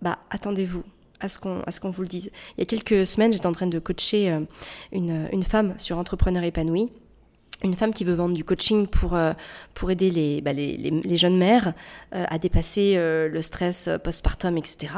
bah 0.00 0.18
attendez-vous 0.30 0.84
à 1.20 1.28
ce 1.28 1.38
qu'on 1.38 1.90
vous 1.90 2.02
le 2.02 2.08
dise. 2.08 2.32
Il 2.56 2.60
y 2.60 2.62
a 2.62 2.66
quelques 2.66 3.06
semaines, 3.06 3.32
j'étais 3.32 3.46
en 3.46 3.52
train 3.52 3.68
de 3.68 3.78
coacher 3.78 4.30
euh, 4.30 4.40
une, 4.90 5.28
une 5.32 5.44
femme 5.44 5.74
sur 5.78 5.98
entrepreneur 5.98 6.42
épanoui 6.42 6.90
une 7.64 7.74
femme 7.74 7.94
qui 7.94 8.02
veut 8.02 8.14
vendre 8.14 8.34
du 8.34 8.42
coaching 8.42 8.88
pour 8.88 9.14
euh, 9.14 9.34
pour 9.72 9.92
aider 9.92 10.10
les, 10.10 10.40
bah, 10.40 10.52
les, 10.52 10.76
les, 10.76 11.16
jeunes 11.16 11.38
mères 11.38 11.74
à 12.10 12.36
dépasser 12.40 12.96
le 12.96 13.40
stress 13.40 13.88
postpartum, 14.02 14.58
etc. 14.58 14.94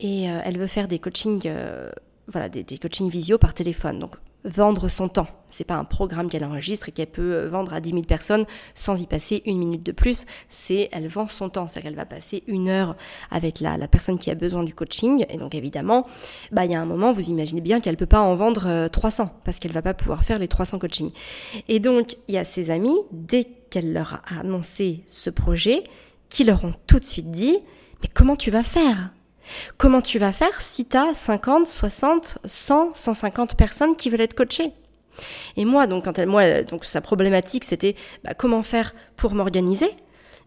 Et 0.00 0.24
elle 0.24 0.58
veut 0.58 0.66
faire 0.66 0.88
des 0.88 0.98
coachings, 0.98 1.48
voilà, 2.26 2.48
des, 2.48 2.64
des 2.64 2.78
coachings 2.78 3.08
visio 3.08 3.38
par 3.38 3.54
téléphone. 3.54 4.00
Donc 4.00 4.16
vendre 4.46 4.88
son 4.88 5.08
temps. 5.08 5.26
C'est 5.50 5.64
pas 5.64 5.76
un 5.76 5.84
programme 5.84 6.28
qu'elle 6.28 6.44
enregistre 6.44 6.88
et 6.88 6.92
qu'elle 6.92 7.06
peut 7.06 7.34
euh, 7.34 7.48
vendre 7.48 7.72
à 7.72 7.80
10 7.80 7.90
000 7.90 8.02
personnes 8.02 8.46
sans 8.74 9.00
y 9.00 9.06
passer 9.06 9.42
une 9.46 9.58
minute 9.58 9.84
de 9.84 9.92
plus. 9.92 10.24
C'est, 10.48 10.88
elle 10.92 11.08
vend 11.08 11.28
son 11.28 11.48
temps. 11.48 11.68
C'est-à-dire 11.68 11.90
qu'elle 11.90 11.98
va 11.98 12.04
passer 12.04 12.42
une 12.46 12.68
heure 12.68 12.96
avec 13.30 13.60
la, 13.60 13.76
la 13.76 13.88
personne 13.88 14.18
qui 14.18 14.30
a 14.30 14.34
besoin 14.34 14.64
du 14.64 14.74
coaching. 14.74 15.24
Et 15.28 15.36
donc, 15.36 15.54
évidemment, 15.54 16.06
bah, 16.52 16.64
il 16.64 16.72
y 16.72 16.74
a 16.74 16.80
un 16.80 16.86
moment, 16.86 17.12
vous 17.12 17.30
imaginez 17.30 17.60
bien 17.60 17.80
qu'elle 17.80 17.96
peut 17.96 18.06
pas 18.06 18.20
en 18.20 18.34
vendre 18.36 18.88
300 18.88 19.22
euh, 19.22 19.26
parce 19.44 19.58
qu'elle 19.58 19.72
va 19.72 19.82
pas 19.82 19.94
pouvoir 19.94 20.24
faire 20.24 20.38
les 20.38 20.48
300 20.48 20.78
coachings. 20.78 21.10
Et 21.68 21.78
donc, 21.78 22.16
il 22.28 22.34
y 22.34 22.38
a 22.38 22.44
ses 22.44 22.70
amis, 22.70 22.96
dès 23.12 23.44
qu'elle 23.70 23.92
leur 23.92 24.14
a 24.14 24.40
annoncé 24.40 25.02
ce 25.06 25.30
projet, 25.30 25.84
qui 26.28 26.44
leur 26.44 26.64
ont 26.64 26.72
tout 26.86 26.98
de 26.98 27.04
suite 27.04 27.30
dit, 27.30 27.58
mais 28.02 28.08
comment 28.12 28.36
tu 28.36 28.50
vas 28.50 28.62
faire? 28.62 29.10
Comment 29.76 30.00
tu 30.00 30.18
vas 30.18 30.32
faire 30.32 30.60
si 30.60 30.86
tu 30.86 30.96
as 30.96 31.14
50, 31.14 31.66
60, 31.66 32.38
100, 32.44 32.94
150 32.94 33.56
personnes 33.56 33.96
qui 33.96 34.10
veulent 34.10 34.20
être 34.20 34.34
coachées? 34.34 34.72
Et 35.56 35.64
moi, 35.64 35.86
donc, 35.86 36.04
quand 36.04 36.18
elle, 36.18 36.64
donc 36.66 36.84
sa 36.84 37.00
problématique, 37.00 37.64
c'était 37.64 37.96
bah, 38.24 38.34
comment 38.34 38.62
faire 38.62 38.94
pour 39.16 39.34
m'organiser? 39.34 39.90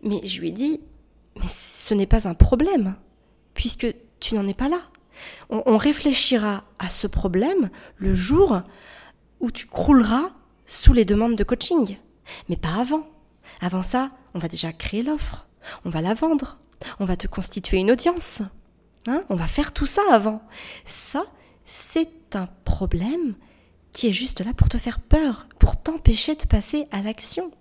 Mais 0.03 0.21
je 0.25 0.39
lui 0.39 0.49
ai 0.49 0.51
dit, 0.51 0.81
mais 1.37 1.47
ce 1.47 1.93
n'est 1.93 2.05
pas 2.05 2.27
un 2.27 2.33
problème, 2.33 2.95
puisque 3.53 3.87
tu 4.19 4.35
n'en 4.35 4.47
es 4.47 4.53
pas 4.53 4.69
là. 4.69 4.81
On, 5.49 5.63
on 5.65 5.77
réfléchira 5.77 6.63
à 6.77 6.89
ce 6.89 7.07
problème 7.07 7.69
le 7.97 8.13
jour 8.13 8.61
où 9.39 9.51
tu 9.51 9.65
crouleras 9.65 10.31
sous 10.65 10.93
les 10.93 11.05
demandes 11.05 11.35
de 11.35 11.43
coaching, 11.43 11.97
mais 12.47 12.55
pas 12.55 12.75
avant. 12.79 13.07
Avant 13.61 13.81
ça, 13.81 14.09
on 14.33 14.39
va 14.39 14.47
déjà 14.47 14.71
créer 14.71 15.01
l'offre, 15.01 15.47
on 15.83 15.89
va 15.89 16.01
la 16.01 16.13
vendre, 16.13 16.59
on 16.99 17.05
va 17.05 17.17
te 17.17 17.27
constituer 17.27 17.77
une 17.77 17.91
audience, 17.91 18.41
Hein, 19.07 19.23
on 19.29 19.35
va 19.35 19.47
faire 19.47 19.71
tout 19.71 19.85
ça 19.85 20.01
avant. 20.11 20.41
Ça, 20.85 21.25
c'est 21.65 22.35
un 22.35 22.47
problème 22.65 23.35
qui 23.91 24.07
est 24.07 24.13
juste 24.13 24.43
là 24.43 24.53
pour 24.53 24.69
te 24.69 24.77
faire 24.77 24.99
peur, 24.99 25.47
pour 25.57 25.77
t'empêcher 25.81 26.35
de 26.35 26.45
passer 26.45 26.87
à 26.91 27.01
l'action. 27.01 27.51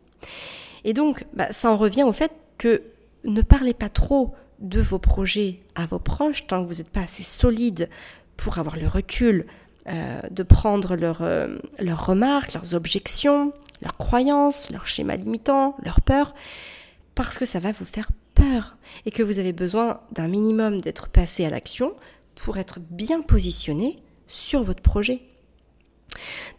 Et 0.84 0.93
donc, 0.93 1.26
bah, 1.32 1.53
ça 1.53 1.70
en 1.70 1.76
revient 1.76 2.03
au 2.03 2.12
fait 2.12 2.32
que 2.59 2.82
ne 3.24 3.43
parlez 3.43 3.74
pas 3.74 3.89
trop 3.89 4.34
de 4.59 4.80
vos 4.80 4.99
projets 4.99 5.61
à 5.74 5.86
vos 5.86 5.99
proches 5.99 6.47
tant 6.47 6.62
que 6.62 6.68
vous 6.68 6.76
n'êtes 6.76 6.91
pas 6.91 7.03
assez 7.03 7.22
solide 7.22 7.89
pour 8.36 8.59
avoir 8.59 8.76
le 8.76 8.89
recul 8.89 9.47
euh, 9.89 10.20
de 10.30 10.43
prendre 10.43 10.97
euh, 11.01 11.59
leurs 11.78 12.07
remarques, 12.07 12.55
leurs 12.55 12.74
objections, 12.74 13.53
leurs 13.80 13.97
croyances, 13.97 14.70
leurs 14.70 14.86
schémas 14.86 15.16
limitants, 15.16 15.76
leurs 15.82 16.01
peurs, 16.01 16.34
parce 17.14 17.39
que 17.39 17.47
ça 17.47 17.59
va 17.59 17.72
vous 17.72 17.84
faire 17.84 18.09
peur 18.39 18.76
et 19.05 19.11
que 19.11 19.22
vous 19.22 19.39
avez 19.39 19.53
besoin 19.53 20.01
d'un 20.12 20.28
minimum 20.28 20.80
d'être 20.80 21.09
passé 21.09 21.45
à 21.45 21.51
l'action 21.51 21.95
pour 22.34 22.59
être 22.59 22.78
bien 22.80 23.20
positionné 23.20 23.99
sur 24.28 24.62
votre 24.62 24.82
projet. 24.82 25.20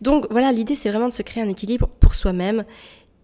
Donc 0.02 0.28
voilà, 0.30 0.52
l'idée 0.52 0.76
c'est 0.76 0.90
vraiment 0.90 1.10
de 1.10 1.14
se 1.14 1.22
créer 1.22 1.44
un 1.44 1.50
équilibre 1.50 1.88
pour 1.88 2.16
soi-même, 2.16 2.66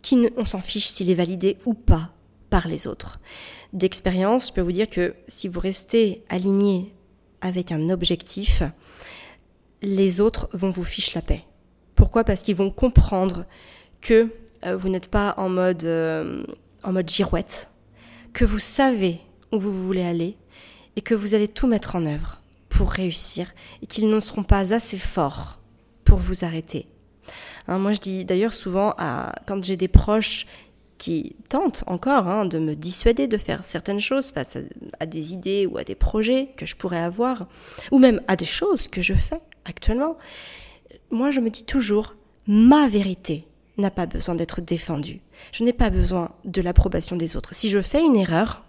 qui 0.02 0.30
on 0.38 0.46
s'en 0.46 0.62
fiche 0.62 0.88
s'il 0.88 1.10
est 1.10 1.16
validé 1.16 1.58
ou 1.66 1.74
pas 1.74 2.12
par 2.50 2.68
les 2.68 2.88
autres. 2.88 3.20
D'expérience, 3.74 4.48
je 4.48 4.54
peux 4.54 4.62
vous 4.62 4.72
dire 4.72 4.90
que 4.90 5.16
si 5.28 5.48
vous 5.48 5.60
restez 5.60 6.24
aligné 6.30 6.94
avec 7.42 7.72
un 7.72 7.90
objectif, 7.90 8.64
les 9.82 10.22
autres 10.22 10.48
vont 10.54 10.70
vous 10.70 10.84
ficher 10.84 11.14
la 11.16 11.22
paix. 11.22 11.44
Pourquoi? 11.96 12.24
Parce 12.24 12.42
qu'ils 12.42 12.56
vont 12.56 12.72
comprendre 12.72 13.46
que 14.02 14.30
euh, 14.66 14.78
vous 14.78 14.90
n'êtes 14.90 15.10
pas 15.10 15.34
en 15.38 15.50
mode 15.50 15.84
euh, 15.84 16.44
en 16.84 16.92
mode 16.92 17.10
girouette, 17.10 17.70
que 18.36 18.46
vous 18.46 18.60
savez 18.60 19.22
où 19.54 19.60
vous 19.60 19.74
voulez 19.74 20.04
aller 20.04 20.38
et 20.98 21.02
que 21.02 21.16
vous 21.16 21.36
allez 21.36 21.48
tout 21.48 21.68
mettre 21.68 21.96
en 21.96 22.06
œuvre 22.06 22.42
pour 22.68 22.92
réussir 22.92 23.48
et 23.82 23.88
qu'ils 23.88 24.10
ne 24.10 24.20
seront 24.20 24.44
pas 24.44 24.74
assez 24.74 24.98
forts 24.98 25.62
pour 26.04 26.20
vous 26.20 26.44
arrêter. 26.44 26.90
Hein, 27.70 27.80
moi, 27.80 27.94
je 27.94 28.02
dis 28.02 28.26
d'ailleurs 28.26 28.54
souvent 28.54 28.94
à, 28.98 29.34
quand 29.48 29.64
j'ai 29.64 29.78
des 29.78 29.88
proches 29.88 30.48
qui 30.98 31.38
tentent 31.48 31.86
encore 31.88 32.28
hein, 32.28 32.46
de 32.46 32.60
me 32.60 32.76
dissuader 32.76 33.28
de 33.28 33.38
faire 33.38 33.64
certaines 33.64 34.02
choses 34.02 34.32
face 34.32 34.58
à, 35.00 35.06
des 35.06 35.34
idées 35.34 35.66
ou 35.66 35.78
à 35.78 35.86
des 35.86 35.96
projets 35.96 36.50
que 36.58 36.66
je 36.66 36.76
pourrais 36.76 37.00
avoir, 37.00 37.48
ou 37.92 38.00
même 38.00 38.22
à 38.28 38.36
des 38.36 38.46
choses 38.46 38.90
que 38.90 39.02
je 39.02 39.14
fais 39.14 39.42
actuellement, 39.64 40.18
moi 41.10 41.32
je 41.32 41.40
me 41.40 41.50
dis 41.50 41.64
toujours, 41.64 42.16
ma 42.48 42.90
vérité 42.90 43.48
n'a 43.78 43.92
pas 43.92 44.06
besoin 44.06 44.36
d'être 44.36 44.62
défendu. 44.62 45.22
Je 45.52 45.64
n'ai 45.64 45.74
pas 45.74 45.90
besoin 45.90 46.32
de 46.46 46.62
l'approbation 46.62 47.16
des 47.16 47.36
autres. 47.36 47.54
Si 47.54 47.70
je 47.70 47.82
fais 47.82 48.02
une 48.02 48.16
erreur, 48.16 48.64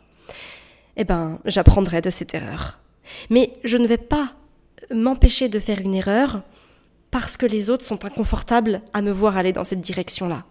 eh 0.97 1.05
ben, 1.05 1.39
j'apprendrai 1.45 2.01
de 2.01 2.11
cette 2.11 2.35
erreur. 2.35 2.79
Mais 3.31 3.53
je 3.65 3.77
ne 3.77 3.87
vais 3.87 3.99
pas 3.99 4.33
m'empêcher 4.93 5.49
de 5.49 5.59
faire 5.59 5.81
une 5.81 5.95
erreur 5.95 6.43
parce 7.11 7.37
que 7.37 7.47
les 7.47 7.71
autres 7.71 7.85
sont 7.85 8.05
inconfortables 8.05 8.83
à 8.93 9.03
me 9.03 9.13
voir 9.13 9.37
aller 9.37 9.53
dans 9.53 9.65
cette 9.65 9.81
direction-là. 9.81 10.45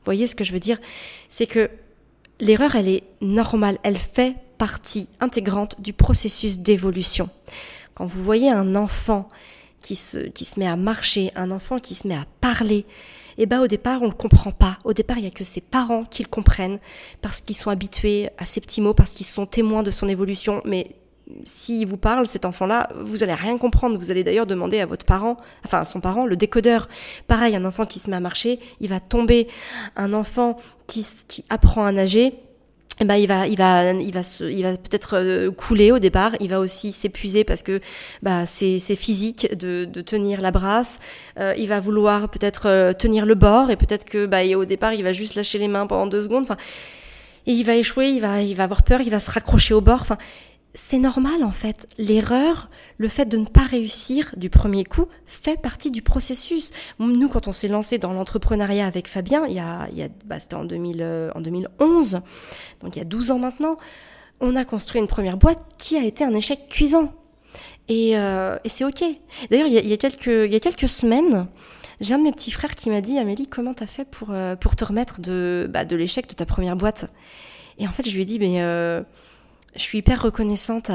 Vous 0.00 0.04
voyez 0.04 0.26
ce 0.26 0.34
que 0.34 0.44
je 0.44 0.52
veux 0.52 0.60
dire? 0.60 0.80
C'est 1.28 1.46
que 1.46 1.70
l'erreur, 2.40 2.74
elle 2.74 2.88
est 2.88 3.04
normale, 3.20 3.78
elle 3.82 3.98
fait 3.98 4.34
partie 4.58 5.08
intégrante 5.20 5.80
du 5.80 5.92
processus 5.92 6.58
d'évolution. 6.58 7.30
Quand 7.94 8.06
vous 8.06 8.22
voyez 8.22 8.50
un 8.50 8.74
enfant 8.74 9.28
qui 9.82 9.96
se, 9.96 10.18
qui 10.18 10.44
se 10.44 10.58
met 10.58 10.66
à 10.66 10.76
marcher, 10.76 11.32
un 11.36 11.50
enfant 11.50 11.78
qui 11.78 11.94
se 11.94 12.08
met 12.08 12.16
à 12.16 12.26
parler, 12.40 12.84
eh 13.42 13.46
ben 13.46 13.60
au 13.60 13.66
départ 13.66 14.02
on 14.02 14.06
le 14.06 14.12
comprend 14.12 14.52
pas. 14.52 14.78
Au 14.84 14.92
départ 14.92 15.18
il 15.18 15.24
y 15.24 15.26
a 15.26 15.30
que 15.30 15.44
ses 15.44 15.60
parents 15.60 16.04
qui 16.04 16.22
le 16.22 16.28
comprennent 16.28 16.78
parce 17.22 17.40
qu'ils 17.40 17.56
sont 17.56 17.70
habitués 17.70 18.28
à 18.38 18.46
ces 18.46 18.60
petits 18.60 18.80
mots, 18.80 18.94
parce 18.94 19.12
qu'ils 19.12 19.26
sont 19.26 19.46
témoins 19.46 19.82
de 19.82 19.90
son 19.90 20.08
évolution. 20.08 20.62
Mais 20.64 20.96
s'il 21.44 21.86
vous 21.86 21.96
parle, 21.96 22.26
cet 22.26 22.44
enfant-là, 22.44 22.88
vous 23.02 23.22
allez 23.22 23.34
rien 23.34 23.56
comprendre. 23.56 23.96
Vous 23.98 24.10
allez 24.10 24.24
d'ailleurs 24.24 24.46
demander 24.46 24.80
à 24.80 24.86
votre 24.86 25.06
parent, 25.06 25.36
enfin 25.64 25.80
à 25.80 25.84
son 25.84 26.00
parent, 26.00 26.26
le 26.26 26.36
décodeur. 26.36 26.88
Pareil, 27.26 27.56
un 27.56 27.64
enfant 27.64 27.86
qui 27.86 27.98
se 27.98 28.10
met 28.10 28.16
à 28.16 28.20
marcher, 28.20 28.58
il 28.80 28.88
va 28.88 29.00
tomber. 29.00 29.48
Un 29.96 30.12
enfant 30.12 30.56
qui 30.86 31.06
apprend 31.48 31.84
à 31.84 31.92
nager, 31.92 32.34
eh 33.02 33.06
ben 33.06 33.16
il 33.16 33.26
va 33.26 33.46
il 33.46 33.56
va 33.56 33.92
il 33.92 34.12
va 34.12 34.22
se, 34.22 34.44
il 34.44 34.62
va 34.62 34.72
peut-être 34.72 35.16
euh, 35.16 35.50
couler 35.50 35.90
au 35.90 35.98
départ. 35.98 36.32
Il 36.38 36.50
va 36.50 36.60
aussi 36.60 36.92
s'épuiser 36.92 37.44
parce 37.44 37.62
que 37.62 37.80
bah 38.22 38.44
c'est 38.44 38.78
physique 38.94 39.56
de, 39.56 39.86
de 39.86 40.00
tenir 40.02 40.42
la 40.42 40.50
brasse. 40.50 41.00
Euh, 41.38 41.54
il 41.56 41.66
va 41.66 41.80
vouloir 41.80 42.28
peut-être 42.28 42.66
euh, 42.66 42.92
tenir 42.92 43.24
le 43.24 43.34
bord 43.34 43.70
et 43.70 43.76
peut-être 43.76 44.04
que 44.04 44.26
bah 44.26 44.44
au 44.54 44.66
départ 44.66 44.92
il 44.92 45.02
va 45.02 45.14
juste 45.14 45.34
lâcher 45.34 45.58
les 45.58 45.68
mains 45.68 45.86
pendant 45.86 46.06
deux 46.06 46.20
secondes. 46.22 46.42
Enfin 46.42 46.58
et 47.46 47.52
il 47.52 47.64
va 47.64 47.74
échouer 47.74 48.08
il 48.10 48.20
va 48.20 48.42
il 48.42 48.54
va 48.54 48.64
avoir 48.64 48.82
peur 48.82 49.00
il 49.00 49.10
va 49.10 49.18
se 49.18 49.30
raccrocher 49.30 49.72
au 49.72 49.80
bord. 49.80 50.02
Enfin 50.02 50.18
c'est 50.74 50.98
normal 50.98 51.42
en 51.42 51.50
fait. 51.50 51.88
L'erreur, 51.98 52.70
le 52.98 53.08
fait 53.08 53.26
de 53.26 53.36
ne 53.36 53.46
pas 53.46 53.62
réussir 53.62 54.32
du 54.36 54.50
premier 54.50 54.84
coup, 54.84 55.06
fait 55.26 55.60
partie 55.60 55.90
du 55.90 56.02
processus. 56.02 56.70
Nous, 56.98 57.28
quand 57.28 57.48
on 57.48 57.52
s'est 57.52 57.68
lancé 57.68 57.98
dans 57.98 58.12
l'entrepreneuriat 58.12 58.86
avec 58.86 59.08
Fabien, 59.08 59.46
il 59.46 59.54
y 59.54 59.58
a, 59.58 59.88
il 59.90 59.98
y 59.98 60.02
a 60.02 60.08
bah, 60.26 60.38
c'était 60.38 60.54
en, 60.54 60.64
2000, 60.64 60.98
euh, 61.00 61.30
2011, 61.36 62.20
donc 62.80 62.96
il 62.96 62.98
y 62.98 63.02
a 63.02 63.04
12 63.04 63.30
ans 63.32 63.38
maintenant, 63.38 63.76
on 64.40 64.54
a 64.56 64.64
construit 64.64 65.00
une 65.00 65.08
première 65.08 65.36
boîte 65.36 65.64
qui 65.78 65.96
a 65.96 66.04
été 66.04 66.24
un 66.24 66.34
échec 66.34 66.68
cuisant. 66.68 67.12
Et, 67.88 68.16
euh, 68.16 68.56
c'est 68.66 68.84
ok. 68.84 69.02
D'ailleurs, 69.50 69.66
il, 69.66 69.74
il, 69.74 69.88
y 69.88 69.92
a 69.92 69.96
quelques, 69.96 70.26
il 70.26 70.52
y 70.52 70.56
a 70.56 70.60
quelques 70.60 70.88
semaines, 70.88 71.48
j'ai 72.00 72.14
un 72.14 72.18
de 72.18 72.22
mes 72.22 72.32
petits 72.32 72.52
frères 72.52 72.76
qui 72.76 72.88
m'a 72.88 73.00
dit, 73.00 73.18
Amélie, 73.18 73.48
comment 73.48 73.74
t'as 73.74 73.86
fait 73.86 74.04
pour, 74.08 74.28
euh, 74.30 74.54
pour 74.54 74.76
te 74.76 74.84
remettre 74.84 75.20
de, 75.20 75.68
bah, 75.68 75.84
de 75.84 75.96
l'échec 75.96 76.28
de 76.28 76.34
ta 76.34 76.46
première 76.46 76.76
boîte? 76.76 77.10
Et 77.78 77.88
en 77.88 77.92
fait, 77.92 78.08
je 78.08 78.14
lui 78.14 78.22
ai 78.22 78.24
dit, 78.24 78.38
mais... 78.38 78.60
Je 79.74 79.80
suis 79.80 79.98
hyper 79.98 80.22
reconnaissante 80.22 80.90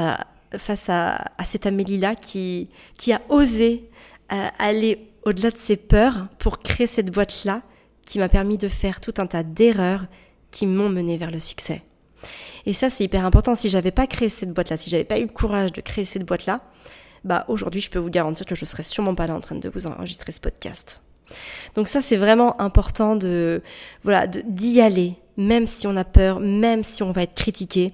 face 0.56 0.88
à, 0.88 1.24
cette 1.44 1.66
Amélie-là 1.66 2.14
qui, 2.14 2.68
qui 2.96 3.12
a 3.12 3.20
osé 3.28 3.88
euh, 4.32 4.48
aller 4.58 5.08
au-delà 5.24 5.50
de 5.50 5.56
ses 5.56 5.76
peurs 5.76 6.28
pour 6.38 6.60
créer 6.60 6.86
cette 6.86 7.10
boîte-là 7.10 7.62
qui 8.06 8.18
m'a 8.18 8.28
permis 8.28 8.58
de 8.58 8.68
faire 8.68 9.00
tout 9.00 9.14
un 9.18 9.26
tas 9.26 9.42
d'erreurs 9.42 10.06
qui 10.50 10.66
m'ont 10.66 10.88
mené 10.88 11.16
vers 11.16 11.30
le 11.30 11.40
succès. 11.40 11.82
Et 12.64 12.72
ça, 12.72 12.90
c'est 12.90 13.04
hyper 13.04 13.24
important. 13.24 13.54
Si 13.54 13.68
j'avais 13.68 13.90
pas 13.90 14.06
créé 14.06 14.28
cette 14.28 14.52
boîte-là, 14.52 14.76
si 14.76 14.90
j'avais 14.90 15.04
pas 15.04 15.18
eu 15.18 15.22
le 15.22 15.28
courage 15.28 15.72
de 15.72 15.80
créer 15.80 16.04
cette 16.04 16.24
boîte-là, 16.24 16.62
bah 17.24 17.44
aujourd'hui, 17.48 17.80
je 17.80 17.90
peux 17.90 17.98
vous 17.98 18.10
garantir 18.10 18.46
que 18.46 18.54
je 18.54 18.64
serais 18.64 18.82
sûrement 18.82 19.14
pas 19.14 19.26
là 19.26 19.34
en 19.34 19.40
train 19.40 19.56
de 19.56 19.68
vous 19.68 19.86
enregistrer 19.86 20.32
ce 20.32 20.40
podcast. 20.40 21.00
Donc 21.74 21.88
ça, 21.88 22.02
c'est 22.02 22.16
vraiment 22.16 22.60
important 22.60 23.16
de, 23.16 23.62
voilà, 24.04 24.26
d'y 24.28 24.80
aller, 24.80 25.14
même 25.36 25.66
si 25.66 25.86
on 25.86 25.96
a 25.96 26.04
peur, 26.04 26.38
même 26.40 26.84
si 26.84 27.02
on 27.02 27.10
va 27.10 27.22
être 27.22 27.34
critiqué 27.34 27.92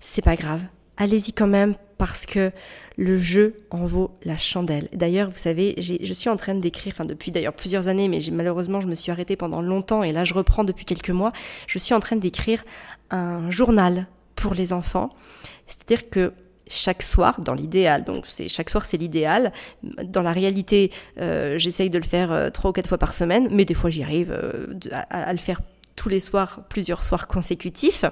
c'est 0.00 0.22
pas 0.22 0.36
grave. 0.36 0.62
Allez-y 0.96 1.32
quand 1.32 1.46
même 1.46 1.74
parce 1.96 2.26
que 2.26 2.50
le 2.96 3.18
jeu 3.18 3.54
en 3.70 3.86
vaut 3.86 4.10
la 4.24 4.36
chandelle. 4.36 4.88
D'ailleurs, 4.92 5.30
vous 5.30 5.38
savez, 5.38 5.74
je 5.78 6.12
suis 6.12 6.28
en 6.28 6.36
train 6.36 6.54
d'écrire, 6.54 6.92
enfin 6.94 7.06
depuis 7.06 7.30
d'ailleurs 7.30 7.54
plusieurs 7.54 7.88
années, 7.88 8.08
mais 8.08 8.20
malheureusement 8.32 8.80
je 8.80 8.86
me 8.86 8.94
suis 8.94 9.10
arrêtée 9.10 9.36
pendant 9.36 9.62
longtemps 9.62 10.02
et 10.02 10.12
là 10.12 10.24
je 10.24 10.34
reprends 10.34 10.64
depuis 10.64 10.84
quelques 10.84 11.10
mois. 11.10 11.32
Je 11.66 11.78
suis 11.78 11.94
en 11.94 12.00
train 12.00 12.16
d'écrire 12.16 12.64
un 13.10 13.50
journal 13.50 14.06
pour 14.36 14.54
les 14.54 14.72
enfants. 14.72 15.10
C'est-à-dire 15.66 16.10
que 16.10 16.32
chaque 16.68 17.02
soir, 17.02 17.40
dans 17.40 17.54
l'idéal, 17.54 18.04
donc 18.04 18.26
c'est 18.26 18.48
chaque 18.48 18.70
soir 18.70 18.84
c'est 18.84 18.96
l'idéal. 18.96 19.52
Dans 19.82 20.22
la 20.22 20.32
réalité, 20.32 20.92
euh, 21.18 21.58
j'essaye 21.58 21.90
de 21.90 21.98
le 21.98 22.04
faire 22.04 22.30
euh, 22.30 22.50
trois 22.50 22.70
ou 22.70 22.72
quatre 22.72 22.88
fois 22.88 22.98
par 22.98 23.14
semaine, 23.14 23.48
mais 23.50 23.64
des 23.64 23.74
fois 23.74 23.90
j'y 23.90 24.02
arrive 24.02 24.30
euh, 24.30 24.66
à, 24.90 25.22
à 25.22 25.32
le 25.32 25.38
faire 25.38 25.60
tous 25.96 26.08
les 26.08 26.20
soirs, 26.20 26.64
plusieurs 26.68 27.02
soirs 27.02 27.28
consécutifs. 27.28 28.04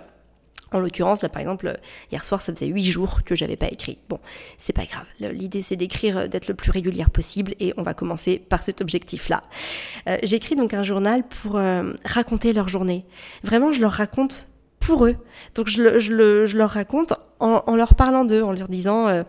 En 0.73 0.81
l'occurrence, 0.81 1.23
là 1.23 1.29
par 1.29 1.41
exemple, 1.41 1.79
hier 2.13 2.25
soir, 2.25 2.41
ça 2.41 2.55
faisait 2.55 2.67
huit 2.67 2.85
jours 2.85 3.25
que 3.25 3.35
j'avais 3.37 3.57
pas 3.57 3.69
écrit. 3.69 3.99
Bon, 4.09 4.19
c'est 4.59 4.73
pas 4.73 4.85
grave. 4.85 5.07
L'idée 5.21 5.63
c'est 5.63 5.77
d'écrire, 5.77 6.19
euh, 6.19 6.27
d'être 6.27 6.49
le 6.49 6.55
plus 6.55 6.71
régulière 6.71 7.11
possible, 7.11 7.55
et 7.61 7.73
on 7.77 7.83
va 7.83 7.95
commencer 7.95 8.39
par 8.39 8.63
cet 8.63 8.81
objectif-là. 8.81 9.43
Euh, 10.09 10.19
J'écris 10.23 10.57
donc 10.57 10.75
un 10.75 10.83
journal 10.83 11.27
pour 11.27 11.57
euh, 11.57 11.93
raconter 12.05 12.53
leur 12.53 12.69
journée. 12.69 13.05
Vraiment, 13.43 13.73
je 13.73 13.81
leur 13.81 13.93
raconte 13.93 14.49
pour 14.81 15.07
eux. 15.07 15.17
Donc 15.55 15.69
je, 15.69 15.83
le, 15.83 15.99
je, 15.99 16.13
le, 16.13 16.47
je 16.47 16.57
leur 16.57 16.71
raconte 16.71 17.15
en, 17.41 17.77
leur 17.77 17.95
parlant 17.95 18.25
d'eux, 18.25 18.43
en 18.43 18.53
leur 18.53 18.69
disant, 18.69 19.07
euh, 19.09 19.23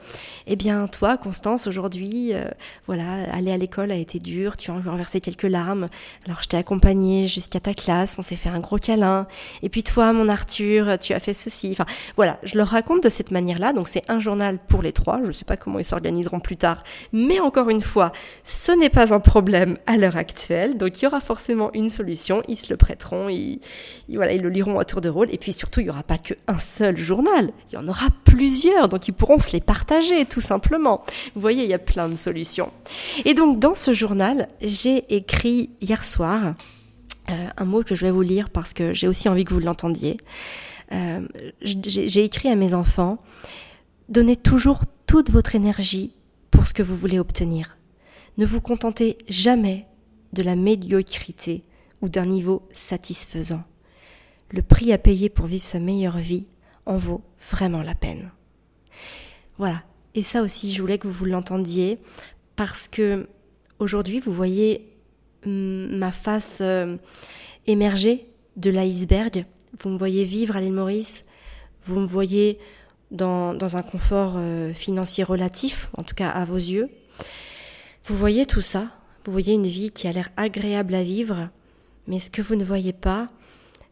eh 0.47 0.55
bien 0.55 0.87
toi, 0.87 1.17
Constance, 1.17 1.67
aujourd'hui, 1.67 2.33
euh, 2.33 2.45
voilà, 2.87 3.31
aller 3.31 3.51
à 3.51 3.57
l'école 3.57 3.91
a 3.91 3.95
été 3.95 4.19
dur, 4.19 4.57
tu 4.57 4.71
as 4.71 4.73
renversé 4.73 5.21
quelques 5.21 5.43
larmes, 5.43 5.89
alors 6.25 6.41
je 6.41 6.47
t'ai 6.47 6.57
accompagnée 6.57 7.27
jusqu'à 7.27 7.59
ta 7.59 7.73
classe, 7.73 8.17
on 8.17 8.21
s'est 8.21 8.35
fait 8.35 8.49
un 8.49 8.59
gros 8.59 8.77
câlin, 8.77 9.27
et 9.61 9.69
puis 9.69 9.83
toi, 9.83 10.11
mon 10.13 10.27
Arthur, 10.27 10.97
tu 10.99 11.13
as 11.13 11.19
fait 11.19 11.33
ceci. 11.33 11.69
Enfin, 11.71 11.85
voilà, 12.15 12.39
je 12.43 12.57
leur 12.57 12.69
raconte 12.69 13.03
de 13.03 13.09
cette 13.09 13.31
manière-là, 13.31 13.73
donc 13.73 13.87
c'est 13.87 14.09
un 14.09 14.19
journal 14.19 14.57
pour 14.57 14.81
les 14.81 14.91
trois, 14.91 15.19
je 15.21 15.27
ne 15.27 15.31
sais 15.31 15.45
pas 15.45 15.57
comment 15.57 15.77
ils 15.77 15.85
s'organiseront 15.85 16.39
plus 16.39 16.57
tard, 16.57 16.83
mais 17.13 17.39
encore 17.39 17.69
une 17.69 17.81
fois, 17.81 18.11
ce 18.43 18.71
n'est 18.71 18.89
pas 18.89 19.13
un 19.13 19.19
problème 19.19 19.77
à 19.85 19.97
l'heure 19.97 20.17
actuelle, 20.17 20.77
donc 20.77 20.99
il 20.99 21.05
y 21.05 21.07
aura 21.07 21.21
forcément 21.21 21.69
une 21.73 21.89
solution, 21.89 22.41
ils 22.47 22.57
se 22.57 22.71
le 22.71 22.77
prêteront, 22.77 23.29
ils, 23.29 23.59
voilà, 24.11 24.33
ils 24.33 24.41
le 24.41 24.49
liront 24.49 24.79
à 24.79 24.85
tour 24.85 25.01
de 25.01 25.09
rôle, 25.09 25.27
et 25.31 25.37
puis 25.37 25.53
surtout, 25.53 25.81
il 25.81 25.83
n'y 25.83 25.89
aura 25.91 26.03
pas 26.03 26.17
qu'un 26.17 26.57
seul 26.57 26.97
journal, 26.97 27.51
il 27.69 27.75
y 27.75 27.77
en 27.77 27.87
aura 27.87 27.98
plusieurs, 28.23 28.89
donc 28.89 29.07
ils 29.07 29.13
pourront 29.13 29.39
se 29.39 29.51
les 29.51 29.61
partager 29.61 30.25
tout 30.25 30.41
simplement. 30.41 31.03
Vous 31.35 31.41
voyez, 31.41 31.63
il 31.63 31.69
y 31.69 31.73
a 31.73 31.79
plein 31.79 32.07
de 32.07 32.15
solutions. 32.15 32.71
Et 33.25 33.33
donc 33.33 33.59
dans 33.59 33.75
ce 33.75 33.93
journal, 33.93 34.47
j'ai 34.61 35.13
écrit 35.13 35.71
hier 35.81 36.03
soir 36.05 36.55
euh, 37.29 37.47
un 37.57 37.65
mot 37.65 37.83
que 37.83 37.95
je 37.95 38.05
vais 38.05 38.11
vous 38.11 38.21
lire 38.21 38.49
parce 38.49 38.73
que 38.73 38.93
j'ai 38.93 39.07
aussi 39.07 39.29
envie 39.29 39.45
que 39.45 39.53
vous 39.53 39.59
l'entendiez. 39.59 40.17
Euh, 40.91 41.27
j'ai 41.61 42.23
écrit 42.23 42.49
à 42.49 42.55
mes 42.55 42.73
enfants, 42.73 43.19
donnez 44.07 44.35
toujours 44.35 44.81
toute 45.05 45.29
votre 45.29 45.55
énergie 45.55 46.13
pour 46.49 46.65
ce 46.65 46.73
que 46.73 46.83
vous 46.83 46.95
voulez 46.95 47.19
obtenir. 47.19 47.77
Ne 48.37 48.45
vous 48.45 48.61
contentez 48.61 49.17
jamais 49.27 49.85
de 50.33 50.41
la 50.41 50.55
médiocrité 50.55 51.63
ou 52.01 52.09
d'un 52.09 52.25
niveau 52.25 52.67
satisfaisant. 52.73 53.63
Le 54.51 54.61
prix 54.61 54.93
à 54.93 54.97
payer 54.97 55.29
pour 55.29 55.45
vivre 55.45 55.65
sa 55.65 55.79
meilleure 55.79 56.17
vie 56.17 56.47
en 56.85 56.97
vaut 56.97 57.21
vraiment 57.51 57.81
la 57.83 57.95
peine. 57.95 58.31
Voilà. 59.57 59.83
Et 60.15 60.23
ça 60.23 60.41
aussi, 60.41 60.73
je 60.73 60.81
voulais 60.81 60.97
que 60.97 61.07
vous 61.07 61.25
l'entendiez 61.25 61.99
parce 62.55 62.87
que 62.87 63.27
aujourd'hui, 63.77 64.19
vous 64.19 64.31
voyez 64.31 64.89
ma 65.45 66.11
face 66.11 66.59
euh, 66.61 66.97
émerger 67.67 68.27
de 68.57 68.69
l'iceberg. 68.71 69.45
Vous 69.79 69.89
me 69.89 69.97
voyez 69.97 70.23
vivre 70.23 70.55
à 70.55 70.61
l'île 70.61 70.73
Maurice. 70.73 71.25
Vous 71.85 71.99
me 71.99 72.05
voyez 72.05 72.59
dans, 73.11 73.53
dans 73.53 73.77
un 73.77 73.83
confort 73.83 74.33
euh, 74.37 74.73
financier 74.73 75.23
relatif, 75.23 75.89
en 75.97 76.03
tout 76.03 76.15
cas 76.15 76.29
à 76.29 76.43
vos 76.43 76.57
yeux. 76.57 76.89
Vous 78.03 78.15
voyez 78.15 78.45
tout 78.45 78.61
ça. 78.61 78.91
Vous 79.25 79.31
voyez 79.31 79.53
une 79.53 79.67
vie 79.67 79.91
qui 79.91 80.07
a 80.07 80.11
l'air 80.11 80.29
agréable 80.37 80.95
à 80.95 81.03
vivre. 81.03 81.49
Mais 82.07 82.19
ce 82.19 82.31
que 82.31 82.41
vous 82.41 82.55
ne 82.55 82.63
voyez 82.63 82.93
pas, 82.93 83.29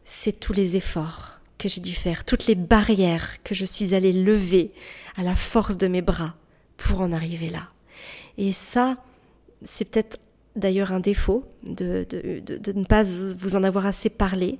c'est 0.04 0.40
tous 0.40 0.52
les 0.52 0.76
efforts 0.76 1.37
que 1.58 1.68
j'ai 1.68 1.80
dû 1.80 1.92
faire, 1.92 2.24
toutes 2.24 2.46
les 2.46 2.54
barrières 2.54 3.42
que 3.42 3.54
je 3.54 3.64
suis 3.64 3.94
allée 3.94 4.12
lever 4.12 4.72
à 5.16 5.22
la 5.22 5.34
force 5.34 5.76
de 5.76 5.88
mes 5.88 6.02
bras 6.02 6.34
pour 6.76 7.00
en 7.00 7.12
arriver 7.12 7.50
là. 7.50 7.68
Et 8.38 8.52
ça, 8.52 8.96
c'est 9.64 9.84
peut-être 9.84 10.20
d'ailleurs 10.56 10.92
un 10.92 11.00
défaut 11.00 11.44
de, 11.64 12.06
de, 12.08 12.40
de, 12.40 12.72
ne 12.72 12.84
pas 12.84 13.02
vous 13.02 13.56
en 13.56 13.64
avoir 13.64 13.86
assez 13.86 14.10
parlé, 14.10 14.58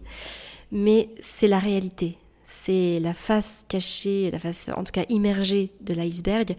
mais 0.72 1.08
c'est 1.20 1.48
la 1.48 1.58
réalité. 1.58 2.18
C'est 2.44 2.98
la 3.00 3.12
face 3.12 3.64
cachée, 3.68 4.30
la 4.30 4.38
face 4.38 4.68
en 4.74 4.82
tout 4.82 4.92
cas 4.92 5.04
immergée 5.08 5.70
de 5.82 5.92
l'iceberg, 5.94 6.56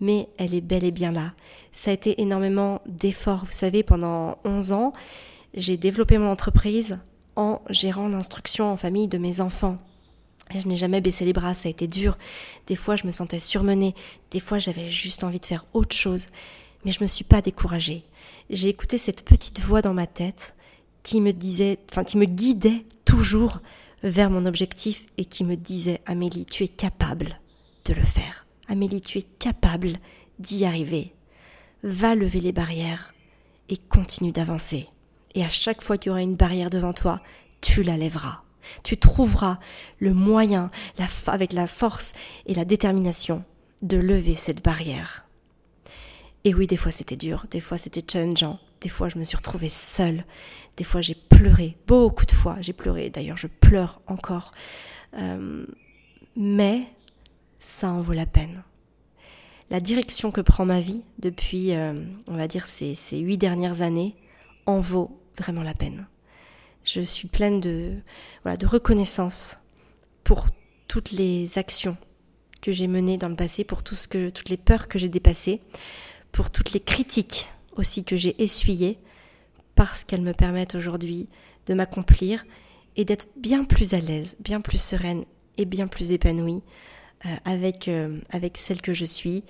mais 0.00 0.28
elle 0.36 0.54
est 0.54 0.60
bel 0.60 0.84
et 0.84 0.90
bien 0.90 1.12
là. 1.12 1.32
Ça 1.72 1.90
a 1.90 1.94
été 1.94 2.20
énormément 2.20 2.82
d'efforts. 2.86 3.44
Vous 3.44 3.52
savez, 3.52 3.82
pendant 3.82 4.38
11 4.44 4.72
ans, 4.72 4.92
j'ai 5.54 5.76
développé 5.76 6.18
mon 6.18 6.28
entreprise 6.28 6.98
en 7.38 7.62
gérant 7.70 8.08
l'instruction 8.08 8.72
en 8.72 8.76
famille 8.76 9.06
de 9.06 9.16
mes 9.16 9.40
enfants. 9.40 9.78
je 10.50 10.66
n'ai 10.66 10.74
jamais 10.74 11.00
baissé 11.00 11.24
les 11.24 11.32
bras, 11.32 11.54
ça 11.54 11.68
a 11.68 11.70
été 11.70 11.86
dur. 11.86 12.18
Des 12.66 12.74
fois, 12.74 12.96
je 12.96 13.06
me 13.06 13.12
sentais 13.12 13.38
surmenée. 13.38 13.94
Des 14.32 14.40
fois, 14.40 14.58
j'avais 14.58 14.90
juste 14.90 15.22
envie 15.22 15.38
de 15.38 15.46
faire 15.46 15.64
autre 15.72 15.94
chose. 15.94 16.26
Mais 16.84 16.90
je 16.90 17.00
me 17.00 17.06
suis 17.06 17.22
pas 17.22 17.40
découragée. 17.40 18.02
J'ai 18.50 18.68
écouté 18.68 18.98
cette 18.98 19.24
petite 19.24 19.60
voix 19.60 19.82
dans 19.82 19.94
ma 19.94 20.08
tête 20.08 20.56
qui 21.04 21.20
me 21.20 21.32
disait, 21.32 21.78
enfin, 21.92 22.02
qui 22.02 22.18
me 22.18 22.24
guidait 22.24 22.84
toujours 23.04 23.60
vers 24.02 24.30
mon 24.30 24.44
objectif 24.44 25.06
et 25.16 25.24
qui 25.24 25.44
me 25.44 25.54
disait, 25.54 26.00
Amélie, 26.06 26.44
tu 26.44 26.64
es 26.64 26.68
capable 26.68 27.40
de 27.84 27.94
le 27.94 28.02
faire. 28.02 28.46
Amélie, 28.66 29.00
tu 29.00 29.18
es 29.18 29.26
capable 29.38 29.92
d'y 30.40 30.64
arriver. 30.64 31.14
va 31.84 32.16
lever 32.16 32.40
les 32.40 32.52
barrières 32.52 33.14
et 33.68 33.76
continue 33.76 34.32
d'avancer. 34.32 34.88
Et 35.34 35.44
à 35.44 35.50
chaque 35.50 35.82
fois 35.82 35.98
qu'il 35.98 36.08
y 36.08 36.10
aura 36.10 36.22
une 36.22 36.36
barrière 36.36 36.70
devant 36.70 36.92
toi, 36.92 37.20
tu 37.60 37.82
la 37.82 37.96
lèveras. 37.96 38.42
Tu 38.82 38.96
trouveras 38.98 39.58
le 39.98 40.12
moyen, 40.12 40.70
avec 41.26 41.52
la 41.52 41.66
force 41.66 42.12
et 42.46 42.54
la 42.54 42.64
détermination, 42.64 43.44
de 43.82 43.96
lever 43.96 44.34
cette 44.34 44.62
barrière. 44.62 45.24
Et 46.44 46.54
oui, 46.54 46.66
des 46.66 46.76
fois 46.76 46.92
c'était 46.92 47.16
dur, 47.16 47.46
des 47.50 47.60
fois 47.60 47.78
c'était 47.78 48.04
challengeant, 48.06 48.58
des 48.80 48.88
fois 48.88 49.08
je 49.08 49.18
me 49.18 49.24
suis 49.24 49.36
retrouvée 49.36 49.68
seule, 49.68 50.24
des 50.76 50.84
fois 50.84 51.00
j'ai 51.00 51.14
pleuré, 51.14 51.76
beaucoup 51.86 52.26
de 52.26 52.32
fois 52.32 52.56
j'ai 52.60 52.72
pleuré, 52.72 53.10
d'ailleurs 53.10 53.36
je 53.36 53.48
pleure 53.48 54.00
encore. 54.06 54.52
Euh, 55.14 55.66
mais 56.36 56.86
ça 57.60 57.90
en 57.90 58.00
vaut 58.00 58.12
la 58.12 58.26
peine. 58.26 58.62
La 59.70 59.80
direction 59.80 60.30
que 60.30 60.40
prend 60.40 60.64
ma 60.64 60.80
vie 60.80 61.02
depuis, 61.18 61.74
euh, 61.74 62.02
on 62.28 62.36
va 62.36 62.48
dire, 62.48 62.66
ces, 62.66 62.94
ces 62.94 63.18
huit 63.18 63.36
dernières 63.36 63.82
années 63.82 64.14
en 64.68 64.80
vaut 64.80 65.18
vraiment 65.38 65.62
la 65.62 65.74
peine. 65.74 66.06
Je 66.84 67.00
suis 67.00 67.26
pleine 67.26 67.60
de, 67.60 67.96
reconnaissance 68.44 69.58
pour 70.24 70.46
toutes 70.86 71.10
les 71.10 71.58
actions 71.58 71.96
que 72.60 72.70
j'ai 72.70 72.86
menées 72.86 73.16
dans 73.16 73.28
le 73.28 73.36
passé, 73.36 73.64
pour 73.64 73.82
toutes 73.82 74.48
les 74.48 74.56
peurs 74.56 74.88
que 74.88 74.98
j'ai 74.98 75.08
dépassées, 75.08 75.62
pour 76.32 76.50
toutes 76.50 76.72
les 76.72 76.80
critiques 76.80 77.48
aussi 77.76 78.04
que 78.04 78.16
j'ai 78.16 78.42
essuyées, 78.42 78.98
parce 79.74 80.04
qu'elles 80.04 80.22
me 80.22 80.34
permettent 80.34 80.74
aujourd'hui 80.74 81.28
de 81.66 81.74
m'accomplir 81.74 82.44
et 82.96 83.04
d'être 83.04 83.28
bien 83.36 83.64
plus 83.64 83.94
à 83.94 84.00
l'aise, 84.00 84.36
bien 84.40 84.60
plus 84.60 84.80
sereine 84.80 85.24
et 85.56 85.64
bien 85.64 85.86
plus 85.86 86.12
épanouie 86.12 86.62
euh, 87.24 87.36
avec, 87.44 87.88
euh, 87.88 88.20
avec 88.30 88.58
celle 88.58 88.82
que 88.82 88.92
je 88.92 89.04
suis, 89.04 89.44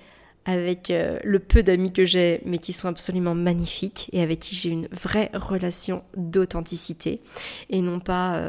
avec 0.45 0.89
euh, 0.89 1.19
le 1.23 1.39
peu 1.39 1.63
d'amis 1.63 1.91
que 1.91 2.05
j'ai, 2.05 2.41
mais 2.45 2.57
qui 2.57 2.73
sont 2.73 2.87
absolument 2.87 3.35
magnifiques 3.35 4.09
et 4.13 4.21
avec 4.21 4.39
qui 4.39 4.55
j'ai 4.55 4.69
une 4.69 4.87
vraie 4.91 5.29
relation 5.33 6.03
d'authenticité 6.17 7.21
et 7.69 7.81
non 7.81 7.99
pas 7.99 8.41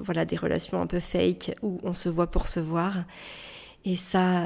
voilà 0.00 0.24
des 0.24 0.36
relations 0.36 0.80
un 0.80 0.86
peu 0.86 1.00
fake 1.00 1.56
où 1.62 1.78
on 1.82 1.92
se 1.92 2.08
voit 2.08 2.26
pour 2.28 2.48
se 2.48 2.60
voir. 2.60 3.04
Et 3.84 3.96
ça, 3.96 4.42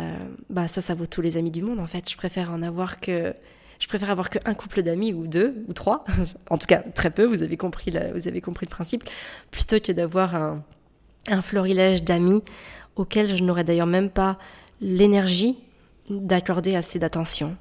bah 0.51 0.69
ça, 0.69 0.83
ça 0.83 0.95
vaut 0.95 1.07
tous 1.07 1.23
les 1.23 1.37
amis 1.37 1.51
du 1.51 1.63
monde 1.63 1.81
en 1.81 1.87
fait. 1.87 2.11
Je 2.11 2.17
préfère 2.17 2.53
en 2.53 2.63
avoir 2.63 3.01
que 3.01 3.35
je 3.81 3.89
préfère 3.89 4.11
avoir 4.11 4.31
qu'un 4.31 4.55
couple 4.55 4.83
d'amis 4.83 5.13
ou 5.13 5.27
deux 5.27 5.65
ou 5.67 5.73
trois, 5.73 6.05
en 6.51 6.59
tout 6.59 6.67
cas 6.67 6.83
très 6.95 7.11
peu. 7.11 7.25
Vous 7.25 7.43
avez 7.43 7.57
compris, 7.57 7.91
vous 8.15 8.29
avez 8.29 8.41
compris 8.41 8.67
le 8.67 8.71
principe, 8.71 9.05
plutôt 9.51 9.81
que 9.81 9.91
d'avoir 9.91 10.35
un, 10.35 10.63
un 11.29 11.43
florilège 11.43 12.05
d'amis 12.05 12.43
auxquels 12.97 13.35
je 13.35 13.43
n'aurais 13.43 13.65
d'ailleurs 13.65 13.87
même 13.87 14.11
pas 14.11 14.39
l'énergie 14.81 15.59
d'accorder 16.11 16.77
assez 16.77 16.99
d'attention. 16.99 17.57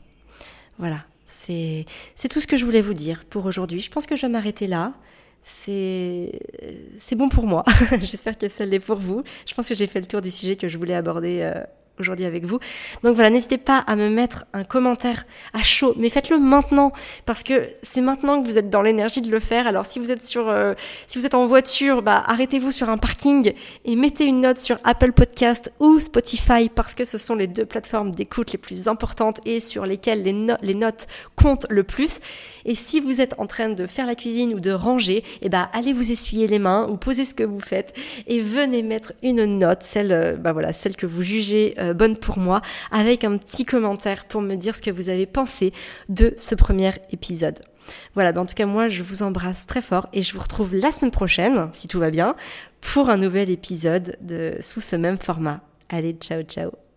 Voilà, 0.77 1.03
c'est 1.25 1.85
tout 2.29 2.39
ce 2.39 2.47
que 2.47 2.57
je 2.57 2.65
voulais 2.65 2.81
vous 2.81 2.93
dire 2.93 3.23
pour 3.29 3.45
aujourd'hui. 3.45 3.81
Je 3.81 3.91
pense 3.91 4.05
que 4.05 4.15
je 4.15 4.23
vais 4.23 4.31
m'arrêter 4.31 4.67
là. 4.67 4.93
C'est 5.43 6.31
bon 7.15 7.29
pour 7.29 7.45
moi. 7.45 7.63
J'espère 8.01 8.37
que 8.37 8.49
ça 8.49 8.65
l'est 8.65 8.79
pour 8.79 8.97
vous. 8.97 9.23
Je 9.45 9.53
pense 9.53 9.67
que 9.67 9.73
j'ai 9.73 9.87
fait 9.87 9.99
le 9.99 10.05
tour 10.05 10.21
du 10.21 10.31
sujet 10.31 10.55
que 10.55 10.67
je 10.67 10.77
voulais 10.77 10.93
aborder 10.93 11.39
euh, 11.41 11.63
aujourd'hui 11.99 12.25
avec 12.25 12.45
vous. 12.45 12.59
Donc 13.03 13.15
voilà, 13.15 13.29
n'hésitez 13.29 13.57
pas 13.57 13.77
à 13.79 13.95
me 13.95 14.09
mettre 14.09 14.45
un 14.53 14.63
commentaire 14.63 15.25
à 15.53 15.61
chaud, 15.61 15.93
mais 15.97 16.09
faites-le 16.09 16.39
maintenant 16.39 16.91
parce 17.25 17.43
que 17.43 17.67
c'est 17.81 18.01
maintenant 18.01 18.41
que 18.41 18.47
vous 18.47 18.57
êtes 18.57 18.69
dans 18.69 18.81
l'énergie 18.81 19.21
de 19.21 19.31
le 19.31 19.39
faire. 19.39 19.67
Alors 19.67 19.85
si 19.85 19.99
vous 19.99 20.11
êtes 20.11 20.23
sur, 20.23 20.49
euh, 20.49 20.73
si 21.07 21.19
vous 21.19 21.25
êtes 21.25 21.33
en 21.33 21.47
voiture, 21.47 22.01
bah 22.01 22.23
arrêtez-vous 22.25 22.71
sur 22.71 22.89
un 22.89 22.97
parking 22.97 23.53
et 23.85 23.95
mettez 23.95 24.25
une 24.25 24.41
note 24.41 24.59
sur 24.59 24.77
Apple 24.83 25.11
Podcast 25.11 25.71
ou 25.79 25.99
Spotify 25.99 26.69
parce 26.69 26.95
que 26.95 27.05
ce 27.05 27.17
sont 27.17 27.35
les 27.35 27.47
deux 27.47 27.65
plateformes 27.65 28.11
d'écoute 28.11 28.51
les 28.51 28.57
plus 28.57 28.87
importantes 28.87 29.39
et 29.45 29.59
sur 29.59 29.85
lesquelles 29.85 30.23
les, 30.23 30.35
les 30.61 30.73
notes 30.73 31.07
comptent 31.35 31.67
le 31.69 31.83
plus. 31.83 32.19
Et 32.65 32.75
si 32.75 32.99
vous 32.99 33.21
êtes 33.21 33.35
en 33.37 33.47
train 33.47 33.69
de 33.69 33.87
faire 33.87 34.05
la 34.05 34.15
cuisine 34.15 34.53
ou 34.53 34.59
de 34.59 34.71
ranger, 34.71 35.23
eh 35.41 35.49
bah 35.49 35.69
allez 35.73 35.93
vous 35.93 36.11
essuyer 36.11 36.47
les 36.47 36.59
mains 36.59 36.87
ou 36.89 36.97
posez 36.97 37.25
ce 37.25 37.33
que 37.33 37.43
vous 37.43 37.59
faites 37.59 37.93
et 38.27 38.39
venez 38.39 38.83
mettre 38.83 39.13
une 39.23 39.45
note, 39.57 39.83
celle, 39.83 40.11
euh, 40.11 40.35
bah 40.35 40.53
voilà, 40.53 40.73
celle 40.73 40.95
que 40.95 41.05
vous 41.05 41.21
jugez 41.21 41.75
euh, 41.89 41.93
bonne 41.93 42.17
pour 42.17 42.37
moi, 42.37 42.61
avec 42.91 43.23
un 43.23 43.37
petit 43.37 43.65
commentaire 43.65 44.25
pour 44.25 44.41
me 44.41 44.55
dire 44.55 44.75
ce 44.75 44.81
que 44.81 44.91
vous 44.91 45.09
avez 45.09 45.25
pensé 45.25 45.73
de 46.07 46.33
ce 46.37 46.55
premier 46.55 46.91
épisode. 47.11 47.59
Voilà, 48.13 48.31
ben 48.31 48.41
en 48.41 48.45
tout 48.45 48.55
cas 48.55 48.65
moi 48.65 48.87
je 48.87 49.03
vous 49.03 49.23
embrasse 49.23 49.65
très 49.65 49.81
fort 49.81 50.09
et 50.13 50.21
je 50.21 50.33
vous 50.33 50.41
retrouve 50.41 50.75
la 50.75 50.91
semaine 50.91 51.11
prochaine, 51.11 51.69
si 51.73 51.87
tout 51.87 51.99
va 51.99 52.11
bien, 52.11 52.35
pour 52.81 53.09
un 53.09 53.17
nouvel 53.17 53.49
épisode 53.49 54.15
de 54.21 54.55
sous 54.61 54.81
ce 54.81 54.95
même 54.95 55.17
format. 55.17 55.61
Allez, 55.89 56.13
ciao 56.13 56.41
ciao 56.43 56.88